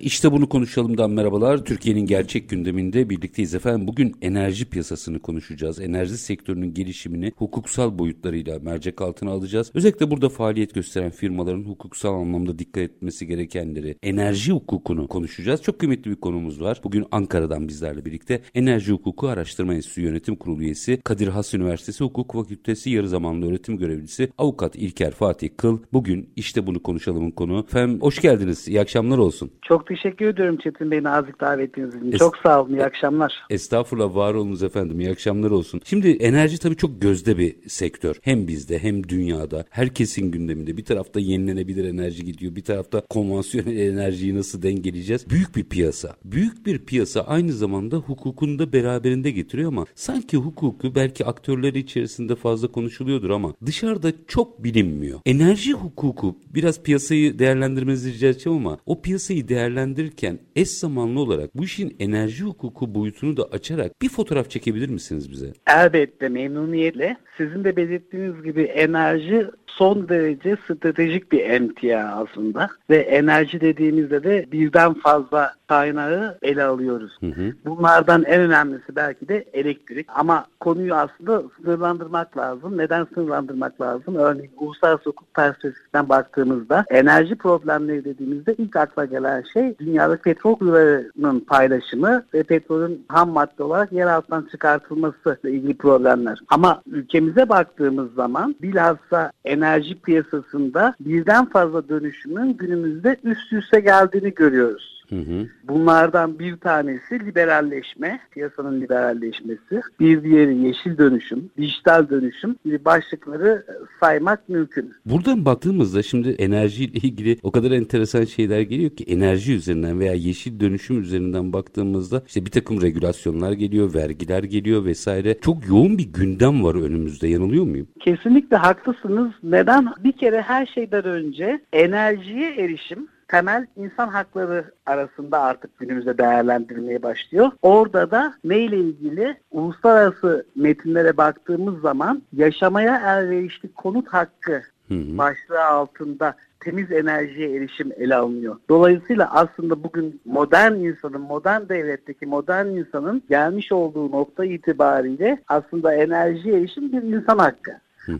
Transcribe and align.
İşte 0.00 0.32
bunu 0.32 0.48
konuşalımdan 0.48 1.10
merhabalar. 1.10 1.64
Türkiye'nin 1.64 2.06
gerçek 2.06 2.48
gündeminde 2.48 3.10
birlikteyiz 3.10 3.54
efendim. 3.54 3.88
Bugün 3.88 4.16
enerji 4.22 4.70
piyasasını 4.70 5.18
konuşacağız. 5.18 5.80
Enerji 5.80 6.18
sektörünün 6.18 6.74
gelişimini 6.74 7.32
hukuksal 7.36 7.98
boyutlarıyla 7.98 8.58
mercek 8.58 9.00
altına 9.02 9.30
alacağız. 9.30 9.70
Özellikle 9.74 10.10
burada 10.10 10.28
faaliyet 10.28 10.74
gösteren 10.74 11.10
firmaların 11.10 11.64
hukuksal 11.64 12.14
anlamda 12.14 12.58
dikkat 12.58 12.82
etmesi 12.82 13.26
gerekenleri, 13.26 13.96
enerji 14.02 14.52
hukukunu 14.52 15.08
konuşacağız. 15.08 15.62
Çok 15.62 15.78
kıymetli 15.78 16.10
bir 16.10 16.16
konumuz 16.16 16.60
var. 16.60 16.80
Bugün 16.84 17.06
Ankara'dan 17.10 17.68
bizlerle 17.68 18.04
birlikte 18.04 18.42
Enerji 18.54 18.92
Hukuku 18.92 19.28
Araştırma 19.28 19.74
Enstitüsü 19.74 20.00
Yönetim 20.02 20.36
Kurulu 20.36 20.62
üyesi, 20.62 21.00
Kadir 21.04 21.28
Has 21.28 21.54
Üniversitesi 21.54 22.04
Hukuk 22.04 22.32
Fakültesi 22.32 22.90
yarı 22.90 23.08
zamanlı 23.08 23.48
öğretim 23.48 23.78
görevlisi 23.78 24.30
Avukat 24.38 24.76
İlker 24.76 25.10
Fatih 25.10 25.48
Kıl. 25.56 25.78
Bugün 25.92 26.28
işte 26.36 26.66
bunu 26.66 26.82
konuşalımın 26.82 27.30
konu. 27.30 27.58
Efendim 27.58 28.00
hoş 28.00 28.20
geldiniz. 28.20 28.68
İyi 28.68 28.80
akşamlar 28.80 29.18
olsun. 29.18 29.50
Çok 29.62 29.85
teşekkür 29.86 30.26
ediyorum 30.26 30.58
Çetin 30.62 30.90
Bey 30.90 31.02
nazik 31.02 31.40
davetiniz 31.40 31.94
için. 31.94 32.12
Es- 32.12 32.18
Çok 32.18 32.36
sağ 32.36 32.62
olun. 32.62 32.72
İyi 32.74 32.84
akşamlar. 32.84 33.32
Estağfurullah 33.50 34.14
var 34.14 34.34
olunuz 34.34 34.62
efendim. 34.62 35.00
İyi 35.00 35.10
akşamlar 35.10 35.50
olsun. 35.50 35.80
Şimdi 35.84 36.08
enerji 36.10 36.58
tabii 36.58 36.76
çok 36.76 37.02
gözde 37.02 37.38
bir 37.38 37.56
sektör. 37.68 38.16
Hem 38.22 38.48
bizde 38.48 38.78
hem 38.78 39.08
dünyada. 39.08 39.64
Herkesin 39.70 40.30
gündeminde. 40.30 40.76
Bir 40.76 40.84
tarafta 40.84 41.20
yenilenebilir 41.20 41.84
enerji 41.84 42.24
gidiyor. 42.24 42.56
Bir 42.56 42.62
tarafta 42.64 43.00
konvansiyonel 43.10 43.76
enerjiyi 43.92 44.34
nasıl 44.36 44.62
dengeleyeceğiz? 44.62 45.30
Büyük 45.30 45.56
bir 45.56 45.64
piyasa. 45.64 46.16
Büyük 46.24 46.66
bir 46.66 46.78
piyasa 46.78 47.20
aynı 47.20 47.52
zamanda 47.52 47.96
hukukunu 47.96 48.58
da 48.58 48.72
beraberinde 48.72 49.30
getiriyor 49.30 49.68
ama 49.68 49.84
sanki 49.94 50.36
hukuku 50.36 50.94
belki 50.94 51.24
aktörleri 51.24 51.78
içerisinde 51.78 52.34
fazla 52.34 52.68
konuşuluyordur 52.68 53.30
ama 53.30 53.54
dışarıda 53.66 54.12
çok 54.28 54.64
bilinmiyor. 54.64 55.20
Enerji 55.26 55.72
hukuku 55.72 56.36
biraz 56.54 56.82
piyasayı 56.82 57.38
değerlendirmenizi 57.38 58.12
rica 58.12 58.28
edeceğim 58.28 58.58
ama 58.58 58.78
o 58.86 59.02
piyasayı 59.02 59.48
değerlendirirken 59.76 60.38
eş 60.56 60.68
zamanlı 60.68 61.20
olarak 61.20 61.50
bu 61.54 61.64
işin 61.64 61.96
enerji 61.98 62.44
hukuku 62.44 62.94
boyutunu 62.94 63.36
da 63.36 63.42
açarak 63.42 64.02
bir 64.02 64.08
fotoğraf 64.08 64.50
çekebilir 64.50 64.88
misiniz 64.88 65.30
bize? 65.30 65.52
Elbette 65.66 66.28
memnuniyetle. 66.28 67.16
Sizin 67.36 67.64
de 67.64 67.76
belirttiğiniz 67.76 68.42
gibi 68.42 68.62
enerji 68.62 69.46
son 69.66 70.08
derece 70.08 70.56
stratejik 70.64 71.32
bir 71.32 71.40
emtia 71.40 72.00
aslında 72.00 72.68
ve 72.90 72.96
enerji 72.96 73.60
dediğimizde 73.60 74.24
de 74.24 74.46
birden 74.52 74.94
fazla 74.94 75.52
kaynağı 75.68 76.38
ele 76.42 76.62
alıyoruz. 76.62 77.16
Hı 77.20 77.26
hı. 77.26 77.52
Bunlardan 77.64 78.24
en 78.24 78.40
önemlisi 78.40 78.96
belki 78.96 79.28
de 79.28 79.44
elektrik 79.52 80.06
ama 80.14 80.46
konuyu 80.60 80.94
aslında 80.94 81.42
sınırlandırmak 81.56 82.36
lazım. 82.36 82.78
Neden 82.78 83.06
sınırlandırmak 83.14 83.80
lazım? 83.80 84.16
Örneğin 84.16 84.50
uluslararası 84.56 85.04
hukuk 85.04 85.34
perspektifinden 85.34 86.08
baktığımızda 86.08 86.84
enerji 86.90 87.34
problemleri 87.34 88.04
dediğimizde 88.04 88.54
ilk 88.58 88.76
akla 88.76 89.04
gelen 89.04 89.44
şey 89.52 89.65
dünyadaki 89.78 90.22
petrol 90.22 90.58
kuyularının 90.58 91.40
paylaşımı 91.40 92.24
ve 92.34 92.42
petrolün 92.42 93.04
ham 93.08 93.30
madde 93.30 93.62
olarak 93.62 93.92
yer 93.92 94.06
altından 94.06 94.48
çıkartılması 94.50 95.38
ile 95.44 95.50
ilgili 95.52 95.76
problemler. 95.76 96.38
Ama 96.48 96.82
ülkemize 96.86 97.48
baktığımız 97.48 98.14
zaman 98.14 98.54
bilhassa 98.62 99.32
enerji 99.44 100.00
piyasasında 100.00 100.94
birden 101.00 101.44
fazla 101.44 101.88
dönüşümün 101.88 102.56
günümüzde 102.56 103.16
üst 103.24 103.52
üste 103.52 103.80
geldiğini 103.80 104.34
görüyoruz. 104.34 104.95
Hı 105.08 105.16
hı. 105.16 105.48
Bunlardan 105.68 106.38
bir 106.38 106.56
tanesi 106.56 107.26
liberalleşme, 107.26 108.20
piyasanın 108.30 108.80
liberalleşmesi. 108.80 109.80
Bir 110.00 110.22
diğeri 110.22 110.58
yeşil 110.58 110.98
dönüşüm, 110.98 111.50
dijital 111.58 112.08
dönüşüm 112.08 112.56
gibi 112.64 112.84
başlıkları 112.84 113.66
saymak 114.00 114.48
mümkün. 114.48 114.92
Buradan 115.06 115.44
baktığımızda 115.44 116.02
şimdi 116.02 116.28
enerjiyle 116.28 116.98
ilgili 116.98 117.36
o 117.42 117.50
kadar 117.50 117.70
enteresan 117.70 118.24
şeyler 118.24 118.60
geliyor 118.60 118.90
ki 118.90 119.04
enerji 119.04 119.54
üzerinden 119.54 120.00
veya 120.00 120.14
yeşil 120.14 120.60
dönüşüm 120.60 121.00
üzerinden 121.00 121.52
baktığımızda 121.52 122.22
işte 122.26 122.46
bir 122.46 122.50
takım 122.50 122.82
regülasyonlar 122.82 123.52
geliyor, 123.52 123.94
vergiler 123.94 124.42
geliyor 124.42 124.84
vesaire. 124.84 125.38
Çok 125.40 125.68
yoğun 125.68 125.98
bir 125.98 126.12
gündem 126.12 126.64
var 126.64 126.74
önümüzde. 126.74 127.28
Yanılıyor 127.28 127.64
muyum? 127.64 127.88
Kesinlikle 128.00 128.56
haklısınız. 128.56 129.32
Neden? 129.42 129.88
Bir 130.04 130.12
kere 130.12 130.40
her 130.40 130.66
şeyden 130.66 131.04
önce 131.04 131.60
enerjiye 131.72 132.54
erişim 132.54 133.08
temel 133.28 133.66
insan 133.76 134.08
hakları 134.08 134.64
arasında 134.86 135.40
artık 135.40 135.78
günümüzde 135.78 136.18
değerlendirilmeye 136.18 137.02
başlıyor. 137.02 137.50
Orada 137.62 138.10
da 138.10 138.34
neyle 138.44 138.76
ilgili 138.76 139.36
uluslararası 139.50 140.46
metinlere 140.56 141.16
baktığımız 141.16 141.80
zaman 141.80 142.22
yaşamaya 142.32 142.96
elverişli 142.96 143.72
konut 143.72 144.08
hakkı 144.08 144.62
hı 144.88 144.94
hı. 144.94 145.18
başlığı 145.18 145.64
altında 145.64 146.34
temiz 146.60 146.92
enerjiye 146.92 147.56
erişim 147.56 147.92
ele 147.96 148.14
alınıyor. 148.14 148.56
Dolayısıyla 148.68 149.30
aslında 149.32 149.82
bugün 149.82 150.20
modern 150.24 150.72
insanın, 150.72 151.20
modern 151.20 151.68
devletteki 151.68 152.26
modern 152.26 152.66
insanın 152.66 153.22
gelmiş 153.28 153.72
olduğu 153.72 154.10
nokta 154.10 154.44
itibariyle 154.44 155.38
aslında 155.48 155.94
enerjiye 155.94 156.58
erişim 156.58 156.92
bir 156.92 157.02
insan 157.02 157.38
hakkı. 157.38 157.72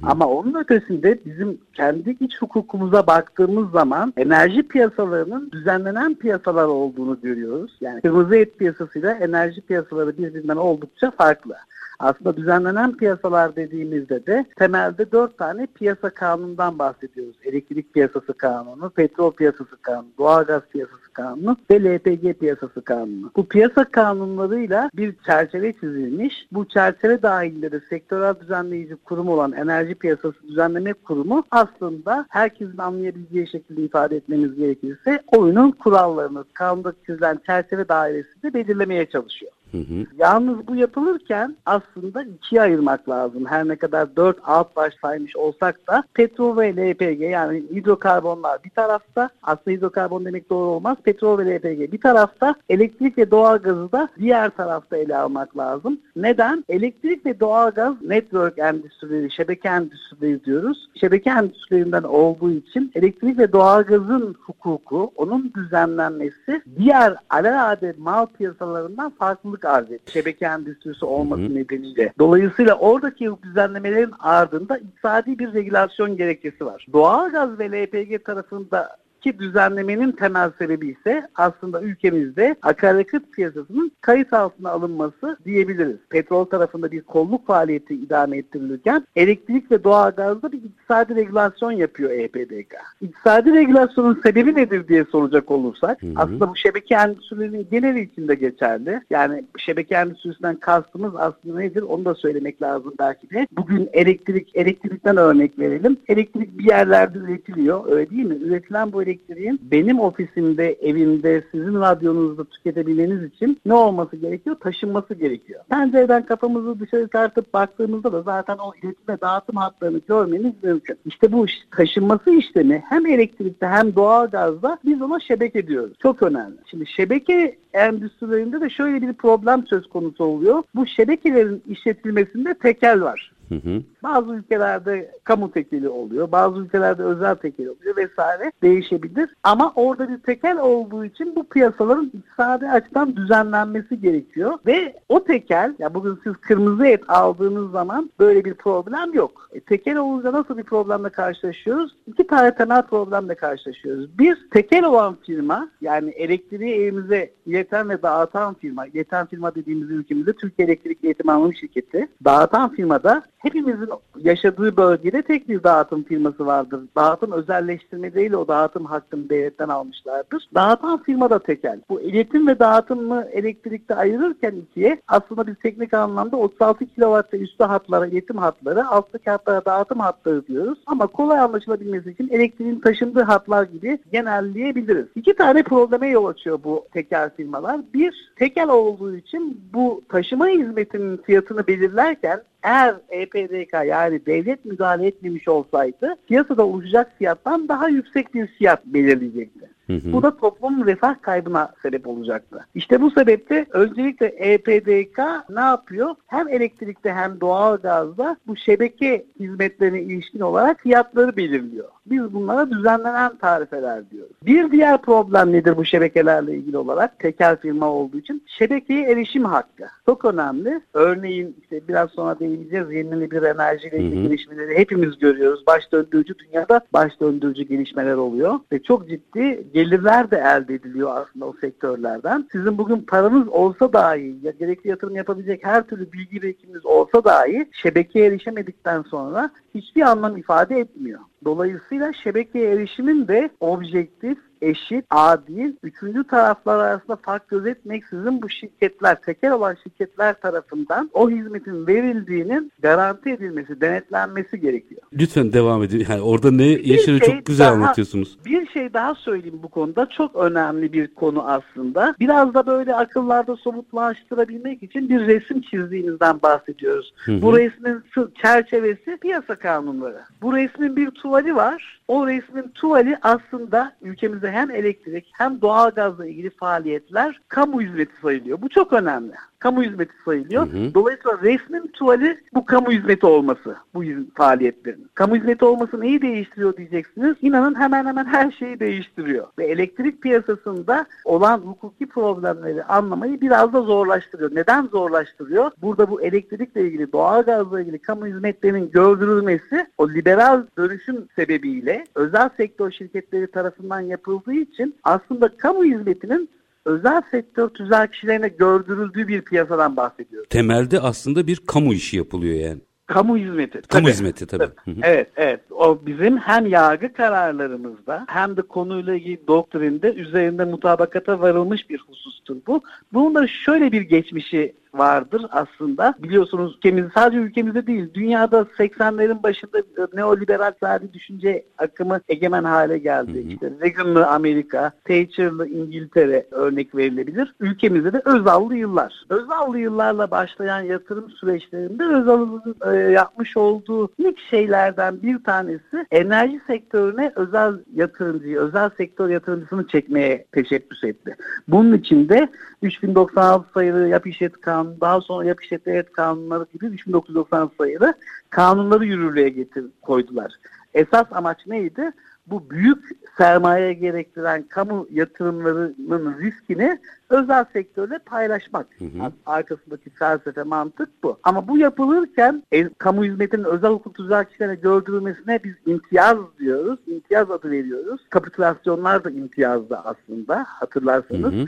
Ama 0.02 0.26
onun 0.26 0.54
ötesinde 0.54 1.18
bizim 1.26 1.58
kendi 1.74 2.16
iç 2.20 2.42
hukukumuza 2.42 3.06
baktığımız 3.06 3.70
zaman 3.70 4.12
enerji 4.16 4.62
piyasalarının 4.62 5.50
düzenlenen 5.50 6.14
piyasalar 6.14 6.66
olduğunu 6.66 7.20
görüyoruz. 7.22 7.76
Yani 7.80 8.00
kırmızı 8.00 8.36
et 8.36 8.58
piyasasıyla 8.58 9.12
enerji 9.12 9.60
piyasaları 9.60 10.18
birbirinden 10.18 10.56
oldukça 10.56 11.10
farklı. 11.10 11.56
Aslında 11.98 12.36
düzenlenen 12.36 12.96
piyasalar 12.96 13.56
dediğimizde 13.56 14.26
de 14.26 14.46
temelde 14.56 15.12
dört 15.12 15.38
tane 15.38 15.66
piyasa 15.66 16.10
kanunundan 16.10 16.78
bahsediyoruz. 16.78 17.36
Elektrik 17.44 17.94
piyasası 17.94 18.32
kanunu, 18.32 18.90
petrol 18.90 19.32
piyasası 19.32 19.76
kanunu, 19.82 20.08
doğalgaz 20.18 20.62
piyasası 20.72 21.12
kanunu 21.12 21.56
ve 21.70 21.84
LPG 21.84 22.38
piyasası 22.40 22.84
kanunu. 22.84 23.30
Bu 23.36 23.46
piyasa 23.46 23.84
kanunlarıyla 23.84 24.90
bir 24.94 25.14
çerçeve 25.26 25.72
çizilmiş. 25.72 26.46
Bu 26.52 26.68
çerçeve 26.68 27.22
dahilinde 27.22 27.80
sektörel 27.88 28.40
düzenleyici 28.40 28.96
kurum 28.96 29.28
olan 29.28 29.52
Enerji 29.52 29.94
Piyasası 29.94 30.48
Düzenleme 30.48 30.92
Kurumu 30.92 31.44
aslında 31.50 32.26
herkesin 32.28 32.78
anlayabileceği 32.78 33.48
şekilde 33.48 33.82
ifade 33.82 34.16
etmemiz 34.16 34.54
gerekirse 34.54 35.22
oyunun 35.26 35.70
kurallarını 35.70 36.44
kanunda 36.52 36.92
çizilen 37.06 37.40
çerçeve 37.46 37.88
dairesinde 37.88 38.54
belirlemeye 38.54 39.06
çalışıyor. 39.06 39.52
Hı 39.72 39.78
hı. 39.78 40.06
Yalnız 40.18 40.68
bu 40.68 40.76
yapılırken 40.76 41.56
aslında 41.66 42.22
ikiye 42.22 42.62
ayırmak 42.62 43.08
lazım. 43.08 43.46
Her 43.46 43.68
ne 43.68 43.76
kadar 43.76 44.16
dört 44.16 44.36
alt 44.44 44.76
baş 44.76 44.94
saymış 45.02 45.36
olsak 45.36 45.86
da 45.86 46.04
petrol 46.14 46.56
ve 46.56 46.76
LPG 46.76 47.20
yani 47.20 47.62
hidrokarbonlar 47.74 48.64
bir 48.64 48.70
tarafta 48.70 49.30
aslında 49.42 49.76
hidrokarbon 49.76 50.24
demek 50.24 50.50
doğru 50.50 50.66
olmaz. 50.66 50.96
Petrol 51.04 51.38
ve 51.38 51.56
LPG 51.56 51.92
bir 51.92 52.00
tarafta 52.00 52.54
elektrik 52.68 53.18
ve 53.18 53.30
doğalgazı 53.30 53.92
da 53.92 54.08
diğer 54.18 54.50
tarafta 54.50 54.96
ele 54.96 55.16
almak 55.16 55.56
lazım. 55.56 56.00
Neden? 56.16 56.64
Elektrik 56.68 57.26
ve 57.26 57.40
doğalgaz 57.40 58.02
network 58.02 58.58
endüstrileri, 58.58 59.30
şebeke 59.30 59.68
endüstrileri 59.68 60.44
diyoruz. 60.44 60.88
Şebeke 61.00 61.30
endüstrilerinden 61.30 62.02
olduğu 62.02 62.50
için 62.50 62.92
elektrik 62.94 63.38
ve 63.38 63.52
doğalgazın 63.52 64.34
hukuku, 64.40 65.12
onun 65.16 65.52
düzenlenmesi 65.56 66.62
diğer 66.78 67.16
alelade 67.30 67.94
mal 67.98 68.26
piyasalarından 68.26 69.10
farklılık 69.56 69.64
arz 69.64 69.92
etti. 69.92 70.12
Şebeke 70.12 70.46
endüstrisi 70.46 71.04
olması 71.04 71.42
Hı-hı. 71.42 71.54
nedeniyle. 71.54 72.12
Dolayısıyla 72.18 72.74
oradaki 72.74 73.30
düzenlemelerin 73.42 74.12
ardında 74.18 74.78
iktisadi 74.78 75.38
bir 75.38 75.54
regülasyon 75.54 76.16
gerekçesi 76.16 76.66
var. 76.66 76.86
Doğalgaz 76.92 77.58
ve 77.58 77.70
LPG 77.70 78.24
tarafında 78.24 78.96
ki 79.20 79.38
düzenlemenin 79.38 80.12
temel 80.12 80.50
sebebi 80.58 80.88
ise 80.88 81.28
aslında 81.34 81.82
ülkemizde 81.82 82.56
akaryakıt 82.62 83.32
piyasasının 83.32 83.92
kayıt 84.00 84.32
altına 84.32 84.70
alınması 84.70 85.36
diyebiliriz. 85.44 85.96
Petrol 86.10 86.44
tarafında 86.44 86.92
bir 86.92 87.00
kolluk 87.00 87.46
faaliyeti 87.46 87.94
idame 87.94 88.38
ettirilirken 88.38 89.06
elektrik 89.16 89.70
ve 89.70 89.84
doğalgazda 89.84 90.52
bir 90.52 90.62
iktisadi 90.62 91.14
regülasyon 91.16 91.72
yapıyor 91.72 92.10
EPDK. 92.10 92.74
İktisadi 93.00 93.52
regülasyonun 93.52 94.20
sebebi 94.22 94.54
nedir 94.54 94.88
diye 94.88 95.04
soracak 95.04 95.50
olursak 95.50 96.02
hı 96.02 96.06
hı. 96.06 96.12
aslında 96.16 96.48
bu 96.48 96.56
şebeke 96.56 96.94
endüstrilerinin 96.94 97.66
geneli 97.70 98.00
içinde 98.00 98.34
geçerli. 98.34 99.00
Yani 99.10 99.44
şebeke 99.58 99.94
endüstrisinden 99.94 100.56
kastımız 100.56 101.12
aslında 101.16 101.58
nedir 101.58 101.82
onu 101.82 102.04
da 102.04 102.14
söylemek 102.14 102.62
lazım 102.62 102.94
belki 102.98 103.30
de. 103.30 103.46
Bugün 103.52 103.88
elektrik, 103.92 104.56
elektrikten 104.56 105.16
örnek 105.16 105.58
verelim. 105.58 105.96
Elektrik 106.08 106.58
bir 106.58 106.64
yerlerde 106.64 107.18
üretiliyor 107.18 107.90
öyle 107.90 108.10
değil 108.10 108.24
mi? 108.24 108.34
Üretilen 108.34 108.92
bu 108.92 109.02
elektrik 109.02 109.15
elektriğin 109.16 109.60
benim 109.62 110.00
ofisimde, 110.00 110.72
evimde, 110.72 111.44
sizin 111.52 111.74
radyonuzda 111.74 112.44
tüketebilmeniz 112.44 113.22
için 113.22 113.60
ne 113.66 113.74
olması 113.74 114.16
gerekiyor? 114.16 114.56
Taşınması 114.60 115.14
gerekiyor. 115.14 115.60
Pencereden 115.70 116.26
kafamızı 116.26 116.80
dışarı 116.80 117.08
tartıp 117.08 117.54
baktığımızda 117.54 118.12
da 118.12 118.22
zaten 118.22 118.58
o 118.58 118.72
iletim 118.74 119.08
ve 119.08 119.20
dağıtım 119.20 119.56
hatlarını 119.56 120.00
görmeniz 120.08 120.52
mümkün. 120.62 120.96
İşte 121.06 121.32
bu 121.32 121.46
taşınması 121.70 122.30
işlemi 122.30 122.82
hem 122.88 123.06
elektrikte 123.06 123.66
hem 123.66 123.94
doğalgazda 123.94 124.78
biz 124.84 125.02
ona 125.02 125.20
şebeke 125.20 125.66
diyoruz. 125.66 125.92
Çok 126.02 126.22
önemli. 126.22 126.56
Şimdi 126.70 126.86
şebeke 126.86 127.56
endüstrilerinde 127.72 128.60
de 128.60 128.70
şöyle 128.70 129.02
bir 129.02 129.12
problem 129.12 129.66
söz 129.66 129.86
konusu 129.86 130.24
oluyor. 130.24 130.62
Bu 130.74 130.86
şebekelerin 130.86 131.62
işletilmesinde 131.68 132.54
tekel 132.54 133.00
var. 133.00 133.32
Hı 133.48 133.54
hı. 133.54 133.82
Bazı 134.06 134.34
ülkelerde 134.34 135.10
kamu 135.24 135.52
tekeli 135.52 135.88
oluyor, 135.88 136.32
bazı 136.32 136.58
ülkelerde 136.58 137.02
özel 137.02 137.34
tekeli 137.34 137.70
oluyor 137.70 137.96
vesaire 137.96 138.52
değişebilir. 138.62 139.30
Ama 139.42 139.72
orada 139.74 140.08
bir 140.08 140.18
tekel 140.18 140.58
olduğu 140.58 141.04
için 141.04 141.36
bu 141.36 141.44
piyasaların 141.44 142.10
iktisadi 142.14 142.68
açıdan 142.68 143.16
düzenlenmesi 143.16 144.00
gerekiyor. 144.00 144.58
Ve 144.66 144.96
o 145.08 145.24
tekel, 145.24 145.74
ya 145.78 145.94
bugün 145.94 146.20
siz 146.24 146.36
kırmızı 146.36 146.86
et 146.86 147.02
aldığınız 147.08 147.70
zaman 147.70 148.10
böyle 148.18 148.44
bir 148.44 148.54
problem 148.54 149.12
yok. 149.12 149.48
E, 149.52 149.60
tekel 149.60 149.96
olunca 149.96 150.32
nasıl 150.32 150.58
bir 150.58 150.62
problemle 150.62 151.08
karşılaşıyoruz? 151.08 151.96
İki 152.06 152.26
tane 152.26 152.54
temel 152.54 152.82
problemle 152.82 153.34
karşılaşıyoruz. 153.34 154.18
Bir, 154.18 154.48
tekel 154.50 154.84
olan 154.84 155.16
firma, 155.26 155.68
yani 155.80 156.10
elektriği 156.10 156.74
evimize 156.74 157.30
ileten 157.46 157.88
ve 157.88 158.02
dağıtan 158.02 158.54
firma, 158.54 158.86
ileten 158.86 159.26
firma 159.26 159.54
dediğimiz 159.54 159.90
ülkemizde 159.90 160.32
Türkiye 160.32 160.68
Elektrik 160.68 161.04
Eğitim 161.04 161.28
Anonim 161.28 161.54
Şirketi, 161.54 162.08
dağıtan 162.24 162.72
firmada 162.72 163.22
hepimizin 163.38 163.88
yaşadığı 164.18 164.76
bölgede 164.76 165.22
tek 165.22 165.48
bir 165.48 165.62
dağıtım 165.62 166.02
firması 166.02 166.46
vardır. 166.46 166.80
Dağıtım 166.96 167.32
özelleştirme 167.32 168.14
değil 168.14 168.32
o 168.32 168.48
dağıtım 168.48 168.84
hakkını 168.84 169.28
devletten 169.30 169.68
almışlardır. 169.68 170.48
Dağıtan 170.54 171.02
firma 171.02 171.30
da 171.30 171.38
tekel. 171.38 171.80
Bu 171.88 172.00
iletim 172.00 172.46
ve 172.46 172.58
dağıtımı 172.58 173.28
elektrikte 173.32 173.94
ayırırken 173.94 174.52
ikiye 174.52 175.00
aslında 175.08 175.46
biz 175.46 175.54
teknik 175.62 175.94
anlamda 175.94 176.36
36 176.36 176.86
kW 176.86 177.38
üstü 177.38 177.64
hatlara 177.64 178.06
iletim 178.06 178.36
hatları, 178.36 178.88
alttaki 178.88 179.30
hatlara 179.30 179.64
dağıtım 179.64 180.00
hatları 180.00 180.46
diyoruz. 180.46 180.78
Ama 180.86 181.06
kolay 181.06 181.38
anlaşılabilmesi 181.38 182.10
için 182.10 182.28
elektriğin 182.28 182.80
taşındığı 182.80 183.22
hatlar 183.22 183.64
gibi 183.64 183.98
genelleyebiliriz. 184.12 185.06
İki 185.14 185.34
tane 185.34 185.62
probleme 185.62 186.08
yol 186.08 186.26
açıyor 186.26 186.58
bu 186.64 186.86
tekel 186.92 187.30
firmalar. 187.36 187.80
Bir, 187.94 188.32
tekel 188.36 188.68
olduğu 188.68 189.16
için 189.16 189.60
bu 189.74 190.02
taşıma 190.08 190.46
hizmetinin 190.48 191.16
fiyatını 191.16 191.66
belirlerken 191.66 192.42
eğer 192.66 192.94
EPDK 193.08 193.72
yani 193.86 194.26
devlet 194.26 194.64
müdahale 194.64 195.06
etmemiş 195.06 195.48
olsaydı 195.48 196.16
piyasada 196.26 196.66
oluşacak 196.66 197.12
fiyattan 197.18 197.68
daha 197.68 197.88
yüksek 197.88 198.34
bir 198.34 198.46
fiyat 198.46 198.86
belirleyecekti. 198.86 199.75
Hı 199.86 199.92
hı. 199.92 200.12
Bu 200.12 200.22
da 200.22 200.36
toplumun 200.36 200.86
refah 200.86 201.22
kaybına 201.22 201.72
sebep 201.82 202.06
olacaktı. 202.06 202.66
İşte 202.74 203.00
bu 203.00 203.10
sebeple 203.10 203.66
öncelikle 203.70 204.26
EPDK 204.26 205.18
ne 205.50 205.60
yapıyor? 205.60 206.14
Hem 206.26 206.48
elektrikte 206.48 207.12
hem 207.12 207.40
doğal 207.40 207.76
gazda 207.76 208.36
bu 208.46 208.56
şebeke 208.56 209.26
hizmetlerine 209.40 210.02
ilişkin 210.02 210.40
olarak 210.40 210.80
fiyatları 210.80 211.36
belirliyor. 211.36 211.88
Biz 212.06 212.34
bunlara 212.34 212.70
düzenlenen 212.70 213.36
tarifeler 213.36 214.10
diyoruz. 214.10 214.36
Bir 214.46 214.70
diğer 214.70 215.02
problem 215.02 215.52
nedir 215.52 215.76
bu 215.76 215.84
şebekelerle 215.84 216.56
ilgili 216.56 216.78
olarak? 216.78 217.18
Tekel 217.18 217.56
firma 217.56 217.90
olduğu 217.90 218.18
için 218.18 218.42
şebekeye 218.46 219.10
erişim 219.10 219.44
hakkı. 219.44 219.84
Çok 220.06 220.24
önemli. 220.24 220.80
Örneğin 220.94 221.56
işte 221.62 221.88
biraz 221.88 222.10
sonra 222.10 222.38
değineceğiz 222.38 222.92
yenilenebilir 222.92 223.42
enerjiyle 223.42 223.98
ilgili 223.98 224.22
gelişmeleri 224.22 224.78
hepimiz 224.78 225.18
görüyoruz. 225.18 225.66
Baş 225.66 225.92
döndürücü 225.92 226.34
dünyada 226.38 226.80
baş 226.92 227.20
döndürücü 227.20 227.62
gelişmeler 227.62 228.14
oluyor 228.14 228.60
ve 228.72 228.82
çok 228.82 229.08
ciddi 229.08 229.66
gelirler 229.76 230.30
de 230.30 230.36
elde 230.36 230.74
ediliyor 230.74 231.10
aslında 231.16 231.46
o 231.46 231.54
sektörlerden. 231.60 232.48
Sizin 232.52 232.78
bugün 232.78 233.00
paranız 233.00 233.48
olsa 233.48 233.92
dahi 233.92 234.36
ya 234.42 234.50
gerekli 234.50 234.90
yatırım 234.90 235.16
yapabilecek 235.16 235.64
her 235.64 235.86
türlü 235.86 236.12
bilgi 236.12 236.42
birikiminiz 236.42 236.86
olsa 236.86 237.24
dahi 237.24 237.68
şebekeye 237.82 238.26
erişemedikten 238.26 239.02
sonra 239.02 239.50
hiçbir 239.74 240.02
anlam 240.02 240.36
ifade 240.36 240.78
etmiyor. 240.78 241.20
Dolayısıyla 241.46 242.12
şebekeye 242.12 242.70
erişimin 242.72 243.28
de 243.28 243.50
objektif, 243.60 244.38
eşit, 244.62 245.04
adil, 245.10 245.72
üçüncü 245.82 246.24
taraflar 246.24 246.78
arasında 246.78 247.16
fark 247.16 247.48
gözetmeksizin 247.48 248.42
bu 248.42 248.48
şirketler, 248.48 249.20
tekel 249.20 249.52
olan 249.52 249.76
şirketler 249.82 250.40
tarafından 250.40 251.10
o 251.12 251.30
hizmetin 251.30 251.86
verildiğinin 251.86 252.72
garanti 252.82 253.30
edilmesi, 253.30 253.80
denetlenmesi 253.80 254.60
gerekiyor. 254.60 255.02
Lütfen 255.12 255.52
devam 255.52 255.82
edin. 255.82 256.06
Yani 256.10 256.20
orada 256.20 256.50
ne 256.50 256.64
yaşını 256.64 257.18
şey 257.18 257.18
çok 257.18 257.46
güzel 257.46 257.66
daha, 257.66 257.74
anlatıyorsunuz. 257.74 258.38
Bir 258.44 258.66
şey 258.66 258.94
daha 258.94 259.14
söyleyeyim 259.14 259.60
bu 259.62 259.68
konuda. 259.68 260.08
Çok 260.16 260.36
önemli 260.36 260.92
bir 260.92 261.14
konu 261.14 261.48
aslında. 261.48 262.14
Biraz 262.20 262.54
da 262.54 262.66
böyle 262.66 262.94
akıllarda 262.94 263.56
somutlaştırabilmek 263.56 264.82
için 264.82 265.08
bir 265.08 265.20
resim 265.26 265.60
çizdiğimizden 265.60 266.42
bahsediyoruz. 266.42 267.14
Hı 267.16 267.32
hı. 267.32 267.42
Bu 267.42 267.58
resmin 267.58 268.02
çerçevesi 268.42 269.16
piyasa 269.16 269.54
kanunları. 269.54 270.20
Bu 270.42 270.56
resmin 270.56 270.96
bir 270.96 271.10
tuvali 271.36 271.54
var. 271.56 271.95
O 272.08 272.26
resmin 272.26 272.68
tuvali 272.68 273.16
aslında 273.22 273.92
ülkemizde 274.02 274.50
hem 274.50 274.70
elektrik 274.70 275.30
hem 275.32 275.60
doğalgazla 275.60 276.26
ilgili 276.26 276.50
faaliyetler 276.50 277.40
kamu 277.48 277.80
hizmeti 277.80 278.12
sayılıyor. 278.22 278.62
Bu 278.62 278.68
çok 278.68 278.92
önemli 278.92 279.34
kamu 279.58 279.82
hizmeti 279.82 280.12
sayılıyor. 280.24 280.66
Hı 280.72 280.76
hı. 280.76 280.94
Dolayısıyla 280.94 281.38
resmin 281.42 281.86
tuvali 281.86 282.38
bu 282.54 282.66
kamu 282.66 282.90
hizmeti 282.90 283.26
olması 283.26 283.76
bu 283.94 284.04
faaliyetlerin. 284.34 285.10
Kamu 285.14 285.36
hizmeti 285.36 285.64
olması 285.64 286.00
neyi 286.00 286.22
değiştiriyor 286.22 286.76
diyeceksiniz. 286.76 287.36
İnanın 287.42 287.80
hemen 287.80 288.06
hemen 288.06 288.24
her 288.24 288.50
şeyi 288.50 288.80
değiştiriyor. 288.80 289.46
Ve 289.58 289.66
elektrik 289.66 290.22
piyasasında 290.22 291.06
olan 291.24 291.58
hukuki 291.58 292.06
problemleri 292.06 292.84
anlamayı 292.84 293.40
biraz 293.40 293.72
da 293.72 293.82
zorlaştırıyor. 293.82 294.54
Neden 294.54 294.86
zorlaştırıyor? 294.86 295.70
Burada 295.82 296.10
bu 296.10 296.22
elektrikle 296.22 296.80
ilgili, 296.80 297.12
doğalgazla 297.12 297.80
ilgili 297.80 297.98
kamu 297.98 298.26
hizmetlerinin 298.26 298.90
gördürülmesi 298.90 299.86
o 299.98 300.08
liberal 300.08 300.62
dönüşüm 300.78 301.28
sebebiyle 301.36 301.95
özel 302.14 302.50
sektör 302.56 302.90
şirketleri 302.90 303.50
tarafından 303.50 304.00
yapıldığı 304.00 304.54
için 304.54 304.96
aslında 305.04 305.56
kamu 305.56 305.84
hizmetinin 305.84 306.50
özel 306.84 307.22
sektör 307.30 307.68
tüzel 307.68 308.08
kişilerine 308.08 308.48
gördürüldüğü 308.48 309.28
bir 309.28 309.42
piyasadan 309.42 309.96
bahsediyoruz. 309.96 310.48
Temelde 310.48 311.00
aslında 311.00 311.46
bir 311.46 311.56
kamu 311.66 311.94
işi 311.94 312.16
yapılıyor 312.16 312.54
yani. 312.54 312.80
Kamu 313.06 313.36
hizmeti. 313.36 313.82
Kamu 313.82 314.02
tabii. 314.02 314.12
hizmeti 314.12 314.46
tabii. 314.46 314.68
Evet, 315.02 315.30
evet. 315.36 315.60
O 315.70 316.06
bizim 316.06 316.38
hem 316.38 316.66
yargı 316.66 317.12
kararlarımızda 317.12 318.24
hem 318.28 318.56
de 318.56 318.62
konuyla 318.62 319.14
ilgili 319.14 319.46
doktrinde 319.46 320.14
üzerinde 320.14 320.64
mutabakata 320.64 321.40
varılmış 321.40 321.90
bir 321.90 321.98
husustur 321.98 322.56
bu. 322.66 322.82
Bunun 323.12 323.34
da 323.34 323.46
şöyle 323.46 323.92
bir 323.92 324.00
geçmişi 324.00 324.74
vardır 324.94 325.46
aslında. 325.50 326.14
Biliyorsunuz 326.18 326.74
ülkemiz 326.76 327.04
sadece 327.14 327.38
ülkemizde 327.38 327.86
değil 327.86 328.14
dünyada 328.14 328.66
80'lerin 328.78 329.42
başında 329.42 329.82
neoliberal 330.14 330.72
sadi 330.80 331.12
düşünce 331.12 331.64
akımı 331.78 332.20
egemen 332.28 332.64
hale 332.64 332.98
geldi. 332.98 333.32
Hı 333.32 333.48
hı. 333.48 333.52
İşte 333.52 333.70
Reagan'lı 333.80 334.26
Amerika, 334.26 334.92
Thatcher'lı 335.04 335.68
İngiltere 335.68 336.46
örnek 336.50 336.94
verilebilir. 336.94 337.54
Ülkemizde 337.60 338.12
de 338.12 338.22
Özallı 338.24 338.76
yıllar. 338.76 339.24
Özallı 339.28 339.78
yıllarla 339.78 340.30
başlayan 340.30 340.80
yatırım 340.80 341.30
süreçlerinde 341.30 342.04
Özallı'nın 342.04 342.76
e, 342.92 343.12
yapmış 343.12 343.56
olduğu 343.56 344.08
ilk 344.18 344.38
şeylerden 344.50 345.22
bir 345.22 345.44
tanesi 345.44 346.06
enerji 346.10 346.60
sektörüne 346.66 347.32
özel 347.36 347.74
yatırımcıyı, 347.94 348.58
özel 348.58 348.90
sektör 348.96 349.28
yatırımcısını 349.28 349.86
çekmeye 349.86 350.46
teşebbüs 350.52 351.04
etti. 351.04 351.36
Bunun 351.68 351.92
için 351.92 352.28
de 352.28 352.48
3096 352.82 353.72
sayılı 353.74 354.08
yap 354.08 354.26
işlet 354.26 354.60
kanunu, 354.60 354.75
daha 354.84 355.20
sonra 355.20 355.48
yap 355.48 355.64
işlet 355.64 355.86
devlet 355.86 356.12
kanunları 356.12 356.66
gibi 356.72 356.86
3996 356.86 357.76
sayılı 357.78 358.14
kanunları 358.50 359.04
yürürlüğe 359.04 359.48
getir 359.48 359.84
koydular. 360.02 360.52
Esas 360.94 361.26
amaç 361.30 361.66
neydi? 361.66 362.10
Bu 362.46 362.70
büyük 362.70 363.04
sermaye 363.38 363.92
gerektiren 363.92 364.62
kamu 364.62 365.06
yatırımlarının 365.10 366.38
riskini 366.38 366.98
özel 367.30 367.64
sektörle 367.72 368.18
paylaşmak. 368.18 368.86
Hı 368.98 369.04
hı. 369.04 369.32
Arkasındaki 369.46 370.10
felsefe 370.10 370.62
mantık 370.62 371.08
bu. 371.22 371.38
Ama 371.42 371.68
bu 371.68 371.78
yapılırken 371.78 372.62
e, 372.72 372.88
kamu 372.88 373.24
hizmetinin 373.24 373.64
özel 373.64 373.90
hukuk 373.90 374.16
kişilere 374.16 374.74
gördürülmesine 374.74 375.60
biz 375.64 375.74
imtiyaz 375.86 376.36
diyoruz. 376.58 376.98
İmtiyaz 377.06 377.50
adı 377.50 377.70
veriyoruz. 377.70 378.20
Kapitülasyonlar 378.30 379.24
da 379.24 379.30
imtiyazda 379.30 380.04
aslında 380.04 380.64
hatırlarsanız. 380.68 381.52
Hı 381.52 381.62
hı. 381.62 381.64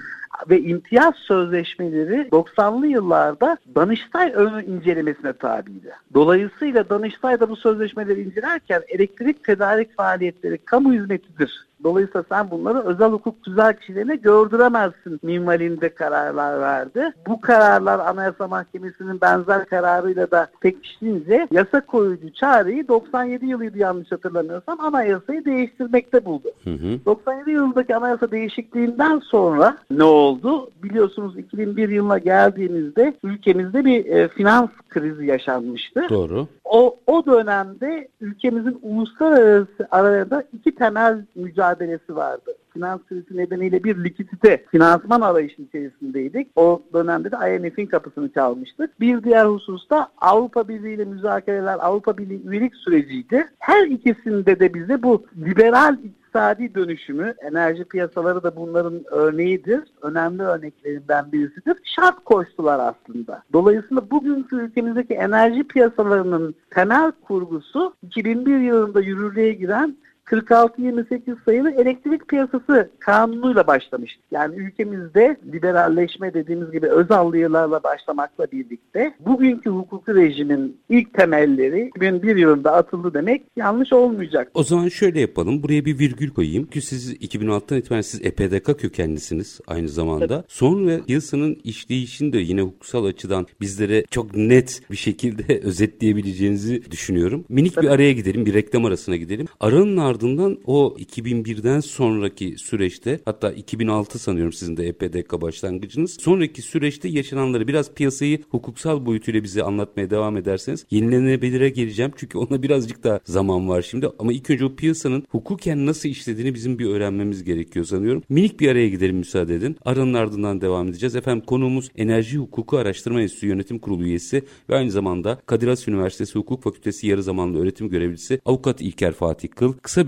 Ve 0.50 0.60
imtiyaz 0.60 1.14
sözleşmeleri 1.14 2.28
90'lı 2.32 2.86
yıllarda 2.86 3.56
Danıştay 3.74 4.32
ön 4.34 4.64
incelemesine 4.64 5.32
tabiydi. 5.32 5.92
Dolayısıyla 6.14 6.88
Danıştay 6.88 7.40
da 7.40 7.48
bu 7.48 7.56
sözleşmeleri 7.56 8.22
incelerken 8.22 8.82
elektrik 8.88 9.44
tedarik 9.44 9.96
faaliyetleri 9.96 10.58
kamu 10.58 10.92
hizmetidir 10.92 11.67
Dolayısıyla 11.84 12.24
sen 12.28 12.50
bunları 12.50 12.80
özel 12.80 13.08
hukuk 13.08 13.42
tüzel 13.42 13.72
kişilerine 13.72 14.16
gördüremezsin 14.16 15.20
minvalinde 15.22 15.88
kararlar 15.88 16.60
verdi. 16.60 17.12
Bu 17.26 17.40
kararlar 17.40 17.98
Anayasa 17.98 18.48
Mahkemesi'nin 18.48 19.20
benzer 19.20 19.64
kararıyla 19.64 20.30
da 20.30 20.48
pekiştiğince 20.60 21.48
yasa 21.50 21.80
koyucu 21.80 22.32
çareyi 22.32 22.88
97 22.88 23.46
yılıydı 23.46 23.78
yanlış 23.78 24.12
hatırlamıyorsam 24.12 24.80
anayasayı 24.80 25.44
değiştirmekte 25.44 26.24
buldu. 26.24 26.48
Hı 26.64 26.70
hı. 26.70 27.04
97 27.06 27.50
yılındaki 27.50 27.96
anayasa 27.96 28.30
değişikliğinden 28.30 29.18
sonra 29.18 29.76
ne 29.90 30.04
oldu? 30.04 30.70
Biliyorsunuz 30.82 31.38
2001 31.38 31.88
yılına 31.88 32.18
geldiğimizde 32.18 33.14
ülkemizde 33.22 33.84
bir 33.84 34.06
e, 34.06 34.28
finans 34.28 34.70
krizi 34.88 35.26
yaşanmıştı. 35.26 36.06
Doğru. 36.10 36.46
O, 36.64 36.96
o 37.06 37.26
dönemde 37.26 38.08
ülkemizin 38.20 38.78
uluslararası 38.82 39.88
arada 39.90 40.44
iki 40.52 40.74
temel 40.74 41.24
mücadelesi 41.68 42.16
vardı 42.16 42.58
finans 42.78 43.00
krizi 43.08 43.36
nedeniyle 43.36 43.84
bir 43.84 44.04
likidite, 44.04 44.64
finansman 44.70 45.20
arayışı 45.20 45.62
içerisindeydik. 45.62 46.48
O 46.56 46.82
dönemde 46.94 47.30
de 47.30 47.56
IMF'in 47.56 47.86
kapısını 47.86 48.32
çalmıştık. 48.32 49.00
Bir 49.00 49.24
diğer 49.24 49.44
hususta 49.44 50.08
Avrupa 50.18 50.68
Birliği 50.68 50.94
ile 50.94 51.04
müzakereler, 51.04 51.78
Avrupa 51.80 52.18
Birliği 52.18 52.42
üyelik 52.48 52.76
süreciydi. 52.76 53.46
Her 53.58 53.86
ikisinde 53.86 54.60
de 54.60 54.74
bize 54.74 55.02
bu 55.02 55.26
liberal 55.36 55.96
iktisadi 56.04 56.74
dönüşümü, 56.74 57.34
enerji 57.50 57.84
piyasaları 57.84 58.42
da 58.42 58.56
bunların 58.56 59.02
örneğidir. 59.10 59.80
Önemli 60.02 60.42
örneklerinden 60.42 61.32
birisidir. 61.32 61.76
Şart 61.84 62.24
koştular 62.24 62.94
aslında. 62.94 63.42
Dolayısıyla 63.52 64.10
bugünkü 64.10 64.56
ülkemizdeki 64.56 65.14
enerji 65.14 65.64
piyasalarının 65.64 66.54
temel 66.70 67.12
kurgusu 67.12 67.94
2001 68.02 68.58
yılında 68.58 69.00
yürürlüğe 69.00 69.52
giren 69.52 69.96
46-28 70.30 71.36
sayılı 71.44 71.70
elektrik 71.70 72.28
piyasası 72.28 72.90
kanunuyla 72.98 73.66
başlamıştı. 73.66 74.22
Yani 74.30 74.56
ülkemizde 74.56 75.36
liberalleşme 75.52 76.34
dediğimiz 76.34 76.72
gibi 76.72 76.86
özallıyılarla 76.86 77.82
başlamakla 77.82 78.46
birlikte 78.52 79.14
bugünkü 79.20 79.70
hukuki 79.70 80.14
rejimin 80.14 80.76
ilk 80.88 81.14
temelleri 81.14 81.90
2001 81.96 82.36
yılında 82.36 82.72
atıldı 82.72 83.14
demek 83.14 83.42
yanlış 83.56 83.92
olmayacak. 83.92 84.50
O 84.54 84.62
zaman 84.62 84.88
şöyle 84.88 85.20
yapalım. 85.20 85.62
Buraya 85.62 85.84
bir 85.84 85.98
virgül 85.98 86.30
koyayım. 86.30 86.66
Ki 86.66 86.80
siz 86.80 87.14
2006'dan 87.14 87.78
itibaren 87.78 88.00
siz 88.00 88.20
EPDK 88.24 88.80
kökenlisiniz 88.80 89.60
aynı 89.66 89.88
zamanda. 89.88 90.34
Evet. 90.34 90.44
Sonra 90.48 91.04
piyasanın 91.06 91.56
işleyişini 91.64 92.32
de 92.32 92.38
yine 92.38 92.60
hukuksal 92.60 93.04
açıdan 93.04 93.46
bizlere 93.60 94.04
çok 94.10 94.36
net 94.36 94.82
bir 94.90 94.96
şekilde 94.96 95.60
özetleyebileceğinizi 95.62 96.90
düşünüyorum. 96.90 97.44
Minik 97.48 97.74
Tabii. 97.74 97.86
bir 97.86 97.90
araya 97.90 98.12
gidelim. 98.12 98.46
Bir 98.46 98.54
reklam 98.54 98.84
arasına 98.84 99.16
gidelim. 99.16 99.46
Aranın 99.60 99.96
ardından 99.96 100.17
ardından 100.18 100.58
o 100.66 100.96
2001'den 100.98 101.80
sonraki 101.80 102.58
süreçte 102.58 103.20
hatta 103.24 103.52
2006 103.52 104.18
sanıyorum 104.18 104.52
sizin 104.52 104.76
de 104.76 104.88
EPDK 104.88 105.40
başlangıcınız. 105.40 106.16
Sonraki 106.20 106.62
süreçte 106.62 107.08
yaşananları 107.08 107.68
biraz 107.68 107.94
piyasayı 107.94 108.38
hukuksal 108.50 109.06
boyutuyla 109.06 109.42
bize 109.42 109.62
anlatmaya 109.62 110.10
devam 110.10 110.36
ederseniz 110.36 110.86
yenilenebilire 110.90 111.68
geleceğim. 111.68 112.12
Çünkü 112.16 112.38
ona 112.38 112.62
birazcık 112.62 113.04
da 113.04 113.20
zaman 113.24 113.68
var 113.68 113.82
şimdi. 113.82 114.08
Ama 114.18 114.32
ilk 114.32 114.50
önce 114.50 114.64
o 114.64 114.76
piyasanın 114.76 115.24
hukuken 115.28 115.86
nasıl 115.86 116.08
işlediğini 116.08 116.54
bizim 116.54 116.78
bir 116.78 116.86
öğrenmemiz 116.86 117.44
gerekiyor 117.44 117.84
sanıyorum. 117.84 118.22
Minik 118.28 118.60
bir 118.60 118.68
araya 118.68 118.88
gidelim 118.88 119.16
müsaade 119.16 119.54
edin. 119.54 119.76
Aranın 119.84 120.14
ardından 120.14 120.60
devam 120.60 120.88
edeceğiz. 120.88 121.16
Efendim 121.16 121.44
konuğumuz 121.46 121.90
Enerji 121.96 122.38
Hukuku 122.38 122.78
Araştırma 122.78 123.20
Enstitüsü 123.20 123.46
Yönetim 123.46 123.78
Kurulu 123.78 124.04
üyesi 124.04 124.42
ve 124.70 124.76
aynı 124.76 124.90
zamanda 124.90 125.40
Kadir 125.46 125.68
Has 125.68 125.88
Üniversitesi 125.88 126.38
Hukuk 126.38 126.62
Fakültesi 126.62 127.06
yarı 127.06 127.22
zamanlı 127.22 127.62
öğretim 127.62 127.88
görevlisi 127.88 128.40
Avukat 128.44 128.80
İlker 128.80 129.12
Fatih 129.12 129.48
Kıl. 129.48 129.72
Kısa 129.72 130.07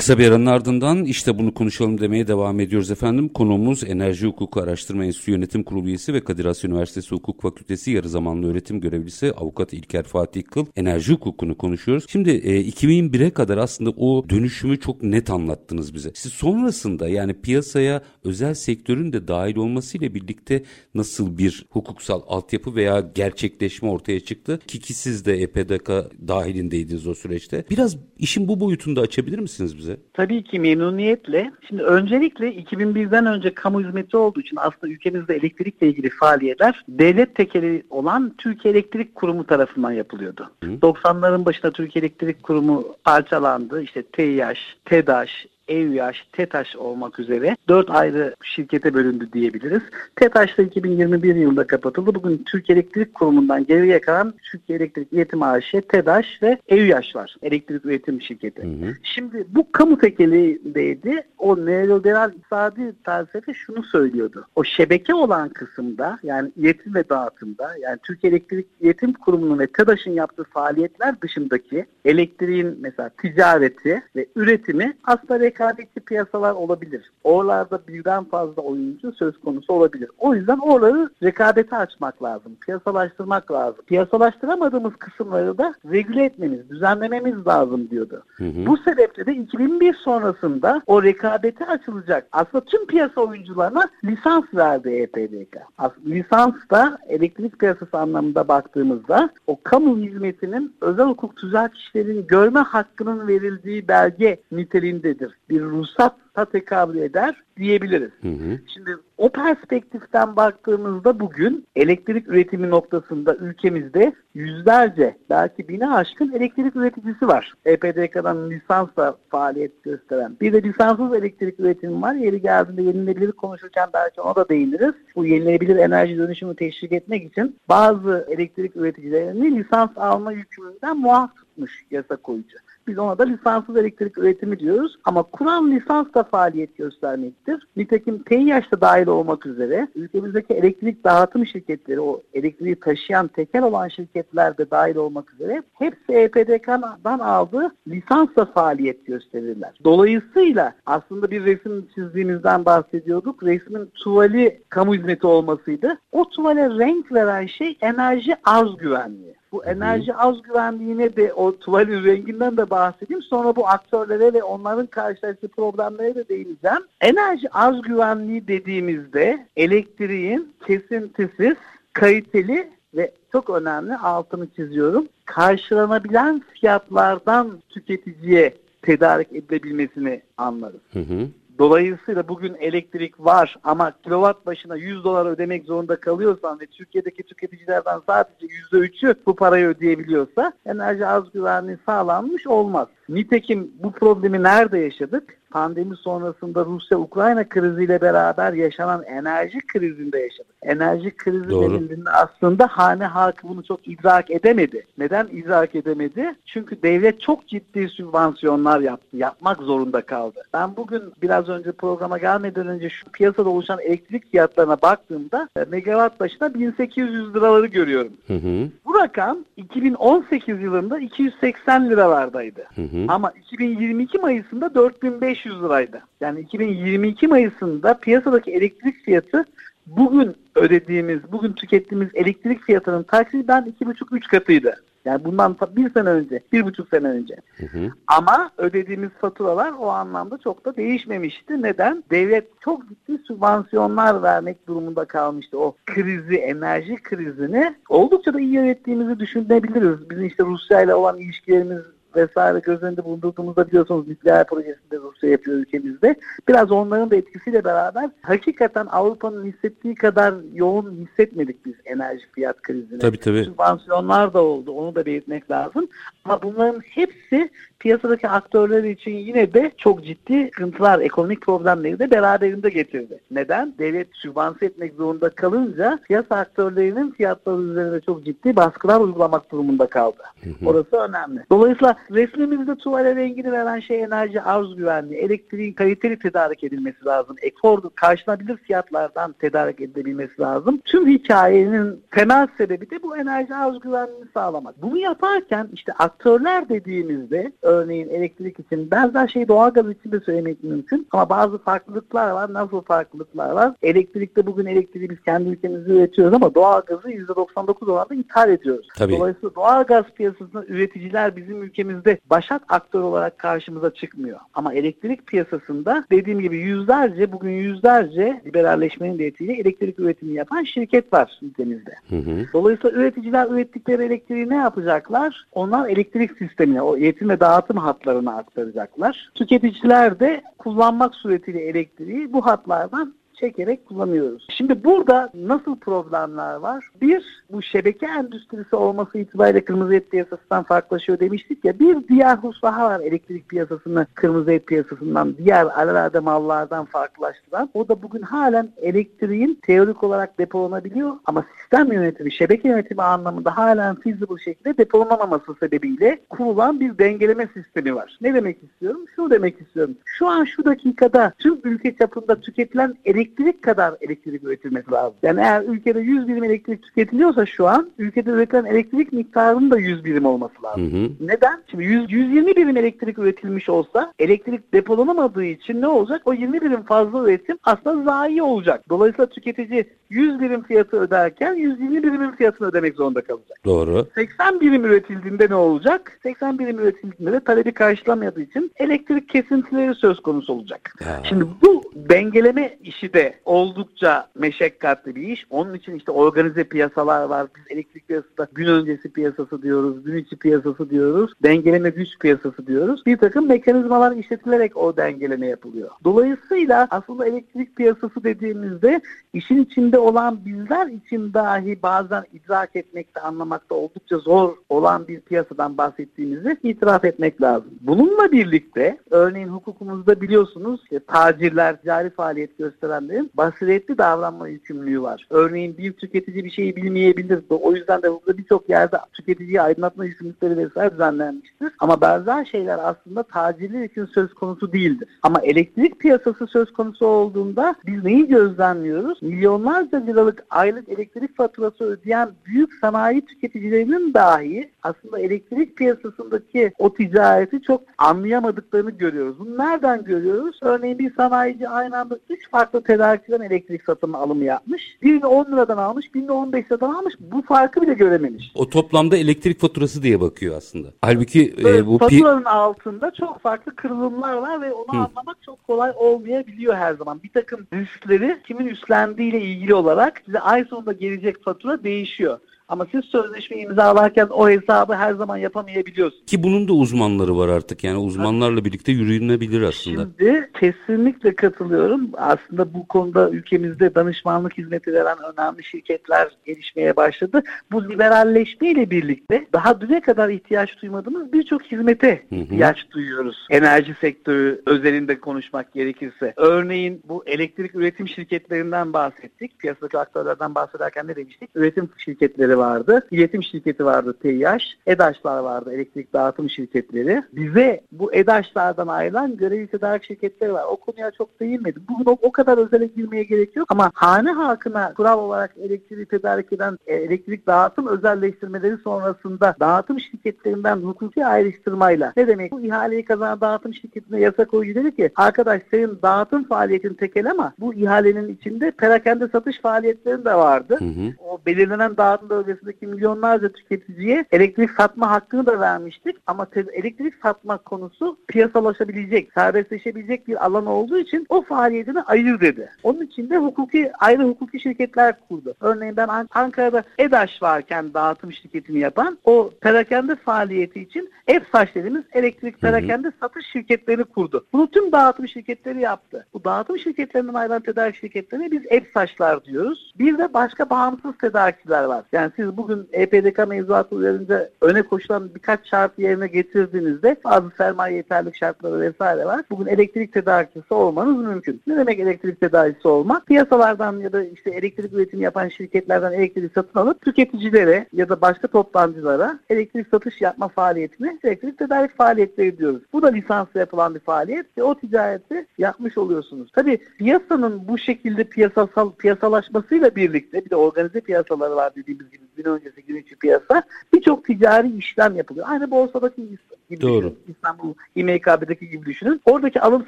Kısa 0.00 0.18
bir 0.18 0.28
aranın 0.28 0.46
ardından 0.46 1.04
işte 1.04 1.38
bunu 1.38 1.54
konuşalım 1.54 2.00
demeye 2.00 2.26
devam 2.26 2.60
ediyoruz 2.60 2.90
efendim. 2.90 3.28
Konuğumuz 3.28 3.84
Enerji 3.84 4.26
Hukuku 4.26 4.60
Araştırma 4.60 5.04
Enstitüsü 5.04 5.30
Yönetim 5.30 5.62
Kurulu 5.62 5.88
üyesi 5.88 6.14
ve 6.14 6.24
Kadir 6.24 6.44
Has 6.44 6.64
Üniversitesi 6.64 7.10
Hukuk 7.10 7.42
Fakültesi 7.42 7.90
yarı 7.90 8.08
zamanlı 8.08 8.50
öğretim 8.50 8.80
görevlisi 8.80 9.32
avukat 9.32 9.72
İlker 9.72 10.02
Fatih 10.02 10.42
Kıl. 10.42 10.66
Enerji 10.76 11.12
hukukunu 11.12 11.58
konuşuyoruz. 11.58 12.04
Şimdi 12.08 12.30
e, 12.30 12.68
2001'e 12.70 13.30
kadar 13.30 13.58
aslında 13.58 13.90
o 13.90 14.28
dönüşümü 14.28 14.80
çok 14.80 15.02
net 15.02 15.30
anlattınız 15.30 15.94
bize. 15.94 16.10
Siz 16.14 16.32
sonrasında 16.32 17.08
yani 17.08 17.34
piyasaya 17.34 18.02
özel 18.24 18.54
sektörün 18.54 19.12
de 19.12 19.28
dahil 19.28 19.56
olmasıyla 19.56 20.14
birlikte 20.14 20.62
nasıl 20.94 21.38
bir 21.38 21.66
hukuksal 21.70 22.22
altyapı 22.26 22.74
veya 22.74 23.10
gerçekleşme 23.14 23.88
ortaya 23.88 24.20
çıktı? 24.20 24.58
Ki, 24.66 24.80
ki 24.80 24.94
siz 24.94 25.24
de 25.24 25.42
EPDK 25.42 25.90
dahilindeydiniz 26.28 27.06
o 27.06 27.14
süreçte. 27.14 27.64
Biraz 27.70 27.96
işin 28.18 28.48
bu 28.48 28.60
boyutunu 28.60 28.96
da 28.96 29.00
açabilir 29.00 29.38
misiniz 29.38 29.78
bize? 29.78 29.89
Tabii 30.12 30.44
ki 30.44 30.60
memnuniyetle. 30.60 31.50
Şimdi 31.68 31.82
öncelikle 31.82 32.54
2001'den 32.54 33.26
önce 33.26 33.54
kamu 33.54 33.80
hizmeti 33.80 34.16
olduğu 34.16 34.40
için 34.40 34.56
aslında 34.56 34.92
ülkemizde 34.92 35.34
elektrikle 35.34 35.88
ilgili 35.88 36.10
faaliyetler 36.10 36.84
devlet 36.88 37.34
tekeli 37.34 37.82
olan 37.90 38.34
Türkiye 38.38 38.74
Elektrik 38.74 39.14
Kurumu 39.14 39.46
tarafından 39.46 39.92
yapılıyordu. 39.92 40.50
Hı. 40.64 40.70
90'ların 40.70 41.44
başında 41.44 41.70
Türkiye 41.70 42.00
Elektrik 42.04 42.42
Kurumu 42.42 42.96
parçalandı. 43.04 43.82
İşte 43.82 44.02
TİH, 44.02 44.60
TEDAŞ, 44.84 45.46
EÜYAŞ, 45.70 46.24
TETAŞ 46.32 46.76
olmak 46.76 47.20
üzere 47.20 47.56
dört 47.68 47.90
ayrı 47.90 48.34
şirkete 48.42 48.94
bölündü 48.94 49.28
diyebiliriz. 49.32 49.82
TETAŞ 50.16 50.58
da 50.58 50.62
2021 50.62 51.34
yılında 51.34 51.66
kapatıldı. 51.66 52.14
Bugün 52.14 52.42
Türkiye 52.46 52.78
Elektrik 52.78 53.14
Kurumu'ndan 53.14 53.66
geriye 53.66 54.00
kalan 54.00 54.34
Türkiye 54.52 54.78
Elektrik 54.78 55.12
Üretim 55.12 55.42
AŞ, 55.42 55.74
TEDAŞ 55.88 56.26
ve 56.42 56.58
EÜYAŞ 56.68 57.16
var. 57.16 57.36
Elektrik 57.42 57.84
üretim 57.84 58.22
şirketi. 58.22 58.62
Hı 58.62 58.86
hı. 58.86 58.94
Şimdi 59.02 59.44
bu 59.48 59.72
kamu 59.72 59.98
tekelindeydi. 59.98 61.22
O 61.38 61.66
neoliberal 61.66 62.32
iktisadi 62.32 62.92
felsefe 63.04 63.54
şunu 63.54 63.82
söylüyordu. 63.82 64.46
O 64.56 64.64
şebeke 64.64 65.14
olan 65.14 65.48
kısımda 65.48 66.18
yani 66.22 66.50
iletim 66.56 66.94
ve 66.94 67.08
dağıtımda 67.08 67.70
yani 67.82 67.98
Türkiye 68.02 68.32
Elektrik 68.32 68.66
İletim 68.80 69.12
Kurumu'nun 69.12 69.58
ve 69.58 69.66
TEDAŞ'ın 69.66 70.10
yaptığı 70.10 70.44
faaliyetler 70.44 71.20
dışındaki 71.20 71.86
elektriğin 72.04 72.78
mesela 72.80 73.10
ticareti 73.22 74.02
ve 74.16 74.26
üretimi 74.36 74.92
aslında 75.04 75.40
rekabetçi 75.60 76.00
piyasalar 76.00 76.52
olabilir. 76.52 77.10
Oralarda 77.24 77.80
birden 77.88 78.24
fazla 78.24 78.62
oyuncu 78.62 79.12
söz 79.12 79.40
konusu 79.40 79.72
olabilir. 79.72 80.10
O 80.18 80.34
yüzden 80.34 80.58
oraları 80.58 81.10
rekabete 81.22 81.76
açmak 81.76 82.22
lazım. 82.22 82.56
Piyasalaştırmak 82.60 83.52
lazım. 83.52 83.84
Piyasalaştıramadığımız 83.86 84.96
kısımları 84.96 85.58
da 85.58 85.74
regüle 85.90 86.24
etmemiz, 86.24 86.70
düzenlememiz 86.70 87.46
lazım 87.46 87.90
diyordu. 87.90 88.22
Hı 88.36 88.44
hı. 88.44 88.66
Bu 88.66 88.76
sebeple 88.76 89.26
de 89.26 89.34
2001 89.34 89.94
sonrasında 89.94 90.82
o 90.86 91.02
rekabete 91.02 91.66
açılacak 91.66 92.26
aslında 92.32 92.64
tüm 92.64 92.86
piyasa 92.86 93.20
oyuncularına 93.20 93.88
lisans 94.04 94.44
verdi 94.54 94.88
EPDK. 94.88 95.56
Aslında 95.78 96.08
lisans 96.14 96.54
da 96.70 96.98
elektrik 97.08 97.58
piyasası 97.58 97.98
anlamında 97.98 98.48
baktığımızda 98.48 99.30
o 99.46 99.58
kamu 99.62 99.98
hizmetinin 99.98 100.74
özel 100.80 101.06
hukuk 101.06 101.36
tüzel 101.36 101.68
kişilerin 101.68 102.26
görme 102.26 102.60
hakkının 102.60 103.28
verildiği 103.28 103.88
belge 103.88 104.40
niteliğindedir 104.52 105.38
bir 105.50 105.62
ruhsata 105.62 106.44
tekabül 106.44 106.98
eder 106.98 107.42
diyebiliriz. 107.56 108.10
Hı 108.22 108.28
hı. 108.28 108.58
Şimdi 108.74 108.96
o 109.18 109.28
perspektiften 109.28 110.36
baktığımızda 110.36 111.20
bugün 111.20 111.66
elektrik 111.76 112.28
üretimi 112.28 112.70
noktasında 112.70 113.36
ülkemizde 113.36 114.12
yüzlerce 114.34 115.16
belki 115.30 115.68
bine 115.68 115.88
aşkın 115.88 116.32
elektrik 116.32 116.76
üreticisi 116.76 117.28
var. 117.28 117.54
EPDK'dan 117.64 118.50
lisansla 118.50 119.16
faaliyet 119.28 119.82
gösteren. 119.82 120.36
Bir 120.40 120.52
de 120.52 120.62
lisanssız 120.62 121.14
elektrik 121.14 121.60
üretimi 121.60 122.02
var. 122.02 122.14
Yeri 122.14 122.42
geldiğinde 122.42 122.82
yenilebilir 122.82 123.32
konuşurken 123.32 123.88
belki 123.94 124.20
ona 124.20 124.36
da 124.36 124.48
değiniriz. 124.48 124.94
Bu 125.16 125.26
yenilebilir 125.26 125.76
enerji 125.76 126.18
dönüşümü 126.18 126.56
teşvik 126.56 126.92
etmek 126.92 127.24
için 127.24 127.56
bazı 127.68 128.26
elektrik 128.30 128.76
üreticilerini 128.76 129.58
lisans 129.58 129.90
alma 129.96 130.32
yükümlülüğünden 130.32 130.96
muaf 130.96 131.36
tutmuş 131.36 131.84
yasa 131.90 132.16
koyucu. 132.16 132.58
Biz 132.86 132.98
ona 132.98 133.18
da 133.18 133.22
lisanssız 133.22 133.76
elektrik 133.76 134.18
üretimi 134.18 134.58
diyoruz. 134.58 134.96
Ama 135.04 135.22
kuran 135.22 135.70
lisans 135.70 136.14
da 136.14 136.22
faaliyet 136.22 136.76
göstermektir. 136.76 137.66
Nitekim 137.76 138.22
TİH'de 138.22 138.80
dahil 138.80 139.06
olmak 139.06 139.46
üzere 139.46 139.88
ülkemizdeki 139.94 140.54
elektrik 140.54 141.04
dağıtım 141.04 141.46
şirketleri, 141.46 142.00
o 142.00 142.22
elektriği 142.34 142.80
taşıyan 142.80 143.28
tekel 143.28 143.62
olan 143.62 143.88
şirketler 143.88 144.58
de 144.58 144.70
dahil 144.70 144.96
olmak 144.96 145.34
üzere 145.34 145.62
hepsi 145.72 146.12
EPDK'dan 146.12 147.18
aldığı 147.18 147.70
lisansla 147.88 148.44
faaliyet 148.44 149.06
gösterirler. 149.06 149.72
Dolayısıyla 149.84 150.74
aslında 150.86 151.30
bir 151.30 151.44
resim 151.44 151.86
çizdiğimizden 151.94 152.64
bahsediyorduk. 152.64 153.42
Resmin 153.42 153.90
tuvali 153.94 154.62
kamu 154.68 154.94
hizmeti 154.94 155.26
olmasıydı. 155.26 155.98
O 156.12 156.28
tuvale 156.28 156.70
renk 156.70 157.12
veren 157.12 157.46
şey 157.46 157.78
enerji 157.80 158.34
arz 158.44 158.76
güvenliği. 158.76 159.39
Bu 159.52 159.64
enerji 159.64 160.14
az 160.14 160.42
güvenliğine 160.42 161.16
de 161.16 161.32
o 161.32 161.58
tuvalin 161.58 162.04
renginden 162.04 162.56
de 162.56 162.70
bahsedeyim. 162.70 163.22
Sonra 163.22 163.56
bu 163.56 163.68
aktörlere 163.68 164.32
ve 164.32 164.42
onların 164.42 164.86
karşılaştığı 164.86 165.48
problemlere 165.48 166.14
de 166.14 166.28
değineceğim. 166.28 166.82
Enerji 167.00 167.50
az 167.52 167.82
güvenliği 167.82 168.48
dediğimizde 168.48 169.46
elektriğin 169.56 170.52
kesintisiz, 170.66 171.56
kaliteli 171.92 172.70
ve 172.94 173.12
çok 173.32 173.50
önemli 173.50 173.96
altını 173.96 174.46
çiziyorum. 174.56 175.08
Karşılanabilen 175.24 176.42
fiyatlardan 176.54 177.62
tüketiciye 177.68 178.54
tedarik 178.82 179.32
edilebilmesini 179.32 180.22
anlarız. 180.36 180.80
Hı 180.92 180.98
hı. 180.98 181.28
Dolayısıyla 181.60 182.28
bugün 182.28 182.54
elektrik 182.54 183.20
var 183.20 183.56
ama 183.64 183.92
kilowatt 184.02 184.46
başına 184.46 184.76
100 184.76 185.04
dolar 185.04 185.26
ödemek 185.26 185.64
zorunda 185.64 185.96
kalıyorsan 185.96 186.60
ve 186.60 186.66
Türkiye'deki 186.66 187.22
tüketicilerden 187.22 188.00
sadece 188.06 188.46
%3'ü 188.72 189.14
bu 189.26 189.36
parayı 189.36 189.66
ödeyebiliyorsa 189.66 190.52
enerji 190.66 191.06
az 191.06 191.32
güvenliği 191.32 191.78
sağlanmış 191.86 192.46
olmaz. 192.46 192.88
Nitekim 193.10 193.70
bu 193.82 193.92
problemi 193.92 194.42
nerede 194.42 194.78
yaşadık? 194.78 195.36
Pandemi 195.50 195.96
sonrasında 195.96 196.64
Rusya-Ukrayna 196.64 197.48
kriziyle 197.48 198.00
beraber 198.00 198.52
yaşanan 198.52 199.02
enerji 199.02 199.58
krizinde 199.66 200.18
yaşadık. 200.18 200.54
Enerji 200.62 201.16
krizi 201.16 201.60
nedeniyle 201.60 202.10
aslında 202.10 202.66
hane 202.66 203.04
halkı 203.04 203.48
bunu 203.48 203.64
çok 203.64 203.88
idrak 203.88 204.30
edemedi. 204.30 204.86
Neden 204.98 205.26
idrak 205.26 205.74
edemedi? 205.74 206.34
Çünkü 206.46 206.82
devlet 206.82 207.20
çok 207.20 207.48
ciddi 207.48 207.88
sübvansiyonlar 207.88 208.80
yaptı. 208.80 209.16
Yapmak 209.16 209.58
zorunda 209.62 210.00
kaldı. 210.00 210.40
Ben 210.54 210.76
bugün 210.76 211.02
biraz 211.22 211.48
önce 211.48 211.72
programa 211.72 212.18
gelmeden 212.18 212.66
önce 212.66 212.90
şu 212.90 213.10
piyasada 213.10 213.48
oluşan 213.48 213.78
elektrik 213.78 214.30
fiyatlarına 214.30 214.76
baktığımda 214.82 215.48
e, 215.56 215.64
megawatt 215.64 216.20
başına 216.20 216.54
1800 216.54 217.34
liraları 217.34 217.66
görüyorum. 217.66 218.12
Hı 218.26 218.34
hı. 218.34 218.68
Bu 218.84 218.94
rakam 218.94 219.38
2018 219.56 220.62
yılında 220.62 220.98
280 220.98 221.90
liralardaydı. 221.90 222.64
Hı 222.74 222.82
hı. 222.82 222.99
Ama 223.08 223.30
2022 223.30 224.18
Mayıs'ında 224.18 224.74
4500 224.74 225.62
liraydı. 225.62 226.02
Yani 226.20 226.40
2022 226.40 227.28
Mayıs'ında 227.28 227.94
piyasadaki 227.94 228.52
elektrik 228.52 229.04
fiyatı 229.04 229.44
bugün 229.86 230.36
ödediğimiz, 230.54 231.32
bugün 231.32 231.52
tükettiğimiz 231.52 232.08
elektrik 232.14 232.62
fiyatının 232.62 233.02
taksiben 233.02 233.74
2,5-3 233.80 234.28
katıydı. 234.28 234.76
Yani 235.04 235.24
bundan 235.24 235.56
bir 235.76 235.92
sene 235.92 236.08
önce, 236.08 236.40
bir 236.52 236.64
buçuk 236.64 236.88
sene 236.88 237.08
önce. 237.08 237.36
Hı 237.56 237.66
hı. 237.66 237.90
Ama 238.06 238.50
ödediğimiz 238.58 239.10
faturalar 239.10 239.72
o 239.78 239.88
anlamda 239.88 240.38
çok 240.38 240.64
da 240.64 240.76
değişmemişti. 240.76 241.62
Neden? 241.62 242.04
Devlet 242.10 242.60
çok 242.60 242.88
ciddi 242.88 243.18
sübvansiyonlar 243.18 244.22
vermek 244.22 244.66
durumunda 244.68 245.04
kalmıştı. 245.04 245.58
O 245.58 245.76
krizi, 245.86 246.36
enerji 246.36 246.96
krizini 246.96 247.74
oldukça 247.88 248.34
da 248.34 248.40
iyi 248.40 248.52
yönettiğimizi 248.52 249.20
düşünebiliriz. 249.20 250.10
Bizim 250.10 250.26
işte 250.26 250.44
Rusya 250.44 250.82
ile 250.82 250.94
olan 250.94 251.18
ilişkilerimiz 251.18 251.82
vesaire 252.16 252.58
göz 252.58 252.82
önünde 252.82 253.04
bulundurduğumuzda 253.04 253.68
biliyorsunuz 253.68 254.08
nükleer 254.08 254.46
projesinde 254.46 254.96
Rusya 255.02 255.30
yapıyor 255.30 255.56
ülkemizde. 255.56 256.14
Biraz 256.48 256.72
onların 256.72 257.10
da 257.10 257.16
etkisiyle 257.16 257.64
beraber 257.64 258.10
hakikaten 258.22 258.86
Avrupa'nın 258.86 259.52
hissettiği 259.52 259.94
kadar 259.94 260.34
yoğun 260.54 261.06
hissetmedik 261.06 261.66
biz 261.66 261.74
enerji 261.84 262.24
fiyat 262.32 262.62
krizini. 262.62 262.98
Tabii 262.98 263.18
tabii. 263.18 263.44
Sübvansiyonlar 263.44 264.34
da 264.34 264.42
oldu. 264.42 264.72
Onu 264.72 264.94
da 264.94 265.06
belirtmek 265.06 265.50
lazım. 265.50 265.88
Ama 266.24 266.42
bunların 266.42 266.80
hepsi 266.80 267.50
piyasadaki 267.80 268.28
aktörler 268.28 268.84
için 268.84 269.10
yine 269.10 269.54
de 269.54 269.72
çok 269.76 270.04
ciddi 270.04 270.44
sıkıntılar, 270.44 271.00
ekonomik 271.00 271.40
problemleri 271.40 271.98
de 271.98 272.10
beraberinde 272.10 272.70
getirdi. 272.70 273.20
Neden? 273.30 273.74
Devlet 273.78 274.08
sübvanse 274.12 274.66
etmek 274.66 274.94
zorunda 274.94 275.30
kalınca 275.30 275.98
piyasa 276.08 276.36
aktörlerinin 276.36 277.10
fiyatları 277.10 277.62
üzerinde 277.62 278.00
çok 278.00 278.24
ciddi 278.24 278.56
baskılar 278.56 279.00
uygulamak 279.00 279.52
durumunda 279.52 279.86
kaldı. 279.86 280.22
Hı 280.44 280.50
hı. 280.50 280.70
Orası 280.70 280.96
önemli. 280.96 281.40
Dolayısıyla 281.50 281.96
resmimizde 282.10 282.74
tuvale 282.74 283.16
rengini 283.16 283.52
veren 283.52 283.80
şey 283.80 284.02
enerji 284.02 284.42
arz 284.42 284.76
güvenliği, 284.76 285.20
elektriğin 285.20 285.72
kaliteli 285.72 286.18
tedarik 286.18 286.64
edilmesi 286.64 287.04
lazım. 287.04 287.36
Ekfor 287.42 287.82
karşılanabilir 287.94 288.56
fiyatlardan 288.56 289.32
tedarik 289.32 289.80
edilebilmesi 289.80 290.40
lazım. 290.40 290.80
Tüm 290.84 291.08
hikayenin 291.08 292.02
temel 292.10 292.46
sebebi 292.58 292.90
de 292.90 293.02
bu 293.02 293.16
enerji 293.16 293.54
arz 293.54 293.80
güvenliğini 293.80 294.26
sağlamak. 294.34 294.82
Bunu 294.82 294.98
yaparken 294.98 295.68
işte 295.72 295.92
aktörler 295.92 296.68
dediğimizde 296.68 297.52
örneğin 297.70 298.08
elektrik 298.08 298.58
için 298.60 298.90
benzer 298.90 299.28
şeyi 299.28 299.48
doğalgaz 299.48 299.90
için 299.90 300.12
de 300.12 300.20
söylemek 300.20 300.64
mümkün 300.64 301.06
ama 301.10 301.28
bazı 301.28 301.58
farklılıklar 301.58 302.30
var. 302.30 302.52
Nasıl 302.52 302.80
farklılıklar 302.80 303.50
var? 303.50 303.72
Elektrikte 303.82 304.46
bugün 304.46 304.66
elektriği 304.66 305.10
biz 305.10 305.22
kendi 305.22 305.48
ülkemizde 305.48 305.92
üretiyoruz 305.92 306.34
ama 306.34 306.54
doğalgazı 306.54 307.10
%99 307.10 307.92
oranda 307.92 308.14
ithal 308.14 308.50
ediyoruz. 308.50 308.88
Tabii. 308.96 309.12
Dolayısıyla 309.12 309.54
doğalgaz 309.54 310.04
piyasasında 310.16 310.64
üreticiler 310.64 311.36
bizim 311.36 311.62
ülkemizde 311.62 312.18
başat 312.30 312.62
aktör 312.68 313.00
olarak 313.00 313.38
karşımıza 313.38 313.90
çıkmıyor. 313.90 314.38
Ama 314.54 314.74
elektrik 314.74 315.26
piyasasında 315.26 316.04
dediğim 316.10 316.40
gibi 316.40 316.56
yüzlerce 316.58 317.32
bugün 317.32 317.50
yüzlerce 317.50 318.42
liberalleşmenin 318.46 319.18
de 319.18 319.26
elektrik 319.60 319.98
üretimi 319.98 320.34
yapan 320.34 320.64
şirket 320.64 321.12
var 321.12 321.38
ülkemizde. 321.42 321.94
Hı 322.08 322.16
hı. 322.16 322.46
Dolayısıyla 322.52 322.98
üreticiler 322.98 323.46
ürettikleri 323.50 324.02
elektriği 324.04 324.48
ne 324.48 324.56
yapacaklar? 324.56 325.46
Onlar 325.52 325.88
elektrik 325.88 326.38
sistemine, 326.38 326.82
o 326.82 326.96
üretim 326.96 327.28
ve 327.28 327.40
dağıtım 327.40 327.59
dağıtım 327.60 327.76
hatlarına 327.76 328.36
aktaracaklar. 328.36 329.30
Tüketiciler 329.34 330.20
de 330.20 330.42
kullanmak 330.58 331.14
suretiyle 331.14 331.60
elektriği 331.60 332.32
bu 332.32 332.46
hatlardan 332.46 333.14
çekerek 333.40 333.86
kullanıyoruz. 333.86 334.46
Şimdi 334.50 334.84
burada 334.84 335.30
nasıl 335.34 335.76
problemler 335.76 336.54
var? 336.54 336.90
Bir, 337.00 337.42
bu 337.52 337.62
şebeke 337.62 338.06
endüstrisi 338.06 338.76
olması 338.76 339.18
itibariyle 339.18 339.64
kırmızı 339.64 339.94
et 339.94 340.10
piyasasından 340.10 340.62
farklılaşıyor 340.62 341.20
demiştik 341.20 341.64
ya. 341.64 341.78
Bir 341.78 342.08
diğer 342.08 342.36
husus 342.36 342.64
var 342.64 343.00
elektrik 343.00 343.48
piyasasını 343.48 344.06
kırmızı 344.14 344.52
et 344.52 344.66
piyasasından, 344.66 345.36
diğer 345.36 345.64
alelade 345.66 346.18
mallardan 346.18 346.84
farklılaştıran. 346.84 347.70
O 347.74 347.88
da 347.88 348.02
bugün 348.02 348.22
halen 348.22 348.68
elektriğin 348.76 349.58
teorik 349.62 350.04
olarak 350.04 350.38
depolanabiliyor 350.38 351.12
ama 351.24 351.44
sistem 351.58 351.92
yönetimi, 351.92 352.32
şebeke 352.32 352.68
yönetimi 352.68 353.02
anlamında 353.02 353.56
halen 353.56 353.94
feasible 353.94 354.42
şekilde 354.44 354.76
depolanamaması 354.76 355.54
sebebiyle 355.60 356.18
kurulan 356.30 356.80
bir 356.80 356.98
dengeleme 356.98 357.48
sistemi 357.54 357.94
var. 357.94 358.18
Ne 358.20 358.34
demek 358.34 358.62
istiyorum? 358.62 359.04
Şunu 359.16 359.30
demek 359.30 359.60
istiyorum. 359.60 359.96
Şu 360.04 360.26
an 360.26 360.44
şu 360.44 360.64
dakikada 360.64 361.32
tüm 361.38 361.60
ülke 361.64 361.96
çapında 361.96 362.40
tüketilen 362.40 362.94
elektrik 363.04 363.29
elektrik 363.30 363.62
kadar 363.62 363.94
elektrik 364.00 364.44
üretilmesi 364.44 364.90
lazım. 364.90 365.14
Yani 365.22 365.40
eğer 365.40 365.62
ülkede 365.62 366.00
100 366.00 366.28
birim 366.28 366.44
elektrik 366.44 366.82
tüketiliyorsa 366.82 367.46
şu 367.46 367.68
an 367.68 367.90
ülkede 367.98 368.30
üretilen 368.30 368.64
elektrik 368.64 369.12
miktarının 369.12 369.70
da 369.70 369.78
100 369.78 370.04
birim 370.04 370.26
olması 370.26 370.62
lazım. 370.64 370.92
Hı 370.92 370.96
hı. 370.96 371.10
Neden? 371.20 371.62
Şimdi 371.70 371.84
100, 371.84 372.12
120 372.12 372.56
birim 372.56 372.76
elektrik 372.76 373.18
üretilmiş 373.18 373.68
olsa 373.68 374.12
elektrik 374.18 374.74
depolanamadığı 374.74 375.44
için 375.44 375.80
ne 375.80 375.86
olacak? 375.86 376.22
O 376.24 376.32
20 376.32 376.60
birim 376.60 376.82
fazla 376.82 377.24
üretim 377.24 377.58
aslında 377.64 378.04
zayi 378.04 378.42
olacak. 378.42 378.84
Dolayısıyla 378.88 379.26
tüketici 379.26 379.84
100 380.10 380.40
birim 380.40 380.62
fiyatı 380.62 380.96
öderken 380.96 381.54
120 381.54 382.02
birimin 382.02 382.30
fiyatını 382.30 382.68
ödemek 382.68 382.96
zorunda 382.96 383.20
kalacak. 383.20 383.58
Doğru. 383.64 384.06
80 384.14 384.60
birim 384.60 384.84
üretildiğinde 384.84 385.46
ne 385.50 385.54
olacak? 385.54 386.18
80 386.22 386.58
birim 386.58 386.78
üretildiğinde 386.78 387.32
de 387.32 387.40
talebi 387.40 387.72
karşılamadığı 387.72 388.40
için 388.40 388.72
elektrik 388.76 389.28
kesintileri 389.28 389.94
söz 389.94 390.20
konusu 390.20 390.52
olacak. 390.52 390.94
Ya. 391.00 391.20
Şimdi 391.24 391.44
bu 391.62 391.82
dengeleme 391.94 392.78
işi 392.82 393.12
de 393.12 393.19
oldukça 393.44 394.28
meşakkatli 394.34 395.16
bir 395.16 395.28
iş. 395.28 395.46
Onun 395.50 395.74
için 395.74 395.94
işte 395.94 396.12
organize 396.12 396.64
piyasalar 396.64 397.24
var. 397.24 397.46
Biz 397.56 397.76
elektrik 397.76 398.08
piyasasında 398.08 398.48
gün 398.52 398.66
öncesi 398.66 399.12
piyasası 399.12 399.62
diyoruz, 399.62 400.04
gün 400.04 400.16
içi 400.16 400.36
piyasası 400.36 400.90
diyoruz, 400.90 401.32
dengeleme 401.42 401.90
güç 401.90 402.18
piyasası 402.18 402.66
diyoruz. 402.66 403.02
Bir 403.06 403.16
takım 403.16 403.48
mekanizmalar 403.48 404.16
işletilerek 404.16 404.76
o 404.76 404.96
dengeleme 404.96 405.46
yapılıyor. 405.46 405.90
Dolayısıyla 406.04 406.88
aslında 406.90 407.26
elektrik 407.26 407.76
piyasası 407.76 408.24
dediğimizde 408.24 409.00
işin 409.32 409.64
içinde 409.64 409.98
olan 409.98 410.44
bizler 410.44 410.86
için 410.86 411.34
dahi 411.34 411.82
bazen 411.82 412.24
idrak 412.32 412.76
etmekte, 412.76 413.20
anlamakta 413.20 413.74
oldukça 413.74 414.18
zor 414.18 414.56
olan 414.68 415.08
bir 415.08 415.20
piyasadan 415.20 415.78
bahsettiğimizi 415.78 416.56
itiraf 416.62 417.04
etmek 417.04 417.42
lazım. 417.42 417.70
Bununla 417.80 418.32
birlikte 418.32 418.98
örneğin 419.10 419.48
hukukumuzda 419.48 420.20
biliyorsunuz 420.20 420.80
tacirler, 421.06 421.76
cari 421.84 422.10
faaliyet 422.10 422.58
gösteren 422.58 422.99
işverenlerin 423.00 423.30
basiretli 423.34 423.98
davranma 423.98 424.48
yükümlülüğü 424.48 425.02
var. 425.02 425.26
Örneğin 425.30 425.78
bir 425.78 425.92
tüketici 425.92 426.44
bir 426.44 426.50
şeyi 426.50 426.76
bilmeyebilir. 426.76 427.40
O 427.50 427.74
yüzden 427.74 428.02
de 428.02 428.12
burada 428.12 428.38
birçok 428.38 428.68
yerde 428.68 428.96
tüketiciyi 429.12 429.60
aydınlatma 429.60 430.04
yükümlülükleri 430.04 430.56
vesaire 430.56 430.92
düzenlenmiştir. 430.92 431.72
Ama 431.78 432.00
benzer 432.00 432.44
şeyler 432.44 432.78
aslında 432.82 433.22
tacirler 433.22 433.82
için 433.82 434.06
söz 434.06 434.34
konusu 434.34 434.72
değildir. 434.72 435.08
Ama 435.22 435.40
elektrik 435.40 435.98
piyasası 435.98 436.46
söz 436.46 436.72
konusu 436.72 437.06
olduğunda 437.06 437.74
biz 437.86 438.04
neyi 438.04 438.28
gözlemliyoruz? 438.28 439.22
Milyonlarca 439.22 439.98
liralık 439.98 440.44
aylık 440.50 440.88
elektrik 440.88 441.36
faturası 441.36 441.84
ödeyen 441.84 442.30
büyük 442.46 442.74
sanayi 442.74 443.24
tüketicilerinin 443.24 444.14
dahi 444.14 444.70
aslında 444.82 445.18
elektrik 445.18 445.76
piyasasındaki 445.76 446.72
o 446.78 446.94
ticareti 446.94 447.62
çok 447.62 447.82
anlayamadıklarını 447.98 448.90
görüyoruz. 448.90 449.38
Bunu 449.38 449.58
nereden 449.58 450.04
görüyoruz? 450.04 450.60
Örneğin 450.62 450.98
bir 450.98 451.14
sanayici 451.14 451.68
aynı 451.68 451.98
anda 451.98 452.18
3 452.28 452.50
farklı 452.50 452.82
tedarikçiden 452.90 453.40
elektrik 453.40 453.84
satın 453.84 454.12
alımı 454.12 454.44
yapmış. 454.44 454.82
Birini 455.02 455.26
10 455.26 455.44
liradan 455.44 455.76
almış, 455.78 456.14
birini 456.14 456.32
15 456.32 456.64
liradan 456.64 456.94
almış. 456.94 457.14
Bu 457.20 457.42
farkı 457.42 457.82
bile 457.82 457.94
görememiş. 457.94 458.52
O 458.54 458.68
toplamda 458.68 459.16
elektrik 459.16 459.60
faturası 459.60 460.02
diye 460.02 460.20
bakıyor 460.20 460.56
aslında. 460.56 460.88
Halbuki 461.02 461.54
e, 461.64 461.86
bu 461.86 461.98
faturanın 461.98 462.44
altında 462.44 463.10
çok 463.10 463.40
farklı 463.40 463.76
kırılımlar 463.76 464.34
var 464.34 464.62
ve 464.62 464.72
onu 464.72 464.92
Hı. 464.92 464.96
anlamak 464.96 465.42
çok 465.42 465.66
kolay 465.66 465.92
olmayabiliyor 465.96 466.74
her 466.74 466.94
zaman. 466.94 467.22
Bir 467.22 467.28
takım 467.28 467.66
riskleri 467.72 468.38
kimin 468.46 468.66
üstlendiğiyle 468.66 469.40
ilgili 469.40 469.74
olarak 469.74 470.22
size 470.26 470.40
ay 470.40 470.64
sonunda 470.64 470.92
gelecek 470.92 471.44
fatura 471.44 471.84
değişiyor. 471.84 472.38
Ama 472.70 472.86
siz 472.92 473.04
sözleşme 473.04 473.56
imzalarken 473.56 474.28
o 474.30 474.48
hesabı 474.50 474.94
her 474.94 475.14
zaman 475.14 475.36
yapamayabiliyorsunuz. 475.36 476.24
Ki 476.26 476.42
bunun 476.42 476.68
da 476.68 476.72
uzmanları 476.72 477.38
var 477.38 477.48
artık. 477.48 477.84
Yani 477.84 477.98
uzmanlarla 477.98 478.64
birlikte 478.64 478.92
yürünebilir 478.92 479.62
aslında. 479.62 480.06
Şimdi 480.18 480.50
kesinlikle 480.60 481.34
katılıyorum. 481.34 482.10
Aslında 482.16 482.74
bu 482.74 482.86
konuda 482.86 483.30
ülkemizde 483.30 483.94
danışmanlık 483.94 484.58
hizmeti 484.58 484.92
veren 484.92 485.16
önemli 485.32 485.64
şirketler 485.64 486.28
gelişmeye 486.46 486.96
başladı. 486.96 487.42
Bu 487.72 487.90
liberalleşmeyle 487.90 488.90
birlikte 488.90 489.46
daha 489.52 489.80
düne 489.80 490.00
kadar 490.00 490.28
ihtiyaç 490.28 490.82
duymadığımız 490.82 491.32
birçok 491.32 491.62
hizmete 491.62 492.22
hı 492.28 492.34
hı. 492.34 492.40
ihtiyaç 492.40 492.90
duyuyoruz. 492.90 493.46
Enerji 493.50 493.94
sektörü 494.00 494.62
özelinde 494.66 495.20
konuşmak 495.20 495.72
gerekirse. 495.72 496.34
Örneğin 496.36 497.02
bu 497.08 497.22
elektrik 497.26 497.74
üretim 497.74 498.08
şirketlerinden 498.08 498.92
bahsettik. 498.92 499.58
Piyasadaki 499.58 499.98
aktörlerden 499.98 500.54
bahsederken 500.54 501.06
ne 501.06 501.16
demiştik? 501.16 501.50
Üretim 501.54 501.88
şirketleri 501.98 502.59
vardı. 502.60 503.06
İletim 503.10 503.42
şirketi 503.42 503.84
vardı 503.84 504.16
TİH. 504.22 504.40
EDAŞ'lar 504.86 505.38
vardı 505.38 505.72
elektrik 505.72 506.12
dağıtım 506.12 506.50
şirketleri. 506.50 507.22
Bize 507.32 507.80
bu 507.92 508.14
EDAŞ'lardan 508.14 508.88
ayrılan 508.88 509.36
görevli 509.36 509.66
tedarik 509.66 510.04
şirketleri 510.04 510.52
var. 510.52 510.64
O 510.70 510.76
konuya 510.76 511.10
çok 511.10 511.40
değinmedim. 511.40 511.82
Bugün 511.88 512.10
o, 512.10 512.16
o 512.22 512.32
kadar 512.32 512.58
özele 512.58 512.86
girmeye 512.86 513.22
gerek 513.22 513.56
yok 513.56 513.66
ama 513.70 513.90
hane 513.94 514.30
halkına 514.30 514.94
kural 514.94 515.18
olarak 515.18 515.54
elektriği 515.56 516.06
tedarik 516.06 516.52
eden 516.52 516.78
e, 516.86 516.94
elektrik 516.94 517.46
dağıtım 517.46 517.86
özelleştirmeleri 517.86 518.76
sonrasında 518.76 519.54
dağıtım 519.60 520.00
şirketlerinden 520.00 520.76
hukuki 520.76 521.26
ayrıştırmayla 521.26 522.12
ne 522.16 522.26
demek? 522.26 522.52
Bu 522.52 522.60
ihaleyi 522.60 523.04
kazanan 523.04 523.40
dağıtım 523.40 523.74
şirketine 523.74 524.20
yasa 524.20 524.44
koyucu 524.44 524.74
dedi 524.74 524.96
ki 524.96 525.10
arkadaş 525.16 525.62
senin 525.70 525.98
dağıtım 526.02 526.44
faaliyetin 526.44 526.94
tekel 526.94 527.30
ama 527.30 527.52
bu 527.58 527.74
ihalenin 527.74 528.34
içinde 528.34 528.70
perakende 528.70 529.28
satış 529.28 529.60
faaliyetlerin 529.60 530.24
de 530.24 530.34
vardı. 530.34 530.76
Hı 530.78 530.84
hı. 530.84 531.14
O 531.28 531.38
belirlenen 531.46 531.96
dağıtım 531.96 532.30
bölgesindeki 532.50 532.86
milyonlarca 532.86 533.52
tüketiciye 533.52 534.24
elektrik 534.32 534.70
satma 534.70 535.10
hakkını 535.10 535.46
da 535.46 535.60
vermiştik. 535.60 536.16
Ama 536.26 536.46
elektrik 536.72 537.14
satma 537.22 537.58
konusu 537.58 538.18
piyasalaşabilecek, 538.28 539.32
serbestleşebilecek 539.32 540.28
bir 540.28 540.44
alan 540.44 540.66
olduğu 540.66 540.98
için 540.98 541.26
o 541.28 541.42
faaliyetini 541.42 542.02
ayır 542.02 542.40
dedi. 542.40 542.70
Onun 542.82 543.00
için 543.00 543.30
de 543.30 543.36
hukuki 543.36 543.92
ayrı 543.98 544.24
hukuki 544.24 544.60
şirketler 544.60 545.14
kurdu. 545.28 545.54
Örneğin 545.60 545.96
ben 545.96 546.08
Ankara'da 546.30 546.82
EDAŞ 546.98 547.42
varken 547.42 547.94
dağıtım 547.94 548.32
şirketini 548.32 548.78
yapan 548.78 549.18
o 549.24 549.50
perakende 549.60 550.16
faaliyeti 550.16 550.80
için 550.80 551.10
EFSAŞ 551.26 551.74
dediğimiz 551.74 552.04
elektrik 552.12 552.60
perakende 552.60 553.12
satış 553.20 553.46
şirketlerini 553.46 554.04
kurdu. 554.04 554.46
Bunu 554.52 554.70
tüm 554.70 554.92
dağıtım 554.92 555.28
şirketleri 555.28 555.80
yaptı. 555.80 556.26
Bu 556.34 556.44
dağıtım 556.44 556.78
şirketlerinden 556.78 557.34
ayrılan 557.34 557.62
tedarik 557.62 557.96
şirketlerine 557.96 558.50
biz 558.50 558.62
EFSAŞ'lar 558.68 559.44
diyoruz. 559.44 559.92
Bir 559.98 560.18
de 560.18 560.34
başka 560.34 560.70
bağımsız 560.70 561.18
tedarikçiler 561.18 561.84
var. 561.84 562.04
Yani 562.12 562.30
siz 562.40 562.56
bugün 562.56 562.88
EPDK 562.92 563.48
mevzuatı 563.48 563.96
üzerinde 563.96 564.50
öne 564.60 564.82
koşulan 564.82 565.34
birkaç 565.34 565.68
şart 565.68 565.98
yerine 565.98 566.26
getirdiğinizde 566.26 567.16
bazı 567.24 567.50
sermaye 567.58 567.96
yeterlik 567.96 568.36
şartları 568.36 568.80
vesaire 568.80 569.24
var. 569.24 569.42
Bugün 569.50 569.66
elektrik 569.66 570.12
tedarikçisi 570.12 570.74
olmanız 570.74 571.16
mümkün. 571.16 571.62
Ne 571.66 571.76
demek 571.76 572.00
elektrik 572.00 572.40
tedarikçisi 572.40 572.88
olmak? 572.88 573.26
Piyasalardan 573.26 573.98
ya 573.98 574.12
da 574.12 574.24
işte 574.24 574.50
elektrik 574.50 574.92
üretimi 574.92 575.22
yapan 575.22 575.48
şirketlerden 575.48 576.12
elektrik 576.12 576.52
satın 576.52 576.80
alıp 576.80 577.00
tüketicilere 577.00 577.86
ya 577.92 578.08
da 578.08 578.20
başka 578.20 578.48
toptancılara 578.48 579.38
elektrik 579.50 579.88
satış 579.88 580.20
yapma 580.20 580.48
faaliyetini 580.48 581.18
elektrik 581.24 581.58
tedarik 581.58 581.96
faaliyetleri 581.96 582.58
diyoruz. 582.58 582.82
Bu 582.92 583.02
da 583.02 583.08
lisansla 583.08 583.60
yapılan 583.60 583.94
bir 583.94 584.00
faaliyet 584.00 584.46
ve 584.58 584.62
o 584.62 584.74
ticareti 584.74 585.46
yapmış 585.58 585.98
oluyorsunuz. 585.98 586.50
Tabii 586.54 586.78
piyasanın 586.98 587.68
bu 587.68 587.78
şekilde 587.78 588.24
piyasasal 588.24 588.92
piyasalaşmasıyla 588.92 589.96
birlikte 589.96 590.44
bir 590.44 590.50
de 590.50 590.56
organize 590.56 591.00
piyasaları 591.00 591.56
var 591.56 591.74
dediğimiz 591.76 592.10
gibi 592.10 592.29
gün 592.36 592.44
öncesi 592.44 592.82
gün 592.82 592.96
içi 592.96 593.16
piyasa 593.16 593.62
birçok 593.92 594.24
ticari 594.24 594.76
işlem 594.76 595.16
yapılıyor. 595.16 595.46
Aynı 595.48 595.70
borsadaki 595.70 596.22
gibi 596.70 596.80
Doğru. 596.80 596.96
düşünün. 596.96 597.16
İstanbul 597.28 597.74
İMKB'deki 597.94 598.70
gibi 598.70 598.86
düşünün. 598.86 599.20
Oradaki 599.24 599.60
alım 599.60 599.84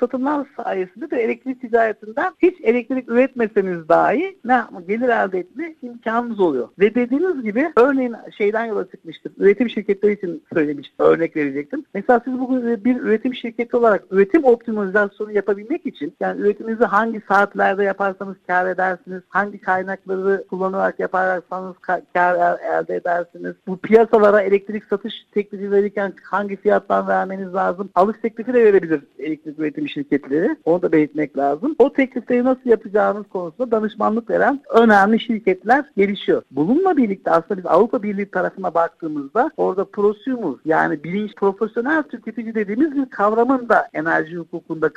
satımlar 0.00 0.46
sayesinde 0.56 1.10
de 1.10 1.22
elektrik 1.22 1.60
ticaretinden 1.60 2.32
hiç 2.42 2.54
elektrik 2.62 3.10
üretmeseniz 3.10 3.88
dahi 3.88 4.38
ne 4.44 4.52
yapma, 4.52 4.80
gelir 4.80 5.08
elde 5.08 5.38
etme 5.38 5.74
imkanınız 5.82 6.40
oluyor. 6.40 6.68
Ve 6.78 6.94
dediğiniz 6.94 7.42
gibi 7.42 7.72
örneğin 7.76 8.14
şeyden 8.38 8.64
yola 8.64 8.90
çıkmıştım. 8.90 9.32
Üretim 9.38 9.70
şirketleri 9.70 10.12
için 10.12 10.42
söylemiştim. 10.54 10.96
Örnek 10.98 11.36
verecektim. 11.36 11.84
Mesela 11.94 12.20
siz 12.24 12.38
bugün 12.40 12.84
bir 12.84 12.96
üretim 12.96 13.34
şirketi 13.34 13.76
olarak 13.76 14.04
üretim 14.10 14.44
optimizasyonu 14.44 15.32
yapabilmek 15.32 15.86
için 15.86 16.14
yani 16.20 16.40
üretiminizi 16.40 16.84
hangi 16.84 17.20
saatlerde 17.28 17.84
yaparsanız 17.84 18.36
kar 18.46 18.66
edersiniz, 18.66 19.22
hangi 19.28 19.60
kaynakları 19.60 20.44
kullanarak 20.50 21.00
yaparsanız 21.00 21.76
kar 22.14 22.58
elde 22.58 22.96
edersiniz. 22.96 23.54
Bu 23.66 23.76
piyasalara 23.76 24.40
elektrik 24.40 24.84
satış 24.84 25.14
teklifi 25.34 25.70
verirken 25.70 26.12
hangi 26.22 26.56
fiyattan 26.72 27.08
vermeniz 27.08 27.54
lazım? 27.54 27.90
Alış 27.94 28.16
teklifi 28.22 28.54
de 28.54 28.64
verebilir 28.64 29.00
elektrik 29.18 29.58
üretim 29.58 29.88
şirketleri. 29.88 30.56
Onu 30.64 30.82
da 30.82 30.92
belirtmek 30.92 31.38
lazım. 31.38 31.76
O 31.78 31.92
teklifleri 31.92 32.44
nasıl 32.44 32.70
yapacağınız 32.70 33.26
konusunda 33.28 33.70
danışmanlık 33.70 34.30
veren 34.30 34.60
önemli 34.70 35.20
şirketler 35.20 35.84
gelişiyor. 35.96 36.42
Bununla 36.50 36.96
birlikte 36.96 37.30
aslında 37.30 37.58
biz 37.58 37.66
Avrupa 37.66 38.02
Birliği 38.02 38.30
tarafına 38.30 38.74
baktığımızda 38.74 39.50
orada 39.56 39.84
prosumer 39.84 40.32
yani 40.64 41.04
bilinç 41.04 41.34
profesyonel 41.34 42.02
tüketici 42.02 42.54
dediğimiz 42.54 42.96
bir 42.96 43.06
kavramın 43.06 43.68
da 43.68 43.88
enerji 43.92 44.36
hukukunda 44.36 44.90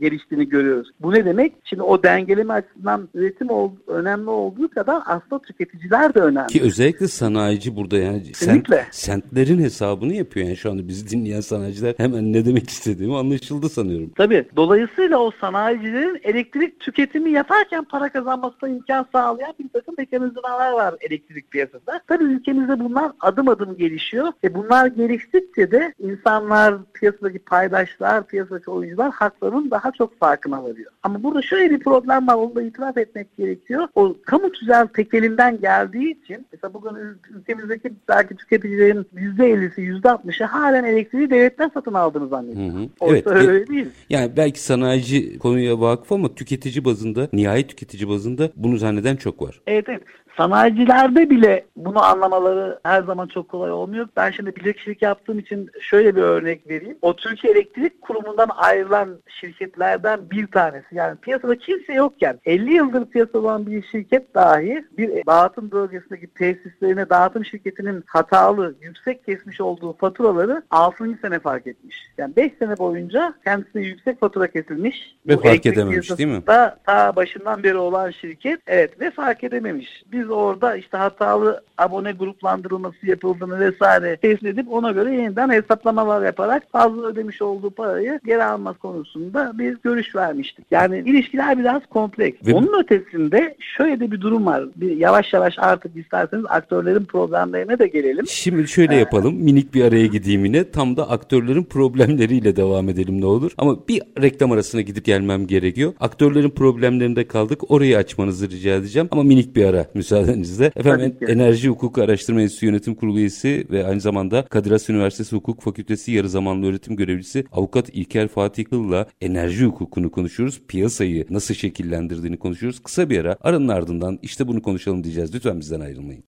geliştiğini 0.00 0.48
görüyoruz. 0.48 0.90
Bu 1.00 1.12
ne 1.12 1.24
demek? 1.24 1.52
Şimdi 1.64 1.82
o 1.82 2.02
dengeleme 2.02 2.52
açısından 2.52 3.08
üretim 3.14 3.50
ol, 3.50 3.70
önemli 3.86 4.30
olduğu 4.30 4.68
kadar 4.68 5.02
aslında 5.06 5.42
tüketiciler 5.42 6.14
de 6.14 6.20
önemli. 6.20 6.46
Ki 6.46 6.62
özellikle 6.62 7.08
sanayici 7.08 7.76
burada 7.76 7.98
yani 7.98 8.22
sent, 8.34 8.68
sentlerin 8.90 9.58
hesabını 9.58 10.14
yapıyor 10.14 10.46
yani 10.46 10.56
şu 10.56 10.70
anda 10.70 10.88
bizi 10.88 11.06
dinleyen 11.20 11.40
sanayiciler 11.40 11.94
hemen 11.96 12.32
ne 12.32 12.44
demek 12.44 12.70
istediğimi 12.70 13.16
anlaşıldı 13.16 13.68
sanıyorum. 13.68 14.10
Tabii. 14.16 14.44
Dolayısıyla 14.56 15.18
o 15.18 15.30
sanayicilerin 15.40 16.20
elektrik 16.22 16.80
tüketimi 16.80 17.30
yaparken 17.30 17.84
para 17.84 18.08
kazanmasına 18.08 18.68
imkan 18.68 19.06
sağlayan 19.12 19.54
bir 19.58 19.68
takım 19.68 19.94
mekanizmalar 19.98 20.72
var 20.72 20.94
elektrik 21.00 21.50
piyasasında. 21.50 22.00
Tabii 22.06 22.24
ülkemizde 22.24 22.80
bunlar 22.80 23.12
adım 23.20 23.48
adım 23.48 23.76
gelişiyor. 23.76 24.32
E 24.44 24.54
bunlar 24.54 24.86
geliştikçe 24.86 25.70
de 25.70 25.94
insanlar, 25.98 26.74
piyasadaki 26.94 27.38
paydaşlar, 27.38 28.26
piyasadaki 28.26 28.70
oyuncular 28.70 29.12
haklarının 29.12 29.70
daha 29.70 29.92
çok 29.92 30.18
farkına 30.18 30.64
varıyor. 30.64 30.92
Ama 31.02 31.22
burada 31.22 31.42
şöyle 31.42 31.70
bir 31.70 31.80
problem 31.80 32.26
var. 32.26 32.34
Onu 32.34 32.54
da 32.54 32.62
itiraf 32.62 32.98
etmek 32.98 33.36
gerekiyor. 33.36 33.88
O 33.94 34.16
kamu 34.26 34.52
tüzel 34.52 34.86
tekelinden 34.86 35.60
geldiği 35.60 36.10
için 36.22 36.46
mesela 36.52 36.74
bugün 36.74 37.18
ülkemizdeki 37.30 37.92
belki 38.08 38.36
tüketicilerin 38.36 39.06
%50'si 39.14 39.80
%60'ı 39.80 40.46
halen 40.46 40.84
elektriği 41.06 41.30
devletten 41.30 41.70
satın 41.74 41.94
aldığını 41.94 42.28
zannediyor. 42.28 42.72
Hı 42.72 42.78
hı. 42.78 42.88
Oysa 43.00 43.30
evet, 43.30 43.48
öyle 43.48 43.66
değil. 43.66 43.86
Yani 44.10 44.32
belki 44.36 44.60
sanayici 44.60 45.38
konuya 45.38 45.80
vakıf 45.80 46.12
ama 46.12 46.34
tüketici 46.34 46.84
bazında, 46.84 47.28
nihai 47.32 47.66
tüketici 47.66 48.08
bazında 48.08 48.50
bunu 48.56 48.76
zanneden 48.76 49.16
çok 49.16 49.42
var. 49.42 49.60
Evet 49.66 49.84
evet 49.88 50.02
sanayicilerde 50.36 51.30
bile 51.30 51.64
bunu 51.76 52.04
anlamaları 52.04 52.80
her 52.82 53.02
zaman 53.02 53.26
çok 53.26 53.48
kolay 53.48 53.70
olmuyor. 53.70 54.08
Ben 54.16 54.30
şimdi 54.30 54.56
bilirkişilik 54.56 55.02
yaptığım 55.02 55.38
için 55.38 55.70
şöyle 55.80 56.16
bir 56.16 56.22
örnek 56.22 56.68
vereyim. 56.68 56.98
O 57.02 57.16
Türkiye 57.16 57.52
Elektrik 57.52 58.02
Kurumu'ndan 58.02 58.48
ayrılan 58.56 59.18
şirketlerden 59.28 60.30
bir 60.30 60.46
tanesi. 60.46 60.86
Yani 60.92 61.16
piyasada 61.16 61.58
kimse 61.58 61.92
yokken 61.92 62.40
50 62.44 62.72
yıldır 62.72 63.06
piyasada 63.06 63.38
olan 63.38 63.66
bir 63.66 63.82
şirket 63.82 64.34
dahi 64.34 64.84
bir 64.98 65.26
dağıtım 65.26 65.70
bölgesindeki 65.70 66.26
tesislerine 66.26 67.10
dağıtım 67.10 67.44
şirketinin 67.44 68.04
hatalı, 68.06 68.74
yüksek 68.80 69.24
kesmiş 69.24 69.60
olduğu 69.60 69.92
faturaları 69.92 70.62
6. 70.70 71.18
sene 71.22 71.38
fark 71.38 71.66
etmiş. 71.66 71.96
Yani 72.18 72.36
5 72.36 72.52
sene 72.58 72.78
boyunca 72.78 73.34
kendisine 73.44 73.82
yüksek 73.82 74.20
fatura 74.20 74.46
kesilmiş. 74.46 75.16
Ve 75.26 75.36
Bu 75.36 75.42
fark 75.42 75.66
edememiş 75.66 76.18
değil 76.18 76.30
mi? 76.30 76.46
Da, 76.46 76.78
ta 76.86 77.16
başından 77.16 77.62
beri 77.62 77.76
olan 77.76 78.10
şirket 78.10 78.60
evet 78.66 79.00
ve 79.00 79.10
fark 79.10 79.44
edememiş. 79.44 80.02
Biz 80.12 80.25
orada 80.32 80.76
işte 80.76 80.96
hatalı 80.96 81.62
abone 81.78 82.12
gruplandırılması 82.12 83.06
yapıldığını 83.06 83.60
vesaire 83.60 84.16
tespit 84.16 84.48
edip 84.48 84.72
ona 84.72 84.90
göre 84.90 85.14
yeniden 85.14 85.50
hesaplamalar 85.50 86.24
yaparak 86.24 86.62
fazla 86.72 87.06
ödemiş 87.06 87.42
olduğu 87.42 87.70
parayı 87.70 88.20
geri 88.24 88.44
alma 88.44 88.72
konusunda 88.72 89.52
bir 89.58 89.76
görüş 89.84 90.14
vermiştik. 90.14 90.66
Yani 90.70 90.98
ilişkiler 90.98 91.58
biraz 91.58 91.86
kompleks. 91.86 92.46
Ve... 92.46 92.54
Onun 92.54 92.80
ötesinde 92.82 93.56
şöyle 93.76 94.00
de 94.00 94.10
bir 94.10 94.20
durum 94.20 94.46
var. 94.46 94.64
Bir 94.76 94.96
yavaş 94.96 95.32
yavaş 95.32 95.54
artık 95.58 95.96
isterseniz 95.96 96.44
aktörlerin 96.48 97.04
problemlerine 97.04 97.78
de 97.78 97.86
gelelim. 97.86 98.26
Şimdi 98.26 98.68
şöyle 98.68 98.94
ee, 98.94 98.98
yapalım. 98.98 99.34
Minik 99.34 99.74
bir 99.74 99.84
araya 99.84 100.06
gideyim 100.06 100.44
yine. 100.44 100.70
Tam 100.70 100.96
da 100.96 101.10
aktörlerin 101.10 101.64
problemleriyle 101.64 102.56
devam 102.56 102.88
edelim 102.88 103.20
ne 103.20 103.26
olur. 103.26 103.52
Ama 103.58 103.88
bir 103.88 104.02
reklam 104.22 104.52
arasına 104.52 104.80
gidip 104.80 105.04
gelmem 105.04 105.46
gerekiyor. 105.46 105.92
Aktörlerin 106.00 106.50
problemlerinde 106.50 107.28
kaldık. 107.28 107.70
Orayı 107.70 107.98
açmanızı 107.98 108.50
rica 108.50 108.74
edeceğim. 108.74 109.08
Ama 109.10 109.22
minik 109.22 109.56
bir 109.56 109.64
ara 109.64 109.86
müsaadenizle. 110.20 110.72
Efendim 110.76 111.16
Enerji 111.28 111.68
Hukuku 111.68 112.02
Araştırma 112.02 112.42
Enstitüsü 112.42 112.66
Yönetim 112.66 112.94
Kurulu 112.94 113.18
üyesi 113.18 113.66
ve 113.70 113.86
aynı 113.86 114.00
zamanda 114.00 114.42
Kadir 114.42 114.70
Has 114.70 114.90
Üniversitesi 114.90 115.36
Hukuk 115.36 115.62
Fakültesi 115.62 116.12
yarı 116.12 116.28
zamanlı 116.28 116.66
öğretim 116.66 116.96
görevlisi 116.96 117.44
Avukat 117.52 117.88
İlker 117.92 118.28
Fatih 118.28 118.64
Kıl'la 118.64 119.06
enerji 119.20 119.64
hukukunu 119.64 120.10
konuşuyoruz. 120.10 120.60
Piyasayı 120.68 121.26
nasıl 121.30 121.54
şekillendirdiğini 121.54 122.36
konuşuyoruz. 122.36 122.80
Kısa 122.82 123.10
bir 123.10 123.20
ara 123.20 123.36
aranın 123.40 123.68
ardından 123.68 124.18
işte 124.22 124.48
bunu 124.48 124.62
konuşalım 124.62 125.04
diyeceğiz. 125.04 125.34
Lütfen 125.34 125.60
bizden 125.60 125.80
ayrılmayın. 125.80 126.24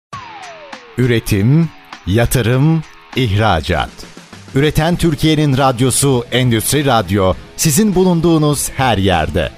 Üretim, 0.98 1.68
yatırım, 2.06 2.82
ihracat. 3.16 3.90
Üreten 4.54 4.96
Türkiye'nin 4.96 5.56
radyosu 5.56 6.24
Endüstri 6.32 6.84
Radyo 6.84 7.34
sizin 7.56 7.94
bulunduğunuz 7.94 8.70
her 8.70 8.98
yerde. 8.98 9.57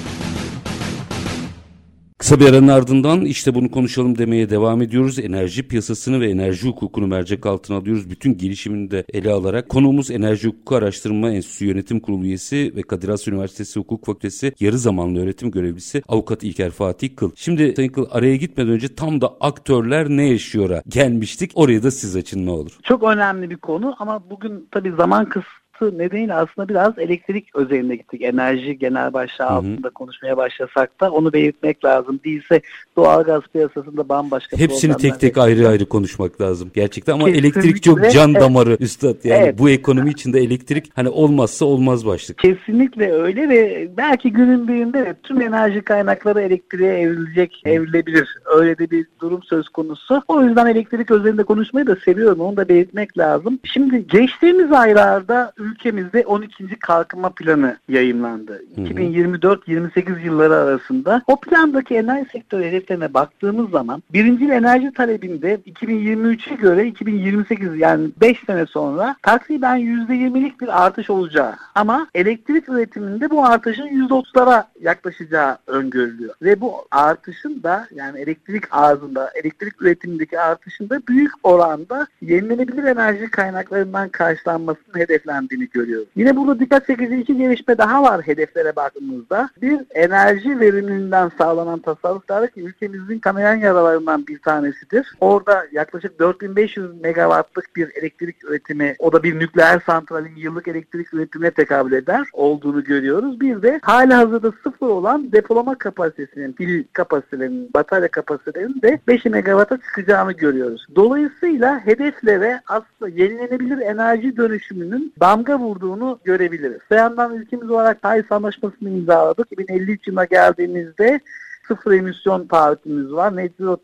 Kısa 2.21 2.39
bir 2.39 2.49
aranın 2.49 2.67
ardından 2.67 3.25
işte 3.25 3.55
bunu 3.55 3.71
konuşalım 3.71 4.17
demeye 4.17 4.49
devam 4.49 4.81
ediyoruz. 4.81 5.19
Enerji 5.19 5.67
piyasasını 5.67 6.21
ve 6.21 6.29
enerji 6.29 6.67
hukukunu 6.67 7.07
mercek 7.07 7.45
altına 7.45 7.77
alıyoruz. 7.77 8.09
Bütün 8.09 8.37
gelişimini 8.37 8.91
de 8.91 9.05
ele 9.13 9.31
alarak 9.31 9.69
konuğumuz 9.69 10.11
Enerji 10.11 10.47
Hukuku 10.47 10.75
Araştırma 10.75 11.31
Enstitüsü 11.31 11.65
Yönetim 11.65 11.99
Kurulu 11.99 12.25
üyesi 12.25 12.73
ve 12.75 12.81
Kadir 12.81 13.09
Has 13.09 13.27
Üniversitesi 13.27 13.79
Hukuk 13.79 14.05
Fakültesi 14.05 14.53
yarı 14.59 14.77
zamanlı 14.77 15.23
öğretim 15.23 15.51
görevlisi 15.51 16.03
Avukat 16.07 16.43
İlker 16.43 16.71
Fatih 16.71 17.15
Kıl. 17.15 17.31
Şimdi 17.35 17.73
Sayın 17.75 17.89
Kıl 17.89 18.05
araya 18.11 18.35
gitmeden 18.35 18.71
önce 18.71 18.95
tam 18.95 19.21
da 19.21 19.33
aktörler 19.39 20.09
ne 20.09 20.29
yaşıyor'a 20.29 20.81
gelmiştik. 20.87 21.51
Orayı 21.55 21.83
da 21.83 21.91
siz 21.91 22.15
açın 22.15 22.45
ne 22.45 22.51
olur. 22.51 22.77
Çok 22.83 23.03
önemli 23.03 23.49
bir 23.49 23.57
konu 23.57 23.95
ama 23.99 24.29
bugün 24.29 24.67
tabii 24.71 24.91
zaman 24.91 25.29
kıs 25.29 25.45
olması 25.81 25.97
nedeniyle 25.97 26.33
aslında 26.33 26.69
biraz 26.69 26.99
elektrik 26.99 27.55
özelinde 27.55 27.95
gittik. 27.95 28.21
Enerji 28.21 28.79
genel 28.79 29.13
başlığı 29.13 29.45
altında 29.45 29.89
konuşmaya 29.89 30.37
başlasak 30.37 31.01
da 31.01 31.11
onu 31.11 31.33
belirtmek 31.33 31.85
lazım. 31.85 32.19
Değilse 32.25 32.61
doğalgaz 32.95 33.41
piyasasında 33.53 34.09
bambaşka 34.09 34.57
Hepsini 34.57 34.97
tek 34.97 35.19
tek 35.19 35.37
ayrı 35.37 35.67
ayrı 35.67 35.85
konuşmak 35.85 36.41
lazım 36.41 36.71
gerçekten 36.73 37.13
ama 37.13 37.25
Kesinlikle. 37.25 37.59
elektrik 37.59 37.83
çok 37.83 38.11
can 38.11 38.33
damarı 38.33 38.69
evet. 38.69 38.81
üstad. 38.81 39.15
Yani 39.23 39.43
evet. 39.43 39.59
bu 39.59 39.69
ekonomi 39.69 40.09
içinde 40.09 40.39
elektrik 40.39 40.89
hani 40.95 41.09
olmazsa 41.09 41.65
olmaz 41.65 42.05
başlık. 42.05 42.37
Kesinlikle 42.37 43.11
öyle 43.11 43.49
ve 43.49 43.89
belki 43.97 44.31
günün 44.31 44.67
birinde 44.67 45.15
tüm 45.23 45.41
enerji 45.41 45.81
kaynakları 45.81 46.41
elektriğe 46.41 46.93
evrilecek, 46.93 47.61
evrilebilir. 47.65 48.37
Öyle 48.55 48.77
de 48.77 48.91
bir 48.91 49.05
durum 49.21 49.43
söz 49.43 49.69
konusu. 49.69 50.21
O 50.27 50.43
yüzden 50.43 50.65
elektrik 50.65 51.11
özelinde 51.11 51.43
konuşmayı 51.43 51.87
da 51.87 51.95
seviyorum. 51.95 52.39
Onu 52.39 52.57
da 52.57 52.69
belirtmek 52.69 53.17
lazım. 53.17 53.59
Şimdi 53.63 54.07
geçtiğimiz 54.07 54.71
aylarda 54.71 55.53
ülkemizde 55.71 56.25
12. 56.25 56.79
kalkınma 56.79 57.29
planı 57.29 57.77
yayınlandı. 57.87 58.63
2024-28 58.77 60.25
yılları 60.25 60.55
arasında. 60.55 61.21
O 61.27 61.39
plandaki 61.39 61.95
enerji 61.95 62.29
sektörü 62.29 62.63
hedeflerine 62.63 63.13
baktığımız 63.13 63.69
zaman 63.69 64.03
birinci 64.13 64.51
enerji 64.51 64.93
talebinde 64.93 65.55
2023'e 65.55 66.55
göre 66.55 66.87
2028 66.87 67.79
yani 67.79 68.09
5 68.21 68.37
sene 68.47 68.65
sonra 68.65 69.15
takriben 69.21 69.79
%20'lik 69.79 70.61
bir 70.61 70.83
artış 70.83 71.09
olacağı 71.09 71.55
ama 71.75 72.07
elektrik 72.15 72.69
üretiminde 72.69 73.29
bu 73.29 73.45
artışın 73.45 73.87
%30'lara 73.87 74.63
yaklaşacağı 74.81 75.57
öngörülüyor. 75.67 76.33
Ve 76.41 76.61
bu 76.61 76.73
artışın 76.91 77.63
da 77.63 77.87
yani 77.95 78.19
elektrik 78.19 78.63
arzında, 78.71 79.31
elektrik 79.35 79.81
üretimindeki 79.81 80.39
artışın 80.39 80.89
da 80.89 81.01
büyük 81.07 81.31
oranda 81.43 82.07
yenilenebilir 82.21 82.83
enerji 82.83 83.31
kaynaklarından 83.31 84.09
karşılanmasının 84.09 84.99
hedeflendiğini 84.99 85.50
geldiğini 85.51 85.69
görüyoruz. 85.69 86.07
Yine 86.15 86.35
burada 86.35 86.59
dikkat 86.59 86.87
çekici 86.87 87.15
iki 87.15 87.37
gelişme 87.37 87.77
daha 87.77 88.03
var 88.03 88.21
hedeflere 88.21 88.75
baktığımızda. 88.75 89.49
Bir 89.61 89.79
enerji 89.93 90.59
verimliliğinden 90.59 91.31
sağlanan 91.37 91.79
tasarruflar 91.79 92.47
ki 92.47 92.61
ülkemizin 92.61 93.19
kanayan 93.19 93.55
yaralarından 93.55 94.27
bir 94.27 94.39
tanesidir. 94.39 95.13
Orada 95.19 95.65
yaklaşık 95.71 96.19
4500 96.19 97.01
megawattlık 97.01 97.75
bir 97.75 97.89
elektrik 97.95 98.43
üretimi 98.43 98.95
o 98.99 99.13
da 99.13 99.23
bir 99.23 99.39
nükleer 99.39 99.81
santralin 99.85 100.35
yıllık 100.35 100.67
elektrik 100.67 101.13
üretimine 101.13 101.51
tekabül 101.51 101.91
eder 101.91 102.27
olduğunu 102.33 102.83
görüyoruz. 102.83 103.39
Bir 103.41 103.61
de 103.61 103.79
hali 103.83 104.13
hazırda 104.13 104.51
sıfır 104.63 104.87
olan 104.87 105.31
depolama 105.31 105.77
kapasitesinin, 105.77 106.53
pil 106.53 106.83
kapasitelerinin, 106.93 107.69
batarya 107.73 108.07
kapasitelerinin 108.07 108.81
de 108.81 108.99
5 109.07 109.25
megawatta 109.25 109.77
çıkacağını 109.77 110.31
görüyoruz. 110.31 110.87
Dolayısıyla 110.95 111.85
hedeflere 111.85 112.61
aslında 112.67 113.09
yenilenebilir 113.09 113.77
enerji 113.77 114.37
dönüşümünün 114.37 115.13
damga 115.19 115.40
damga 115.41 115.59
vurduğunu 115.59 116.19
görebiliriz. 116.23 116.79
Bir 116.91 116.95
yandan 116.95 117.35
ülkemiz 117.35 117.69
olarak 117.69 118.01
Paris 118.01 118.31
Anlaşması'nı 118.31 118.89
imzaladık. 118.89 119.51
2053 119.51 120.07
yılına 120.07 120.25
geldiğimizde 120.25 121.19
sıfır 121.67 121.91
emisyon 121.91 122.47
taahhütümüz 122.47 123.13
var, 123.13 123.35
net 123.35 123.51
zero 123.59 123.77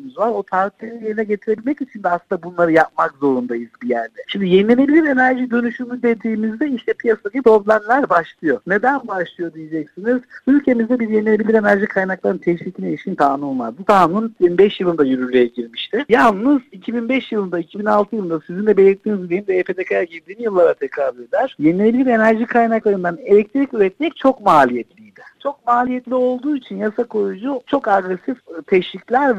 taahhütümüz 0.00 0.18
var. 0.18 0.28
O 0.28 0.42
taahhütleri 0.42 1.04
yerine 1.04 1.24
getirebilmek 1.24 1.80
için 1.80 2.02
de 2.02 2.08
aslında 2.08 2.42
bunları 2.42 2.72
yapmak 2.72 3.14
zorundayız 3.20 3.70
bir 3.82 3.88
yerde. 3.88 4.22
Şimdi 4.26 4.48
yenilenebilir 4.48 5.04
enerji 5.04 5.50
dönüşümü 5.50 6.02
dediğimizde 6.02 6.68
işte 6.68 6.92
piyasadaki 6.92 7.42
problemler 7.42 8.08
başlıyor. 8.08 8.60
Neden 8.66 9.08
başlıyor 9.08 9.54
diyeceksiniz. 9.54 10.22
Ülkemizde 10.46 11.00
bir 11.00 11.08
yenilenebilir 11.08 11.54
enerji 11.54 11.86
kaynaklarının 11.86 12.38
teşvikine 12.38 12.88
ilişkin 12.88 13.14
kanun 13.14 13.58
var. 13.58 13.78
Bu 13.78 13.84
kanun 13.84 14.28
2005 14.28 14.80
yılında 14.80 15.04
yürürlüğe 15.04 15.46
girmişti. 15.46 16.04
Yalnız 16.08 16.62
2005 16.72 17.32
yılında, 17.32 17.58
2006 17.58 18.16
yılında 18.16 18.40
sizin 18.46 18.66
de 18.66 18.76
belirttiğiniz 18.76 19.28
gibi 19.28 19.46
de 19.46 19.58
EPTK'ya 19.58 20.04
girdiğim 20.04 20.40
yıllara 20.40 20.74
tekabül 20.74 21.22
eder. 21.22 21.56
Yenilenebilir 21.58 22.06
enerji 22.06 22.46
kaynaklarından 22.46 23.18
elektrik 23.24 23.74
üretmek 23.74 24.16
çok 24.16 24.40
maliyetliydi. 24.40 25.20
Çok 25.42 25.66
maliyetli 25.66 26.14
olduğu 26.14 26.56
için 26.56 26.76
yasa 26.76 27.04
koyucu 27.04 27.60
çok 27.66 27.88
agresif 27.88 28.38
teşvikler 28.66 29.38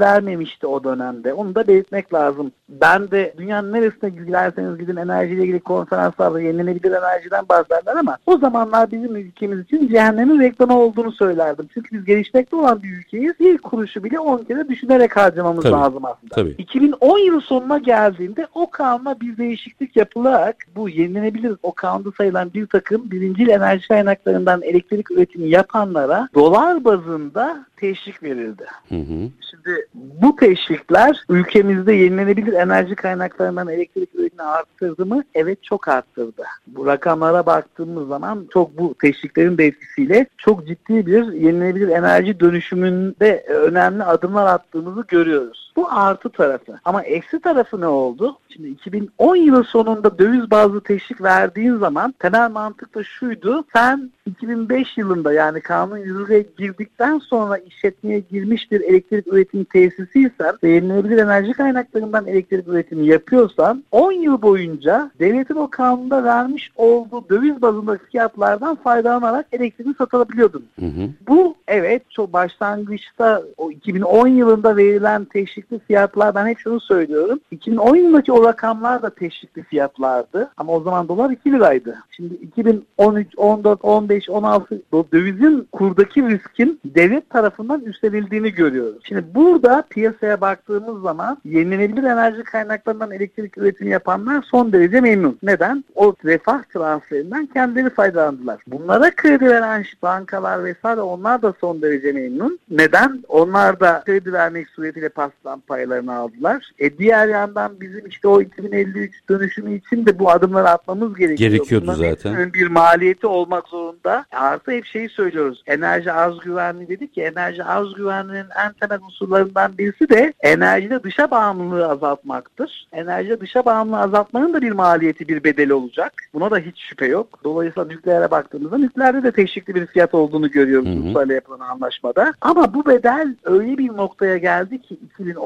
vermemişti 0.52 0.68
o 0.68 0.84
dönemde. 0.84 1.34
Onu 1.34 1.56
da 1.56 1.68
belirtmek 1.68 2.14
lazım. 2.14 2.52
Ben 2.72 3.12
de 3.12 3.34
dünyanın 3.38 3.74
neresine 3.74 4.10
giderseniz 4.10 4.78
gidin 4.78 4.96
enerjiyle 4.96 5.44
ilgili 5.44 5.60
konferanslarda 5.60 6.42
yenilenebilir 6.42 6.92
enerjiden 6.92 7.50
bahsederler 7.50 7.96
ama 7.96 8.18
o 8.26 8.38
zamanlar 8.38 8.92
bizim 8.92 9.16
ülkemiz 9.16 9.60
için 9.60 9.88
cehennemin 9.88 10.40
reklamı 10.40 10.80
olduğunu 10.80 11.12
söylerdim. 11.12 11.68
Çünkü 11.74 11.98
biz 11.98 12.06
gelişmekte 12.06 12.56
olan 12.56 12.84
bir 12.84 12.98
ülkeyiz. 12.98 13.34
Bir 13.40 13.58
kuruşu 13.58 14.04
bile 14.04 14.20
10 14.20 14.38
kere 14.38 14.70
düşünerek 14.70 15.18
harcamamız 15.18 15.64
tabii, 15.64 15.74
lazım 15.74 16.06
aslında. 16.06 16.36
Tabii. 16.36 16.56
2010 16.58 17.18
yılı 17.18 17.42
sonuna 17.42 17.78
geldiğinde 17.78 18.48
o 18.54 18.70
kanuna 18.70 19.20
bir 19.20 19.38
değişiklik 19.38 19.96
yapılarak 19.96 20.56
bu 20.76 20.90
yenilenebilir 20.90 21.56
o 21.64 21.74
kanunda 21.74 22.10
sayılan 22.18 22.54
bir 22.54 22.68
takım 22.68 23.12
birincil 23.12 23.48
enerji 23.48 23.88
kaynaklarından 23.88 24.62
elektrik 24.62 25.12
üretimi 25.12 25.50
yapan 25.50 25.82
yapanlara 25.82 26.30
dolar 26.34 26.84
bazında 26.84 27.66
teşvik 27.78 28.24
verildi. 28.24 28.66
Hı 28.90 28.96
hı. 28.96 29.30
Şimdi 29.50 29.88
bu 29.94 30.36
teşvikler 30.36 31.24
ülkemizde 31.30 31.94
yenilenebilir 31.94 32.54
enerji 32.62 32.96
kaynaklarından 32.96 33.68
elektrik 33.68 34.16
üretimini 34.16 34.44
arttırdı 34.44 35.06
mı? 35.06 35.24
Evet 35.36 35.64
çok 35.64 35.88
arttırdı. 35.88 36.44
Bu 36.68 36.86
rakamlara 36.86 37.46
baktığımız 37.46 38.08
zaman 38.08 38.48
çok 38.54 38.78
bu 38.78 38.96
teşviklerin 39.02 39.58
de 39.58 39.66
etkisiyle 39.66 40.26
çok 40.38 40.68
ciddi 40.68 41.06
bir 41.06 41.32
yenilenebilir 41.32 41.90
enerji 41.90 42.40
dönüşümünde 42.40 43.46
önemli 43.48 44.04
adımlar 44.04 44.46
attığımızı 44.54 45.06
görüyoruz. 45.08 45.71
Bu 45.76 45.92
artı 45.92 46.30
tarafı. 46.30 46.80
Ama 46.86 47.04
eksi 47.04 47.40
tarafı 47.40 47.82
ne 47.82 47.88
oldu? 47.88 48.38
Şimdi 48.50 48.68
2010 48.68 49.36
yılı 49.36 49.64
sonunda 49.64 50.20
döviz 50.20 50.52
bazlı 50.52 50.82
teşvik 50.82 51.22
verdiğin 51.22 51.78
zaman 51.78 52.12
temel 52.20 52.52
mantık 52.52 52.96
da 52.96 53.04
şuydu. 53.04 53.64
Sen 53.74 54.12
2005 54.26 54.98
yılında 54.98 55.34
yani 55.34 55.62
kanun 55.62 55.98
yürürlüğe 55.98 56.46
girdikten 56.58 57.18
sonra 57.18 57.58
işletmeye 57.58 58.20
girmiş 58.20 58.72
bir 58.72 58.82
elektrik 58.82 59.28
üretim 59.28 59.64
tesisiysen 59.64 60.56
ve 60.64 60.70
yenilenebilir 60.70 61.18
enerji 61.18 61.54
kaynaklarından 61.54 62.28
elektrik 62.28 62.68
üretimi 62.68 63.06
yapıyorsan 63.06 63.84
10 63.92 64.12
yıl 64.12 64.42
boyunca 64.42 65.12
devletin 65.20 65.56
o 65.56 65.70
kanunda 65.70 66.24
vermiş 66.24 66.72
olduğu 66.76 67.30
döviz 67.30 67.62
bazındaki 67.62 68.06
fiyatlardan 68.06 68.76
faydalanarak 68.76 69.46
elektriğini 69.52 69.94
satabiliyordun. 69.94 70.66
Hı 70.80 70.86
hı. 70.86 71.10
Bu 71.28 71.56
evet 71.68 72.10
çok 72.10 72.34
başlangıçta 72.34 73.44
o 73.58 73.72
2010 73.72 74.28
yılında 74.28 74.78
verilen 74.78 75.26
teşvikli 75.72 75.88
fiyatlar 75.88 76.36
ben 76.36 76.48
hep 76.48 76.60
şunu 76.60 76.80
söylüyorum. 76.80 77.40
2010 77.52 77.96
yılındaki 77.96 78.32
o 78.32 78.46
rakamlar 78.46 79.02
da 79.02 79.10
teşvikli 79.10 79.64
fiyatlardı 79.64 80.52
ama 80.58 80.74
o 80.74 80.82
zaman 80.82 81.08
dolar 81.08 81.30
2 81.30 81.52
liraydı. 81.52 81.98
Şimdi 82.12 82.34
2013, 82.34 83.28
14, 83.38 83.86
15, 83.86 84.30
16 84.30 84.82
dövizin 85.14 85.68
kurdaki 85.72 86.24
riskin 86.24 86.80
devlet 86.86 87.30
tarafından 87.30 87.82
üstlenildiğini 87.82 88.52
görüyoruz. 88.52 89.02
Şimdi 89.04 89.26
burada 89.36 89.84
piyasaya 89.90 90.42
baktığımız 90.42 91.02
zaman 91.02 91.38
yenilenebilir 91.46 92.04
enerji 92.04 92.44
kaynaklarından 92.44 93.12
elektrik 93.12 93.58
üretimi 93.58 93.92
yapanlar 93.92 94.46
son 94.52 94.74
derece 94.74 95.02
memnun. 95.02 95.38
Neden? 95.44 95.84
O 95.96 96.16
refah 96.26 96.64
transferinden 96.64 97.46
kendileri 97.46 97.90
faydalandılar. 97.90 98.64
Bunlara 98.68 99.12
kredi 99.12 99.46
veren 99.46 99.86
bankalar 100.04 100.64
vesaire 100.64 101.02
onlar 101.02 101.42
da 101.42 101.54
son 101.62 101.82
derece 101.82 102.12
memnun. 102.12 102.60
Neden? 102.70 103.24
Onlar 103.28 103.80
da 103.80 104.04
kredi 104.06 104.34
vermek 104.34 104.70
suretiyle 104.70 105.10
paslan 105.52 105.60
paylarını 105.60 106.16
aldılar. 106.16 106.72
E 106.80 106.98
diğer 106.98 107.28
yandan 107.28 107.82
bizim 107.82 108.08
işte 108.08 108.28
o 108.28 108.42
2053 108.42 109.30
dönüşümü 109.30 109.78
için 109.78 110.06
de 110.06 110.20
bu 110.20 110.32
adımları 110.32 110.70
atmamız 110.70 111.18
gerekiyor. 111.18 111.52
Gerekiyordu 111.52 111.86
Bunların 111.88 112.10
zaten. 112.10 112.54
Bir 112.54 112.68
maliyeti 112.68 113.28
olmak 113.28 113.68
zorunda. 113.68 114.26
Artı 114.32 114.72
hep 114.72 114.86
şeyi 114.86 115.10
söylüyoruz. 115.10 115.64
Enerji 115.68 116.12
arz 116.12 116.40
güvenliği 116.40 116.90
dedik 116.90 117.14
ki 117.14 117.22
enerji 117.22 117.64
arz 117.64 117.94
güvenliğinin 117.94 118.50
en 118.66 118.74
temel 118.74 119.00
unsurlarından 119.02 119.78
birisi 119.78 120.10
de 120.10 120.34
enerjide 120.40 121.04
dışa 121.04 121.32
bağımlılığı 121.32 121.88
azaltmaktır. 121.90 122.88
Enerjide 122.92 123.40
dışa 123.40 123.66
bağımlılığı 123.66 124.00
azaltmanın 124.00 124.54
da 124.54 124.62
bir 124.62 124.72
maliyeti, 124.72 125.28
bir 125.28 125.44
bedeli 125.44 125.74
olacak. 125.74 126.14
Buna 126.34 126.52
da 126.52 126.58
hiç 126.58 126.80
şüphe 126.80 127.06
yok. 127.06 127.28
Dolayısıyla 127.44 127.88
nükleere 127.88 128.32
baktığımızda 128.32 128.78
nükleerde 128.78 129.24
de 129.24 129.32
teşvikli 129.32 129.76
bir 129.76 129.86
fiyat 129.86 130.14
olduğunu 130.14 130.52
görüyoruz 130.52 130.88
Rusya'yla 131.06 131.34
yapılan 131.34 131.60
anlaşmada. 131.60 132.34
Ama 132.42 132.74
bu 132.74 132.86
bedel 132.86 133.36
öyle 133.44 133.78
bir 133.78 133.88
noktaya 133.88 134.38
geldi 134.38 134.82
ki 134.82 134.96
2016, 134.96 135.41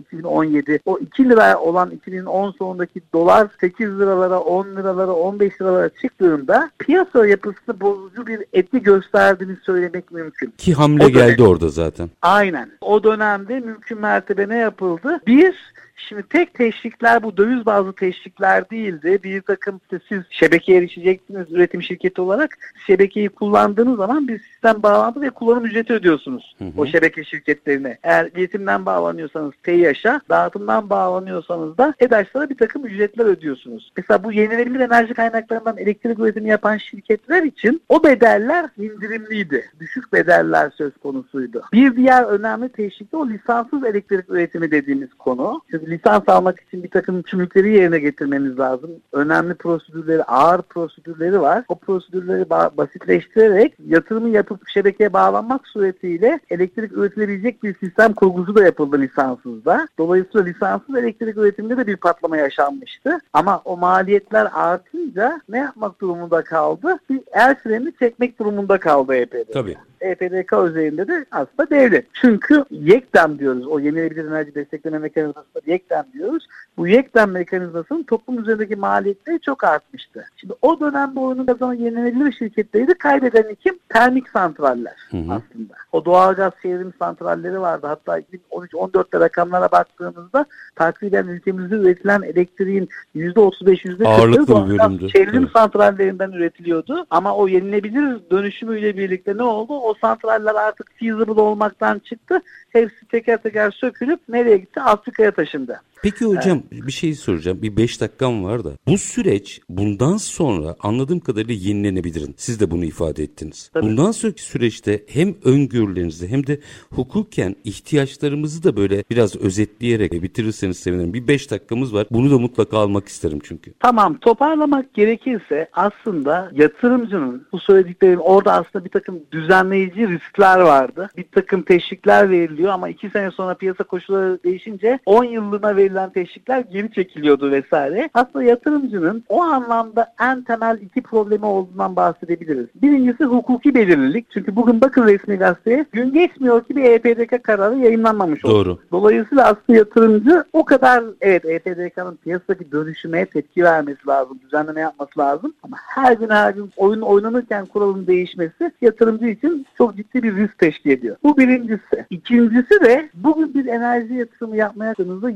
2017 0.00 0.80
o 0.86 0.98
2 0.98 1.28
lira 1.28 1.58
olan 1.58 1.90
2010 1.90 2.50
sonundaki 2.50 3.00
dolar 3.12 3.48
8 3.60 3.98
liralara, 3.98 4.40
10 4.40 4.66
liralara, 4.66 5.12
15 5.12 5.60
liralara 5.60 5.88
çıktığında 5.88 6.70
piyasa 6.78 7.26
yapısı 7.26 7.80
bozucu 7.80 8.26
bir 8.26 8.44
etki 8.52 8.82
gösterdiğini 8.82 9.56
söylemek 9.62 10.12
mümkün. 10.12 10.50
Ki 10.58 10.74
hamle 10.74 11.04
o 11.04 11.08
geldi 11.08 11.38
dönem, 11.38 11.50
orada 11.50 11.68
zaten. 11.68 12.10
Aynen. 12.22 12.70
O 12.80 13.02
dönemde 13.04 13.60
mümkün 13.60 14.00
mertebe 14.00 14.48
ne 14.48 14.56
yapıldı? 14.56 15.20
Bir, 15.26 15.71
Şimdi 16.08 16.22
tek 16.22 16.54
teşvikler 16.54 17.22
bu 17.22 17.36
döviz 17.36 17.66
bazlı 17.66 17.92
teşvikler 17.92 18.70
değildi. 18.70 19.18
Bir 19.24 19.40
takım 19.40 19.80
işte 19.82 20.00
siz 20.08 20.22
şebekeye 20.30 20.78
erişeceksiniz 20.78 21.52
üretim 21.52 21.82
şirketi 21.82 22.20
olarak. 22.20 22.58
Şebekeyi 22.86 23.28
kullandığınız 23.28 23.96
zaman 23.96 24.28
bir 24.28 24.38
sistem 24.38 24.82
bağlantı 24.82 25.20
ve 25.20 25.30
kullanım 25.30 25.66
ücreti 25.66 25.92
ödüyorsunuz. 25.92 26.56
Hı 26.58 26.64
hı. 26.64 26.70
O 26.76 26.86
şebeke 26.86 27.24
şirketlerine. 27.24 27.98
Eğer 28.02 28.26
iletimden 28.26 28.86
bağlanıyorsanız 28.86 29.52
TİAŞ'a, 29.62 30.20
dağıtımdan 30.28 30.90
bağlanıyorsanız 30.90 31.78
da 31.78 31.94
EDAŞ'lara 31.98 32.50
bir 32.50 32.56
takım 32.56 32.86
ücretler 32.86 33.24
ödüyorsunuz. 33.24 33.92
Mesela 33.96 34.24
bu 34.24 34.32
yenilenebilir 34.32 34.80
enerji 34.80 35.14
kaynaklarından 35.14 35.78
elektrik 35.78 36.18
üretimi 36.18 36.48
yapan 36.48 36.76
şirketler 36.76 37.42
için 37.42 37.82
o 37.88 38.04
bedeller 38.04 38.66
indirimliydi. 38.78 39.70
Düşük 39.80 40.12
bedeller 40.12 40.70
söz 40.70 40.92
konusuydu. 40.96 41.62
Bir 41.72 41.96
diğer 41.96 42.24
önemli 42.24 42.68
teşvik 42.68 43.12
de 43.12 43.16
o 43.16 43.28
lisanssız 43.28 43.84
elektrik 43.84 44.30
üretimi 44.30 44.70
dediğimiz 44.70 45.14
konu. 45.14 45.62
Çünkü 45.70 45.91
lisans 45.92 46.28
almak 46.28 46.60
için 46.60 46.82
bir 46.82 46.90
takım 46.90 47.16
yükümlülükleri 47.16 47.72
yerine 47.72 47.98
getirmeniz 47.98 48.58
lazım. 48.58 48.90
Önemli 49.12 49.54
prosedürleri, 49.54 50.22
ağır 50.22 50.62
prosedürleri 50.62 51.40
var. 51.40 51.64
O 51.68 51.74
prosedürleri 51.74 52.50
basitleştirerek 52.50 53.74
yatırımı 53.86 54.28
yapıp 54.28 54.68
şebekeye 54.68 55.12
bağlanmak 55.12 55.68
suretiyle 55.68 56.40
elektrik 56.50 56.92
üretilebilecek 56.92 57.62
bir 57.62 57.74
sistem 57.78 58.12
kurgusu 58.12 58.56
da 58.56 58.64
yapıldı 58.64 59.00
lisanssızda. 59.00 59.88
Dolayısıyla 59.98 60.46
lisanssız 60.46 60.96
elektrik 60.96 61.36
üretiminde 61.36 61.76
de 61.76 61.86
bir 61.86 61.96
patlama 61.96 62.36
yaşanmıştı. 62.36 63.18
Ama 63.32 63.62
o 63.64 63.76
maliyetler 63.76 64.48
artınca 64.54 65.40
ne 65.48 65.58
yapmak 65.58 66.00
durumunda 66.00 66.44
kaldı? 66.44 66.98
Bir 67.10 67.20
el 67.32 67.54
freni 67.54 67.92
çekmek 67.98 68.38
durumunda 68.38 68.78
kaldı 68.78 69.14
EPD. 69.14 69.52
Tabii. 69.52 69.76
EPDK 70.00 70.52
üzerinde 70.68 71.08
de 71.08 71.24
aslında 71.30 71.70
devlet. 71.70 72.06
Çünkü 72.12 72.64
YEKDEM 72.70 73.38
diyoruz. 73.38 73.66
O 73.66 73.80
yenilebilir 73.80 74.24
enerji 74.24 74.54
destekleme 74.54 74.98
mekanizmasında 74.98 75.60
YEKDEM 75.72 76.04
diyoruz. 76.12 76.46
Bu 76.76 76.88
YEKDEM 76.88 77.30
mekanizmasının 77.30 78.02
toplum 78.02 78.38
üzerindeki 78.38 78.76
maliyetleri 78.76 79.40
çok 79.40 79.64
artmıştı. 79.64 80.24
Şimdi 80.36 80.54
o 80.62 80.80
dönemde 80.80 81.20
oyunu 81.20 81.46
kazanan 81.46 81.74
yenilebilir 81.74 82.32
şirketleri 82.32 82.94
kaybeden 82.94 83.54
kim? 83.54 83.78
Termik 83.88 84.28
santraller 84.28 84.96
hı 85.10 85.16
hı. 85.16 85.22
aslında. 85.22 85.74
O 85.92 86.04
doğalgaz 86.04 86.52
çevrim 86.62 86.92
santralleri 86.98 87.60
vardı. 87.60 87.86
Hatta 87.86 88.18
2013-14'te 88.20 89.20
rakamlara 89.20 89.72
baktığımızda 89.72 90.46
takriben 90.76 91.26
ülkemizde 91.26 91.74
üretilen 91.74 92.22
elektriğin 92.22 92.88
%35 93.16 93.64
%40'ı 93.64 94.46
doğalgaz 94.46 95.10
çevrim 95.10 95.42
evet. 95.42 95.52
santrallerinden 95.52 96.32
üretiliyordu. 96.32 97.06
Ama 97.10 97.36
o 97.36 97.48
yenilebilir 97.48 98.20
dönüşümüyle 98.30 98.96
birlikte 98.96 99.36
ne 99.36 99.42
oldu? 99.42 99.74
O 99.80 99.94
santraller 100.00 100.54
artık 100.54 100.90
feasible 100.98 101.40
olmaktan 101.40 101.98
çıktı. 101.98 102.40
Hepsi 102.70 103.06
teker 103.06 103.42
teker 103.42 103.70
sökülüp 103.70 104.20
nereye 104.28 104.56
gitti? 104.56 104.80
Afrika'ya 104.80 105.30
taşındı. 105.30 105.61
üzerinde. 105.62 105.91
Peki 106.02 106.24
hocam 106.24 106.62
evet. 106.72 106.86
bir 106.86 106.92
şey 106.92 107.14
soracağım. 107.14 107.62
Bir 107.62 107.76
5 107.76 108.00
dakikam 108.00 108.44
var 108.44 108.64
da. 108.64 108.70
Bu 108.86 108.98
süreç 108.98 109.60
bundan 109.68 110.16
sonra 110.16 110.76
anladığım 110.80 111.20
kadarıyla 111.20 111.54
yenilenebilirin. 111.54 112.34
Siz 112.36 112.60
de 112.60 112.70
bunu 112.70 112.84
ifade 112.84 113.22
ettiniz. 113.22 113.70
Tabii. 113.74 113.86
Bundan 113.86 114.10
sonraki 114.10 114.42
süreçte 114.42 115.04
hem 115.08 115.34
öngörülerinizi 115.44 116.28
hem 116.28 116.46
de 116.46 116.60
hukuken 116.90 117.56
ihtiyaçlarımızı 117.64 118.64
da 118.64 118.76
böyle 118.76 119.04
biraz 119.10 119.36
özetleyerek 119.36 120.12
bitirirseniz 120.12 120.78
sevinirim. 120.78 121.14
Bir 121.14 121.28
5 121.28 121.50
dakikamız 121.50 121.94
var. 121.94 122.06
Bunu 122.10 122.30
da 122.30 122.38
mutlaka 122.38 122.78
almak 122.78 123.08
isterim 123.08 123.38
çünkü. 123.42 123.72
Tamam. 123.80 124.18
Toparlamak 124.18 124.94
gerekirse 124.94 125.68
aslında 125.72 126.50
yatırımcının 126.54 127.46
bu 127.52 127.58
söylediklerim 127.58 128.20
orada 128.20 128.52
aslında 128.52 128.84
bir 128.84 128.90
takım 128.90 129.20
düzenleyici 129.32 130.08
riskler 130.08 130.60
vardı. 130.60 131.10
Bir 131.16 131.24
takım 131.32 131.62
teşvikler 131.62 132.30
veriliyor 132.30 132.72
ama 132.72 132.88
2 132.88 133.10
sene 133.10 133.30
sonra 133.30 133.54
piyasa 133.54 133.84
koşulları 133.84 134.38
değişince 134.44 134.98
10 135.06 135.24
yıllığına 135.24 135.76
verilen 135.76 135.91
verilen 135.92 136.10
teşvikler 136.10 136.60
geri 136.60 136.92
çekiliyordu 136.92 137.50
vesaire. 137.50 138.10
Aslında 138.14 138.44
yatırımcının 138.44 139.24
o 139.28 139.42
anlamda 139.42 140.12
en 140.20 140.42
temel 140.42 140.78
iki 140.82 141.02
problemi 141.02 141.44
olduğundan 141.44 141.96
bahsedebiliriz. 141.96 142.66
Birincisi 142.82 143.24
hukuki 143.24 143.74
belirlilik. 143.74 144.26
Çünkü 144.30 144.56
bugün 144.56 144.80
bakın 144.80 145.06
resmi 145.06 145.36
gazeteye 145.36 145.86
gün 145.92 146.12
geçmiyor 146.12 146.64
ki 146.64 146.76
bir 146.76 146.84
EPDK 146.84 147.44
kararı 147.44 147.78
yayınlanmamış 147.78 148.44
oldu. 148.44 148.54
Doğru. 148.54 148.78
Dolayısıyla 148.92 149.44
aslında 149.44 149.78
yatırımcı 149.78 150.44
o 150.52 150.64
kadar 150.64 151.04
evet 151.20 151.44
EPDK'nın 151.44 152.16
piyasadaki 152.16 152.72
dönüşüme 152.72 153.26
tepki 153.26 153.64
vermesi 153.64 154.08
lazım, 154.08 154.40
düzenleme 154.44 154.80
yapması 154.80 155.20
lazım. 155.20 155.54
Ama 155.62 155.76
her 155.80 156.12
gün 156.12 156.28
her 156.28 156.54
gün 156.54 156.70
oyun 156.76 157.00
oynanırken 157.00 157.66
kuralın 157.66 158.06
değişmesi 158.06 158.72
yatırımcı 158.80 159.26
için 159.26 159.66
çok 159.78 159.96
ciddi 159.96 160.22
bir 160.22 160.36
risk 160.36 160.58
teşkil 160.58 160.90
ediyor. 160.90 161.16
Bu 161.22 161.36
birincisi. 161.36 162.06
İkincisi 162.10 162.80
de 162.84 163.08
bugün 163.14 163.54
bir 163.54 163.66
enerji 163.66 164.14
yatırımı 164.14 164.56
yapmaya 164.56 164.94
çalıştığınızda 164.94 165.30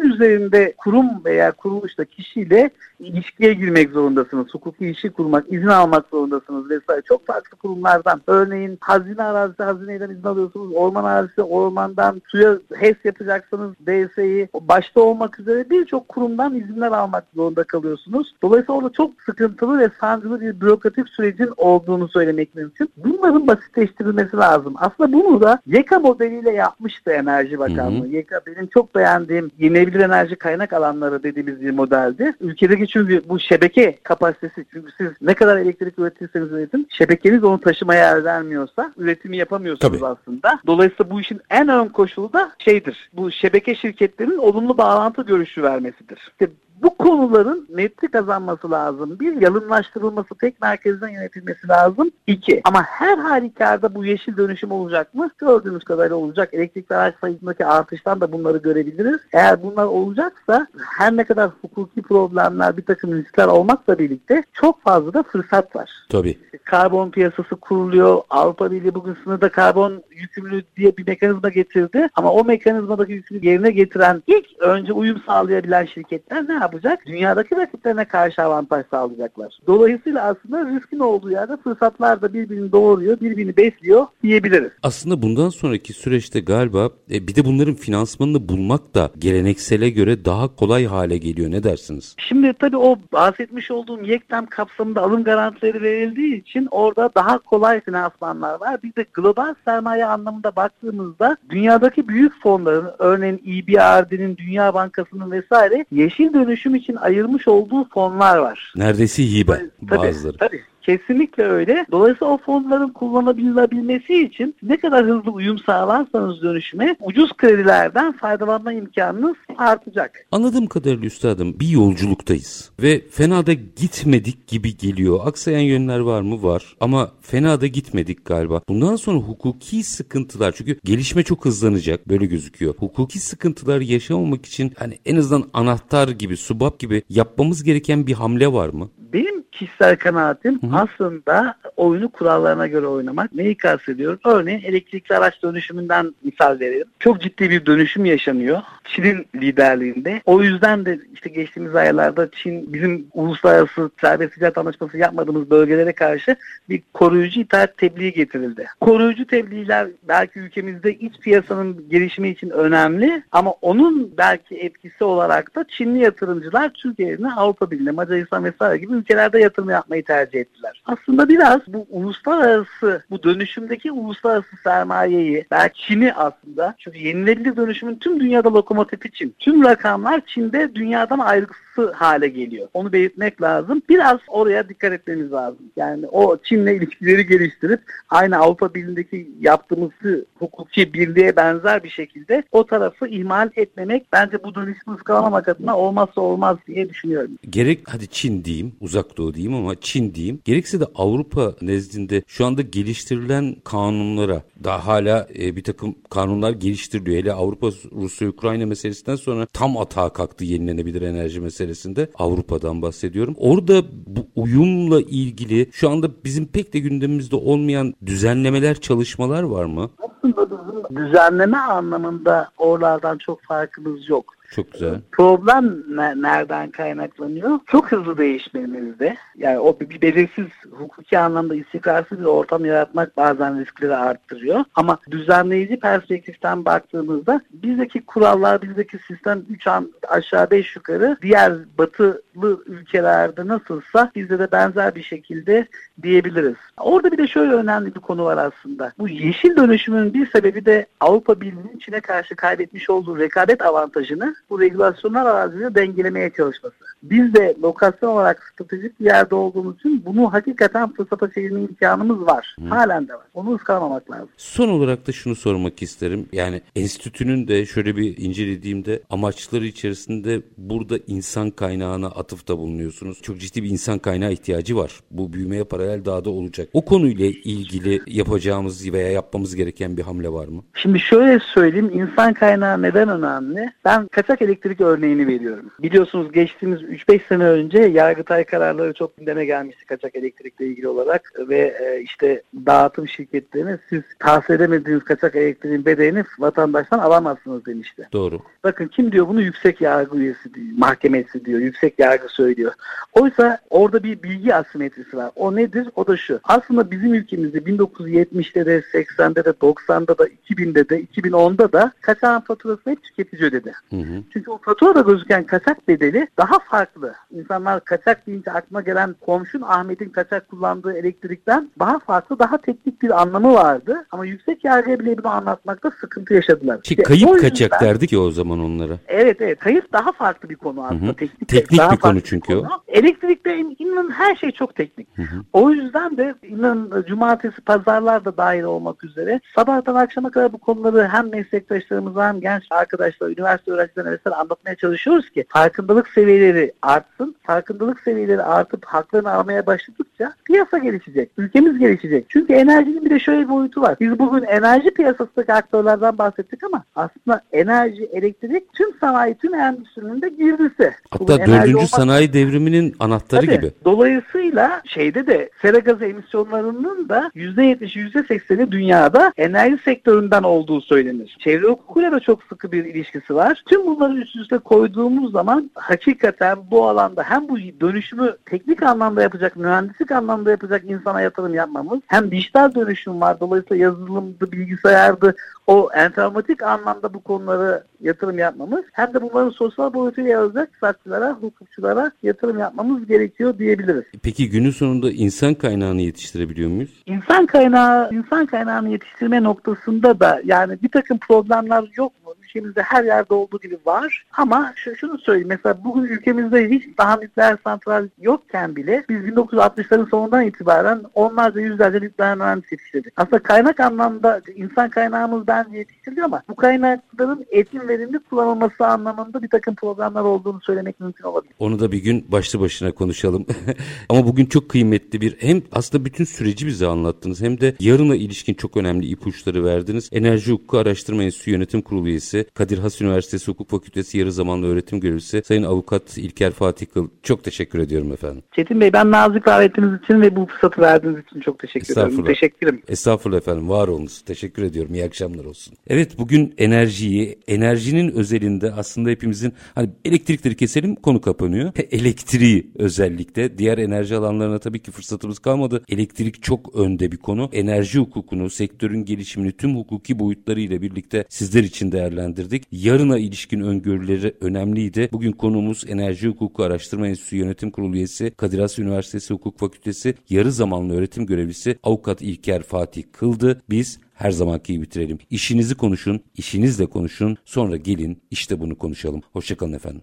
20'nin 0.00 0.12
üzerinde 0.12 0.74
kurum 0.76 1.24
veya 1.24 1.52
kuruluşta 1.52 2.04
kişiyle 2.04 2.70
ilişkiye 2.98 3.54
girmek 3.54 3.90
zorundasınız. 3.90 4.46
Hukuki 4.52 4.90
işi 4.90 5.10
kurmak, 5.10 5.52
izin 5.52 5.66
almak 5.66 6.06
zorundasınız 6.10 6.70
vesaire. 6.70 7.02
Çok 7.02 7.26
farklı 7.26 7.58
kurumlardan. 7.58 8.22
Örneğin 8.26 8.78
hazine 8.80 9.22
arazisi, 9.22 9.62
hazineden 9.62 10.10
izin 10.10 10.22
alıyorsunuz. 10.22 10.72
Orman 10.74 11.04
arazisi, 11.04 11.42
ormandan 11.42 12.22
suya 12.26 12.58
HES 12.74 12.96
yapacaksınız. 13.04 13.74
DS'yi 13.86 14.48
başta 14.60 15.00
olmak 15.00 15.40
üzere 15.40 15.70
birçok 15.70 16.08
kurumdan 16.08 16.54
izinler 16.54 16.92
almak 16.92 17.24
zorunda 17.34 17.64
kalıyorsunuz. 17.64 18.34
Dolayısıyla 18.42 18.78
orada 18.78 18.92
çok 18.92 19.10
sıkıntılı 19.26 19.78
ve 19.78 19.88
sancılı 20.00 20.40
bir 20.40 20.60
bürokratik 20.60 21.08
sürecin 21.08 21.50
olduğunu 21.56 22.08
söylemek 22.08 22.54
mümkün. 22.54 22.90
Bunların 22.96 23.46
basitleştirilmesi 23.46 24.36
lazım. 24.36 24.74
Aslında 24.76 25.12
bunu 25.12 25.40
da 25.40 25.60
YEKA 25.66 25.98
modeliyle 25.98 26.50
yapmıştı 26.50 27.10
Enerji 27.10 27.58
Bakanlığı. 27.58 28.04
Hı 28.04 28.08
hı. 28.08 28.08
YEKA 28.08 28.40
benim 28.46 28.66
çok 28.66 28.94
beğendiğim 28.94 29.50
yenilebilir 29.90 30.04
enerji 30.04 30.36
kaynak 30.36 30.72
alanları 30.72 31.22
dediğimiz 31.22 31.60
bir 31.60 31.70
modeldi. 31.70 32.34
Ülkedeki 32.40 32.86
çünkü 32.86 33.22
bu 33.28 33.38
şebeke 33.38 33.98
kapasitesi 34.02 34.64
çünkü 34.72 34.92
siz 34.98 35.10
ne 35.20 35.34
kadar 35.34 35.56
elektrik 35.56 35.98
üretirseniz 35.98 36.52
üretin 36.52 36.88
şebekeniz 36.90 37.44
onu 37.44 37.60
taşımaya 37.60 38.16
el 38.16 38.24
vermiyorsa 38.24 38.92
üretimi 38.96 39.36
yapamıyorsunuz 39.36 40.00
Tabii. 40.00 40.06
aslında. 40.06 40.60
Dolayısıyla 40.66 41.10
bu 41.10 41.20
işin 41.20 41.40
en 41.50 41.68
ön 41.68 41.88
koşulu 41.88 42.32
da 42.32 42.52
şeydir. 42.58 43.10
Bu 43.12 43.30
şebeke 43.30 43.74
şirketlerinin 43.74 44.38
olumlu 44.38 44.78
bağlantı 44.78 45.22
görüşü 45.22 45.62
vermesidir. 45.62 46.18
İşte 46.18 46.50
bu 46.82 46.96
konuların 46.96 47.68
netli 47.74 48.08
kazanması 48.08 48.70
lazım. 48.70 49.20
Bir, 49.20 49.40
yalınlaştırılması, 49.40 50.34
tek 50.34 50.62
merkezden 50.62 51.08
yönetilmesi 51.08 51.68
lazım. 51.68 52.10
İki, 52.26 52.60
ama 52.64 52.82
her 52.82 53.18
halükarda 53.18 53.94
bu 53.94 54.04
yeşil 54.04 54.36
dönüşüm 54.36 54.72
olacak 54.72 55.14
mı? 55.14 55.30
Gördüğünüz 55.38 55.84
kadarıyla 55.84 56.16
olacak. 56.16 56.54
Elektrikli 56.54 56.94
araç 56.94 57.14
sayısındaki 57.20 57.66
artıştan 57.66 58.20
da 58.20 58.32
bunları 58.32 58.58
görebiliriz. 58.58 59.20
Eğer 59.32 59.62
bunlar 59.62 59.84
olacaksa 59.84 60.66
her 60.96 61.16
ne 61.16 61.24
kadar 61.24 61.50
hukuki 61.62 62.02
problemler, 62.02 62.76
bir 62.76 62.84
takım 62.84 63.14
riskler 63.14 63.46
olmakla 63.46 63.98
birlikte 63.98 64.42
çok 64.52 64.82
fazla 64.82 65.14
da 65.14 65.22
fırsat 65.22 65.76
var. 65.76 65.90
Tabii. 66.08 66.38
Karbon 66.64 67.10
piyasası 67.10 67.56
kuruluyor. 67.56 68.22
Avrupa 68.30 68.70
Birliği 68.70 68.94
bugün 68.94 69.16
sınırda 69.24 69.48
karbon 69.48 70.02
yükümlülüğü 70.10 70.62
diye 70.76 70.96
bir 70.96 71.06
mekanizma 71.06 71.48
getirdi. 71.48 72.08
Ama 72.14 72.32
o 72.32 72.44
mekanizmadaki 72.44 73.12
yükümlülüğü 73.12 73.46
yerine 73.46 73.70
getiren 73.70 74.22
ilk 74.26 74.46
önce 74.58 74.92
uyum 74.92 75.22
sağlayabilen 75.26 75.84
şirketler 75.84 76.48
ne 76.48 76.58
yapacak? 76.70 77.06
Dünyadaki 77.06 77.56
rakiplerine 77.56 78.04
karşı 78.04 78.42
avantaj 78.42 78.86
sağlayacaklar. 78.90 79.58
Dolayısıyla 79.66 80.22
aslında 80.22 80.70
riskin 80.70 80.98
olduğu 80.98 81.30
yerde 81.30 81.56
fırsatlar 81.56 82.22
da 82.22 82.32
birbirini 82.32 82.72
doğuruyor, 82.72 83.20
birbirini 83.20 83.56
besliyor 83.56 84.06
diyebiliriz. 84.22 84.70
Aslında 84.82 85.22
bundan 85.22 85.48
sonraki 85.48 85.92
süreçte 85.92 86.40
galiba 86.40 86.90
e, 87.10 87.26
bir 87.26 87.34
de 87.34 87.44
bunların 87.44 87.74
finansmanını 87.74 88.48
bulmak 88.48 88.94
da 88.94 89.10
geleneksele 89.18 89.90
göre 89.90 90.24
daha 90.24 90.56
kolay 90.56 90.86
hale 90.86 91.18
geliyor. 91.18 91.50
Ne 91.50 91.62
dersiniz? 91.62 92.14
Şimdi 92.18 92.52
tabii 92.52 92.76
o 92.76 92.98
bahsetmiş 93.12 93.70
olduğum 93.70 94.02
YEKTEM 94.02 94.46
kapsamında 94.46 95.02
alım 95.02 95.24
garantileri 95.24 95.82
verildiği 95.82 96.40
için 96.40 96.68
orada 96.70 97.10
daha 97.14 97.38
kolay 97.38 97.80
finansmanlar 97.80 98.60
var. 98.60 98.82
Bir 98.82 98.94
de 98.96 99.04
global 99.14 99.54
sermaye 99.64 100.06
anlamında 100.06 100.56
baktığımızda 100.56 101.36
dünyadaki 101.50 102.08
büyük 102.08 102.42
fonların 102.42 102.90
örneğin 102.98 103.42
EBRD'nin, 103.46 104.36
Dünya 104.36 104.74
Bankası'nın 104.74 105.30
vesaire 105.30 105.84
yeşil 105.92 106.32
dönüşüm 106.60 106.74
için 106.74 106.96
ayırmış 106.96 107.48
olduğu 107.48 107.88
fonlar 107.88 108.36
var. 108.36 108.72
Neredeyse 108.76 109.22
hibe 109.22 109.60
tabii, 109.88 109.98
bazıları. 109.98 110.36
Tabii. 110.36 110.62
Kesinlikle 110.82 111.42
öyle. 111.42 111.86
Dolayısıyla 111.90 112.32
o 112.32 112.38
fonların 112.38 112.88
kullanılabilmesi 112.88 114.22
için 114.22 114.56
ne 114.62 114.76
kadar 114.76 115.06
hızlı 115.06 115.30
uyum 115.30 115.58
sağlarsanız 115.58 116.42
dönüşüme 116.42 116.96
ucuz 117.00 117.32
kredilerden 117.36 118.12
faydalanma 118.12 118.72
imkanınız 118.72 119.36
artacak. 119.58 120.26
Anladığım 120.32 120.66
kadarıyla 120.66 121.06
üstadım 121.06 121.60
bir 121.60 121.68
yolculuktayız 121.68 122.70
ve 122.82 123.00
fena 123.10 123.46
da 123.46 123.52
gitmedik 123.52 124.46
gibi 124.46 124.76
geliyor. 124.76 125.20
Aksayan 125.24 125.60
yönler 125.60 125.98
var 125.98 126.20
mı? 126.22 126.42
Var. 126.42 126.76
Ama 126.80 127.10
fena 127.20 127.60
da 127.60 127.66
gitmedik 127.66 128.24
galiba. 128.24 128.62
Bundan 128.68 128.96
sonra 128.96 129.18
hukuki 129.18 129.82
sıkıntılar 129.82 130.52
çünkü 130.56 130.80
gelişme 130.84 131.22
çok 131.22 131.44
hızlanacak 131.44 132.08
böyle 132.08 132.26
gözüküyor. 132.26 132.74
Hukuki 132.78 133.18
sıkıntılar 133.18 133.80
yaşamamak 133.80 134.46
için 134.46 134.72
hani 134.78 134.98
en 135.06 135.16
azından 135.16 135.44
anahtar 135.52 136.08
gibi, 136.08 136.36
subap 136.36 136.78
gibi 136.78 137.02
yapmamız 137.08 137.62
gereken 137.62 138.06
bir 138.06 138.12
hamle 138.12 138.52
var 138.52 138.68
mı? 138.68 138.90
Benim 139.12 139.42
kişisel 139.52 139.96
kanaatim 139.96 140.62
Hı-hı. 140.62 140.76
aslında 140.76 141.54
oyunu 141.76 142.08
kurallarına 142.08 142.66
göre 142.66 142.86
oynamak. 142.86 143.34
Neyi 143.34 143.56
kastediyorum? 143.56 144.20
Örneğin 144.24 144.62
elektrikli 144.62 145.12
araç 145.12 145.42
dönüşümünden 145.42 146.14
misal 146.22 146.60
verelim. 146.60 146.86
Çok 146.98 147.20
ciddi 147.20 147.50
bir 147.50 147.66
dönüşüm 147.66 148.04
yaşanıyor. 148.04 148.62
Çin'in 148.84 149.26
liderliğinde. 149.34 150.22
O 150.26 150.42
yüzden 150.42 150.86
de 150.86 150.98
işte 151.14 151.30
geçtiğimiz 151.30 151.74
aylarda 151.74 152.30
Çin 152.30 152.72
bizim 152.72 153.06
uluslararası 153.14 153.90
serbest 154.00 154.34
ticaret 154.34 154.58
anlaşması 154.58 154.98
yapmadığımız 154.98 155.50
bölgelere 155.50 155.92
karşı 155.92 156.36
bir 156.68 156.82
koruyucu 156.94 157.40
itaat 157.40 157.76
tebliği 157.76 158.12
getirildi. 158.12 158.66
Koruyucu 158.80 159.26
tebliğler 159.26 159.88
belki 160.08 160.38
ülkemizde 160.38 160.94
iç 160.94 161.18
piyasanın 161.20 161.88
gelişimi 161.90 162.28
için 162.28 162.50
önemli 162.50 163.22
ama 163.32 163.50
onun 163.50 164.12
belki 164.18 164.56
etkisi 164.56 165.04
olarak 165.04 165.56
da 165.56 165.64
Çinli 165.68 165.98
yatırımcılar 165.98 166.70
Türkiye'nin 166.74 167.22
Avrupa 167.22 167.70
Birliği, 167.70 167.90
Macaristan 167.90 168.44
vesaire 168.44 168.78
gibi 168.78 168.92
ülkelerde 169.00 169.40
yatırım 169.40 169.70
yapmayı 169.70 170.04
tercih 170.04 170.40
ettiler. 170.40 170.82
Aslında 170.84 171.28
biraz 171.28 171.60
bu 171.66 171.86
uluslararası, 171.90 173.02
bu 173.10 173.22
dönüşümdeki 173.22 173.92
uluslararası 173.92 174.56
sermayeyi, 174.64 175.46
belki 175.50 175.80
Çin'i 175.86 176.12
aslında, 176.12 176.74
çünkü 176.78 176.98
yenilebilir 176.98 177.56
dönüşümün 177.56 177.96
tüm 177.96 178.20
dünyada 178.20 178.54
lokomotifi 178.54 179.12
Çin. 179.12 179.34
Tüm 179.38 179.64
rakamlar 179.64 180.20
Çin'de 180.26 180.74
dünyadan 180.74 181.18
ayrıksı 181.18 181.92
hale 181.92 182.28
geliyor. 182.28 182.68
Onu 182.74 182.92
belirtmek 182.92 183.42
lazım. 183.42 183.82
Biraz 183.88 184.18
oraya 184.28 184.68
dikkat 184.68 184.92
etmemiz 184.92 185.32
lazım. 185.32 185.66
Yani 185.76 186.06
o 186.06 186.36
Çin'le 186.42 186.66
ilişkileri 186.66 187.26
geliştirip 187.26 187.80
aynı 188.08 188.36
Avrupa 188.36 188.74
Birliği'ndeki 188.74 189.30
yaptığımız 189.40 189.90
hukuki 190.38 190.94
birliğe 190.94 191.36
benzer 191.36 191.82
bir 191.82 191.90
şekilde 191.90 192.42
o 192.52 192.66
tarafı 192.66 193.08
ihmal 193.08 193.50
etmemek 193.56 194.06
bence 194.12 194.42
bu 194.44 194.54
dönüşümü 194.54 194.96
ıskalamamak 194.96 195.48
adına 195.48 195.78
olmazsa 195.78 196.20
olmaz 196.20 196.56
diye 196.66 196.88
düşünüyorum. 196.88 197.30
Gerek 197.50 197.80
hadi 197.86 198.08
Çin 198.08 198.44
diyeyim, 198.44 198.72
uzak 198.90 199.18
doğu 199.18 199.34
diyeyim 199.34 199.54
ama 199.54 199.74
Çin 199.80 200.14
diyeyim. 200.14 200.40
Gerekse 200.44 200.80
de 200.80 200.84
Avrupa 200.94 201.54
nezdinde 201.62 202.22
şu 202.26 202.46
anda 202.46 202.62
geliştirilen 202.62 203.56
kanunlara 203.64 204.42
daha 204.64 204.86
hala 204.86 205.28
e, 205.38 205.56
bir 205.56 205.64
takım 205.64 205.94
kanunlar 206.10 206.50
geliştiriliyor. 206.50 207.18
Hele 207.18 207.32
Avrupa 207.32 207.66
Rusya 207.92 208.28
Ukrayna 208.28 208.66
meselesinden 208.66 209.16
sonra 209.16 209.46
tam 209.46 209.76
atağa 209.76 210.08
kalktı 210.08 210.44
yenilenebilir 210.44 211.02
enerji 211.02 211.40
meselesinde. 211.40 212.10
Avrupa'dan 212.18 212.82
bahsediyorum. 212.82 213.34
Orada 213.38 213.82
bu 214.06 214.26
uyumla 214.36 215.00
ilgili 215.00 215.68
şu 215.72 215.90
anda 215.90 216.08
bizim 216.24 216.46
pek 216.46 216.74
de 216.74 216.78
gündemimizde 216.78 217.36
olmayan 217.36 217.94
düzenlemeler, 218.06 218.80
çalışmalar 218.80 219.42
var 219.42 219.64
mı? 219.64 219.90
Aslında 219.98 220.50
bizim 220.50 220.96
düzenleme 220.96 221.58
anlamında 221.58 222.48
oralardan 222.58 223.18
çok 223.18 223.42
farkımız 223.42 224.08
yok. 224.08 224.39
Çok 224.50 224.72
güzel. 224.72 225.00
Problem 225.12 225.96
ne, 225.96 226.22
nereden 226.22 226.70
kaynaklanıyor? 226.70 227.60
Çok 227.66 227.92
hızlı 227.92 228.18
değişmemizde. 228.18 229.16
Yani 229.36 229.58
o 229.58 229.80
bir 229.80 230.00
belirsiz 230.02 230.46
hukuki 230.70 231.18
anlamda 231.18 231.54
istikrarsız 231.54 232.20
bir 232.20 232.24
ortam 232.24 232.64
yaratmak 232.64 233.16
bazen 233.16 233.60
riskleri 233.60 233.96
arttırıyor. 233.96 234.64
Ama 234.74 234.98
düzenleyici 235.10 235.80
perspektiften 235.80 236.64
baktığımızda 236.64 237.40
bizdeki 237.50 238.00
kurallar, 238.06 238.62
bizdeki 238.62 238.98
sistem 238.98 239.42
3 239.50 239.66
an 239.66 239.92
aşağı 240.08 240.50
5 240.50 240.76
yukarı 240.76 241.16
diğer 241.22 241.52
batılı 241.78 242.62
ülkelerde 242.66 243.46
nasılsa 243.46 244.10
bizde 244.14 244.38
de 244.38 244.52
benzer 244.52 244.94
bir 244.94 245.02
şekilde 245.02 245.66
diyebiliriz. 246.02 246.56
Orada 246.78 247.12
bir 247.12 247.18
de 247.18 247.26
şöyle 247.26 247.52
önemli 247.52 247.94
bir 247.94 248.00
konu 248.00 248.24
var 248.24 248.36
aslında. 248.36 248.92
Bu 248.98 249.08
yeşil 249.08 249.56
dönüşümün 249.56 250.14
bir 250.14 250.30
sebebi 250.30 250.64
de 250.64 250.86
Avrupa 251.00 251.40
Birliği'nin 251.40 251.78
Çin'e 251.78 252.00
karşı 252.00 252.36
kaybetmiş 252.36 252.90
olduğu 252.90 253.18
rekabet 253.18 253.62
avantajını 253.62 254.34
bu 254.50 254.60
regülasyonlar 254.60 255.26
aracılığıyla 255.26 255.74
dengelemeye 255.74 256.30
çalışması. 256.30 256.74
Biz 257.02 257.34
de 257.34 257.54
lokasyon 257.62 258.10
olarak 258.10 258.50
stratejik 258.52 259.00
bir 259.00 259.04
yerde 259.04 259.34
olduğumuz 259.34 259.76
için 259.76 260.02
bunu 260.06 260.32
hakikaten 260.32 260.92
fırsata 260.92 261.32
çevirme 261.32 261.60
imkanımız 261.60 262.26
var. 262.26 262.56
Hı. 262.60 262.68
Halen 262.68 263.08
de 263.08 263.14
var. 263.14 263.26
Onu 263.34 263.54
ıskalamamak 263.54 264.10
lazım. 264.10 264.28
Son 264.36 264.68
olarak 264.68 265.06
da 265.06 265.12
şunu 265.12 265.34
sormak 265.34 265.82
isterim. 265.82 266.28
Yani 266.32 266.62
enstitünün 266.76 267.48
de 267.48 267.66
şöyle 267.66 267.96
bir 267.96 268.16
incelediğimde 268.16 269.02
amaçları 269.10 269.66
içerisinde 269.66 270.42
burada 270.58 270.98
insan 271.06 271.50
kaynağına 271.50 272.06
atıfta 272.06 272.58
bulunuyorsunuz. 272.58 273.22
Çok 273.22 273.40
ciddi 273.40 273.62
bir 273.62 273.70
insan 273.70 273.98
kaynağı 273.98 274.32
ihtiyacı 274.32 274.76
var. 274.76 275.00
Bu 275.10 275.32
büyümeye 275.32 275.64
paralel 275.64 276.04
daha 276.04 276.24
da 276.24 276.30
olacak. 276.30 276.68
O 276.72 276.84
konuyla 276.84 277.26
ilgili 277.26 278.02
yapacağımız 278.06 278.92
veya 278.92 279.10
yapmamız 279.10 279.56
gereken 279.56 279.96
bir 279.96 280.02
hamle 280.02 280.32
var 280.32 280.48
mı? 280.48 280.62
Şimdi 280.74 281.00
şöyle 281.00 281.38
söyleyeyim. 281.54 281.90
insan 281.94 282.34
kaynağı 282.34 282.82
neden 282.82 283.08
önemli? 283.08 283.72
Ben 283.84 284.06
kaç 284.06 284.29
kaçak 284.30 284.42
elektrik 284.42 284.80
örneğini 284.80 285.26
veriyorum. 285.26 285.70
Biliyorsunuz 285.82 286.32
geçtiğimiz 286.32 286.82
3-5 286.82 287.20
sene 287.28 287.44
önce 287.44 287.78
Yargıtay 287.78 288.44
kararları 288.44 288.92
çok 288.92 289.16
gündeme 289.16 289.44
gelmişti 289.44 289.86
kaçak 289.86 290.16
elektrikle 290.16 290.66
ilgili 290.66 290.88
olarak 290.88 291.32
ve 291.38 291.58
e, 291.58 292.00
işte 292.00 292.42
dağıtım 292.66 293.08
şirketlerine 293.08 293.78
siz 293.88 294.02
tahsil 294.18 294.54
edemediğiniz 294.54 295.04
kaçak 295.04 295.36
elektriğin 295.36 295.84
bedelini 295.84 296.24
vatandaştan 296.38 296.98
alamazsınız 296.98 297.66
demişti. 297.66 298.08
Doğru. 298.12 298.40
Bakın 298.64 298.88
kim 298.88 299.12
diyor 299.12 299.28
bunu 299.28 299.42
yüksek 299.42 299.80
yargı 299.80 300.18
üyesi 300.18 300.54
diyor, 300.54 300.66
mahkemesi 300.76 301.44
diyor, 301.44 301.60
yüksek 301.60 301.98
yargı 301.98 302.28
söylüyor. 302.28 302.72
Oysa 303.12 303.58
orada 303.70 304.02
bir 304.02 304.22
bilgi 304.22 304.54
asimetrisi 304.54 305.16
var. 305.16 305.30
O 305.36 305.56
nedir? 305.56 305.88
O 305.94 306.06
da 306.06 306.16
şu. 306.16 306.40
Aslında 306.44 306.90
bizim 306.90 307.14
ülkemizde 307.14 307.58
1970'te 307.58 308.66
de, 308.66 308.78
80'de 308.78 309.44
de, 309.44 309.50
90'da 309.50 310.18
da, 310.18 310.28
2000'de 310.28 310.88
de, 310.88 311.02
2010'da 311.02 311.72
da 311.72 311.92
kaçağın 312.00 312.40
faturasını 312.40 312.92
hep 312.92 313.02
tüketici 313.02 313.48
ödedi. 313.48 313.72
Hı 313.90 313.96
hı. 313.96 314.19
Çünkü 314.32 314.50
o 314.50 314.58
faturada 314.58 315.00
gözüken 315.00 315.44
kaçak 315.44 315.88
bedeli 315.88 316.26
daha 316.38 316.58
farklı. 316.58 317.14
İnsanlar 317.30 317.84
kaçak 317.84 318.26
deyince 318.26 318.50
aklına 318.50 318.80
gelen 318.80 319.14
komşun 319.20 319.62
Ahmet'in 319.62 320.08
kaçak 320.08 320.48
kullandığı 320.48 320.92
elektrikten 320.92 321.70
daha 321.78 321.98
farklı, 321.98 322.38
daha 322.38 322.58
teknik 322.58 323.02
bir 323.02 323.22
anlamı 323.22 323.54
vardı. 323.54 324.06
Ama 324.10 324.26
yüksek 324.26 324.64
yargıya 324.64 324.98
bile 324.98 325.18
bunu 325.18 325.28
anlatmakta 325.28 325.90
sıkıntı 325.90 326.34
yaşadılar. 326.34 326.82
Ki 326.82 326.96
kayıp 326.96 327.28
yüzden, 327.28 327.48
kaçak 327.48 327.80
derdik 327.80 328.12
ya 328.12 328.20
o 328.20 328.30
zaman 328.30 328.60
onlara. 328.60 328.98
Evet 329.08 329.40
evet. 329.40 329.58
Kayıp 329.58 329.92
daha 329.92 330.12
farklı 330.12 330.48
bir 330.48 330.56
konu 330.56 330.84
aslında. 330.84 331.06
Hı 331.06 331.10
hı. 331.10 331.16
Teknik, 331.16 331.48
teknik 331.48 331.80
bir 331.92 331.96
konu 331.96 332.20
çünkü 332.20 332.54
konu. 332.54 332.60
o. 332.60 332.82
Elektrikte 332.88 333.58
inanın 333.58 334.10
her 334.10 334.36
şey 334.36 334.50
çok 334.50 334.74
teknik. 334.74 335.08
Hı 335.16 335.22
hı. 335.22 335.36
O 335.52 335.70
yüzden 335.70 336.16
de 336.16 336.34
inanın 336.42 337.04
cumartesi 337.08 337.60
pazarlar 337.60 338.24
da 338.24 338.36
dahil 338.36 338.62
olmak 338.62 339.04
üzere 339.04 339.40
sabahtan 339.54 339.94
akşama 339.94 340.30
kadar 340.30 340.52
bu 340.52 340.58
konuları 340.58 341.08
hem 341.08 341.30
meslektaşlarımıza 341.30 342.28
hem 342.28 342.40
genç 342.40 342.62
arkadaşlar, 342.70 343.28
üniversite 343.28 343.70
öğrencilerine 343.70 344.09
vesaire 344.10 344.36
anlatmaya 344.36 344.76
çalışıyoruz 344.76 345.30
ki 345.30 345.44
farkındalık 345.48 346.08
seviyeleri 346.08 346.72
artsın. 346.82 347.36
Farkındalık 347.42 348.00
seviyeleri 348.00 348.42
artıp 348.42 348.84
haklarını 348.84 349.32
almaya 349.32 349.66
başladıkça 349.66 350.32
piyasa 350.44 350.78
gelişecek. 350.78 351.30
Ülkemiz 351.38 351.78
gelişecek. 351.78 352.26
Çünkü 352.28 352.52
enerjinin 352.52 353.04
bir 353.04 353.10
de 353.10 353.18
şöyle 353.18 353.40
bir 353.40 353.48
boyutu 353.48 353.80
var. 353.80 353.96
Biz 354.00 354.18
bugün 354.18 354.42
enerji 354.42 354.90
piyasasındaki 354.90 355.52
aktörlerden 355.52 356.18
bahsettik 356.18 356.64
ama 356.64 356.84
aslında 356.96 357.42
enerji, 357.52 358.04
elektrik 358.04 358.72
tüm 358.72 358.98
sanayi, 359.00 359.34
tüm 359.34 359.54
endüstrinin 359.54 360.22
de 360.22 360.28
girdisi. 360.28 360.94
Hatta 361.10 361.38
dördüncü 361.38 361.76
olmak... 361.76 361.88
sanayi 361.88 362.32
devriminin 362.32 362.96
anahtarı 363.00 363.46
Tabii, 363.46 363.56
gibi. 363.56 363.70
Dolayısıyla 363.84 364.82
şeyde 364.86 365.26
de 365.26 365.50
sera 365.62 365.78
gazı 365.78 366.04
emisyonlarının 366.04 367.08
da 367.08 367.30
%70'i 367.36 368.10
%80'i 368.10 368.72
dünyada 368.72 369.32
enerji 369.36 369.78
sektöründen 369.84 370.42
olduğu 370.42 370.80
söylenir. 370.80 371.36
Çevre 371.40 371.66
hukukuyla 371.66 372.12
da 372.12 372.20
çok 372.20 372.42
sıkı 372.42 372.72
bir 372.72 372.84
ilişkisi 372.84 373.34
var. 373.34 373.62
Tüm 373.68 373.82
bunları 373.90 374.16
üst 374.16 374.36
üste 374.36 374.58
koyduğumuz 374.58 375.32
zaman 375.32 375.70
hakikaten 375.74 376.58
bu 376.70 376.88
alanda 376.88 377.22
hem 377.22 377.48
bu 377.48 377.58
dönüşümü 377.58 378.36
teknik 378.46 378.82
anlamda 378.82 379.22
yapacak, 379.22 379.56
mühendislik 379.56 380.10
anlamda 380.10 380.50
yapacak 380.50 380.84
insana 380.84 381.20
yatırım 381.20 381.54
yapmamız 381.54 382.00
hem 382.06 382.30
dijital 382.30 382.74
dönüşüm 382.74 383.20
var. 383.20 383.40
Dolayısıyla 383.40 383.84
yazılımdı, 383.84 384.52
bilgisayardı, 384.52 385.34
o 385.66 385.88
enformatik 385.94 386.62
anlamda 386.62 387.14
bu 387.14 387.20
konuları 387.20 387.84
yatırım 388.00 388.38
yapmamız 388.38 388.84
hem 388.92 389.14
de 389.14 389.22
bunların 389.22 389.50
sosyal 389.50 389.94
boyutuyla 389.94 390.30
yazacak 390.30 390.68
iktisatçılara, 390.68 391.32
hukukçulara 391.32 392.10
yatırım 392.22 392.58
yapmamız 392.58 393.06
gerekiyor 393.06 393.58
diyebiliriz. 393.58 394.04
Peki 394.22 394.50
günün 394.50 394.70
sonunda 394.70 395.10
insan 395.10 395.54
kaynağını 395.54 396.00
yetiştirebiliyor 396.00 396.70
muyuz? 396.70 397.02
İnsan 397.06 397.46
kaynağı, 397.46 398.10
insan 398.12 398.46
kaynağını 398.46 398.88
yetiştirme 398.88 399.42
noktasında 399.42 400.20
da 400.20 400.40
yani 400.44 400.82
bir 400.82 400.88
takım 400.88 401.18
problemler 401.18 401.84
yok 401.96 402.12
mu? 402.24 402.34
Ülkemizde 402.50 402.82
her 402.82 403.04
yerde 403.04 403.34
olduğu 403.34 403.60
gibi 403.60 403.78
var. 403.86 404.24
Ama 404.32 404.72
şu, 404.76 404.96
şunu 404.96 405.18
söyleyeyim. 405.18 405.48
Mesela 405.48 405.84
bugün 405.84 406.02
ülkemizde 406.02 406.70
hiç 406.70 406.98
daha 406.98 407.16
nükleer 407.16 407.56
santral 407.64 408.08
yokken 408.20 408.76
bile 408.76 409.04
biz 409.08 409.16
1960'ların 409.16 410.10
sonundan 410.10 410.46
itibaren 410.46 411.02
onlarca 411.14 411.60
yüzlerce 411.60 412.00
nükleer 412.00 412.36
mühendis 412.36 412.72
yetiştirdik. 412.72 413.12
Aslında 413.16 413.38
kaynak 413.38 413.80
anlamda 413.80 414.40
insan 414.56 414.90
kaynağımız 414.90 415.46
bence 415.46 415.78
yetiştiriliyor 415.78 416.26
ama 416.26 416.42
bu 416.48 416.56
kaynakların 416.56 417.46
etin 417.50 417.88
verimli 417.88 418.18
kullanılması 418.18 418.86
anlamında 418.86 419.42
bir 419.42 419.48
takım 419.48 419.74
programlar 419.74 420.22
olduğunu 420.22 420.60
söylemek 420.62 421.00
mümkün 421.00 421.24
olabilir. 421.24 421.54
Onu 421.58 421.80
da 421.80 421.92
bir 421.92 421.98
gün 421.98 422.26
başlı 422.28 422.60
başına 422.60 422.92
konuşalım. 422.92 423.46
ama 424.08 424.26
bugün 424.26 424.46
çok 424.46 424.68
kıymetli 424.68 425.20
bir 425.20 425.36
hem 425.40 425.62
aslında 425.72 426.04
bütün 426.04 426.24
süreci 426.24 426.66
bize 426.66 426.86
anlattınız 426.86 427.42
hem 427.42 427.60
de 427.60 427.74
yarına 427.80 428.16
ilişkin 428.16 428.54
çok 428.54 428.76
önemli 428.76 429.06
ipuçları 429.06 429.64
verdiniz. 429.64 430.08
Enerji 430.12 430.52
Hukuku 430.52 430.78
Araştırma 430.78 431.22
Enstitüsü 431.22 431.50
Yönetim 431.50 431.82
Kurulu 431.82 432.08
üyesi 432.08 432.39
Kadir 432.54 432.78
Has 432.78 433.00
Üniversitesi 433.00 433.48
Hukuk 433.50 433.70
Fakültesi 433.70 434.18
yarı 434.18 434.32
zamanlı 434.32 434.66
öğretim 434.66 435.00
görevlisi 435.00 435.42
Sayın 435.44 435.62
Avukat 435.62 436.18
İlker 436.18 436.50
Fatih 436.50 436.86
Kıl. 436.86 437.08
Çok 437.22 437.44
teşekkür 437.44 437.78
ediyorum 437.78 438.12
efendim. 438.12 438.42
Çetin 438.56 438.80
Bey 438.80 438.92
ben 438.92 439.10
nazik 439.10 439.46
davetiniz 439.46 440.02
için 440.04 440.20
ve 440.20 440.36
bu 440.36 440.46
fırsatı 440.46 440.80
verdiğiniz 440.80 441.24
için 441.24 441.40
çok 441.40 441.58
teşekkür 441.58 441.92
ederim. 441.92 442.24
Teşekkürüm. 442.24 442.82
Estağfurullah 442.88 443.38
efendim. 443.38 443.68
Var 443.68 443.88
olunuz. 443.88 444.22
Teşekkür 444.22 444.62
ediyorum. 444.62 444.94
İyi 444.94 445.04
akşamlar 445.04 445.44
olsun. 445.44 445.74
Evet 445.88 446.18
bugün 446.18 446.54
enerjiyi, 446.58 447.38
enerjinin 447.48 448.12
özelinde 448.12 448.72
aslında 448.72 449.10
hepimizin 449.10 449.52
hani 449.74 449.90
elektrikleri 450.04 450.56
keselim 450.56 450.94
konu 450.94 451.20
kapanıyor. 451.20 451.72
Elektriği 451.90 452.70
özellikle 452.74 453.58
diğer 453.58 453.78
enerji 453.78 454.16
alanlarına 454.16 454.58
tabii 454.58 454.78
ki 454.78 454.90
fırsatımız 454.90 455.38
kalmadı. 455.38 455.82
Elektrik 455.88 456.42
çok 456.42 456.74
önde 456.74 457.12
bir 457.12 457.16
konu. 457.16 457.48
Enerji 457.52 457.98
hukukunu, 457.98 458.50
sektörün 458.50 459.04
gelişimini 459.04 459.52
tüm 459.52 459.76
hukuki 459.76 460.18
boyutlarıyla 460.18 460.82
birlikte 460.82 461.24
sizler 461.28 461.64
için 461.64 461.92
değerlendirdik 461.92 462.29
değerlendirdik. 462.36 462.66
Yarına 462.72 463.18
ilişkin 463.18 463.60
öngörüleri 463.60 464.34
önemliydi. 464.40 465.08
Bugün 465.12 465.32
konuğumuz 465.32 465.84
Enerji 465.88 466.28
Hukuku 466.28 466.62
Araştırma 466.62 467.08
Enstitüsü 467.08 467.36
Yönetim 467.36 467.70
Kurulu 467.70 467.96
üyesi 467.96 468.30
Kadir 468.36 468.58
Has 468.58 468.78
Üniversitesi 468.78 469.34
Hukuk 469.34 469.58
Fakültesi 469.58 470.14
yarı 470.30 470.52
zamanlı 470.52 470.94
öğretim 470.94 471.26
görevlisi 471.26 471.78
Avukat 471.82 472.22
İlker 472.22 472.62
Fatih 472.62 473.02
Kıldı. 473.12 473.62
Biz 473.70 473.98
her 474.14 474.30
zamanki 474.30 474.72
gibi 474.72 474.82
bitirelim. 474.82 475.18
İşinizi 475.30 475.74
konuşun, 475.74 476.20
işinizle 476.36 476.86
konuşun, 476.86 477.36
sonra 477.44 477.76
gelin 477.76 478.18
işte 478.30 478.60
bunu 478.60 478.78
konuşalım. 478.78 479.22
Hoşçakalın 479.32 479.72
efendim. 479.72 480.02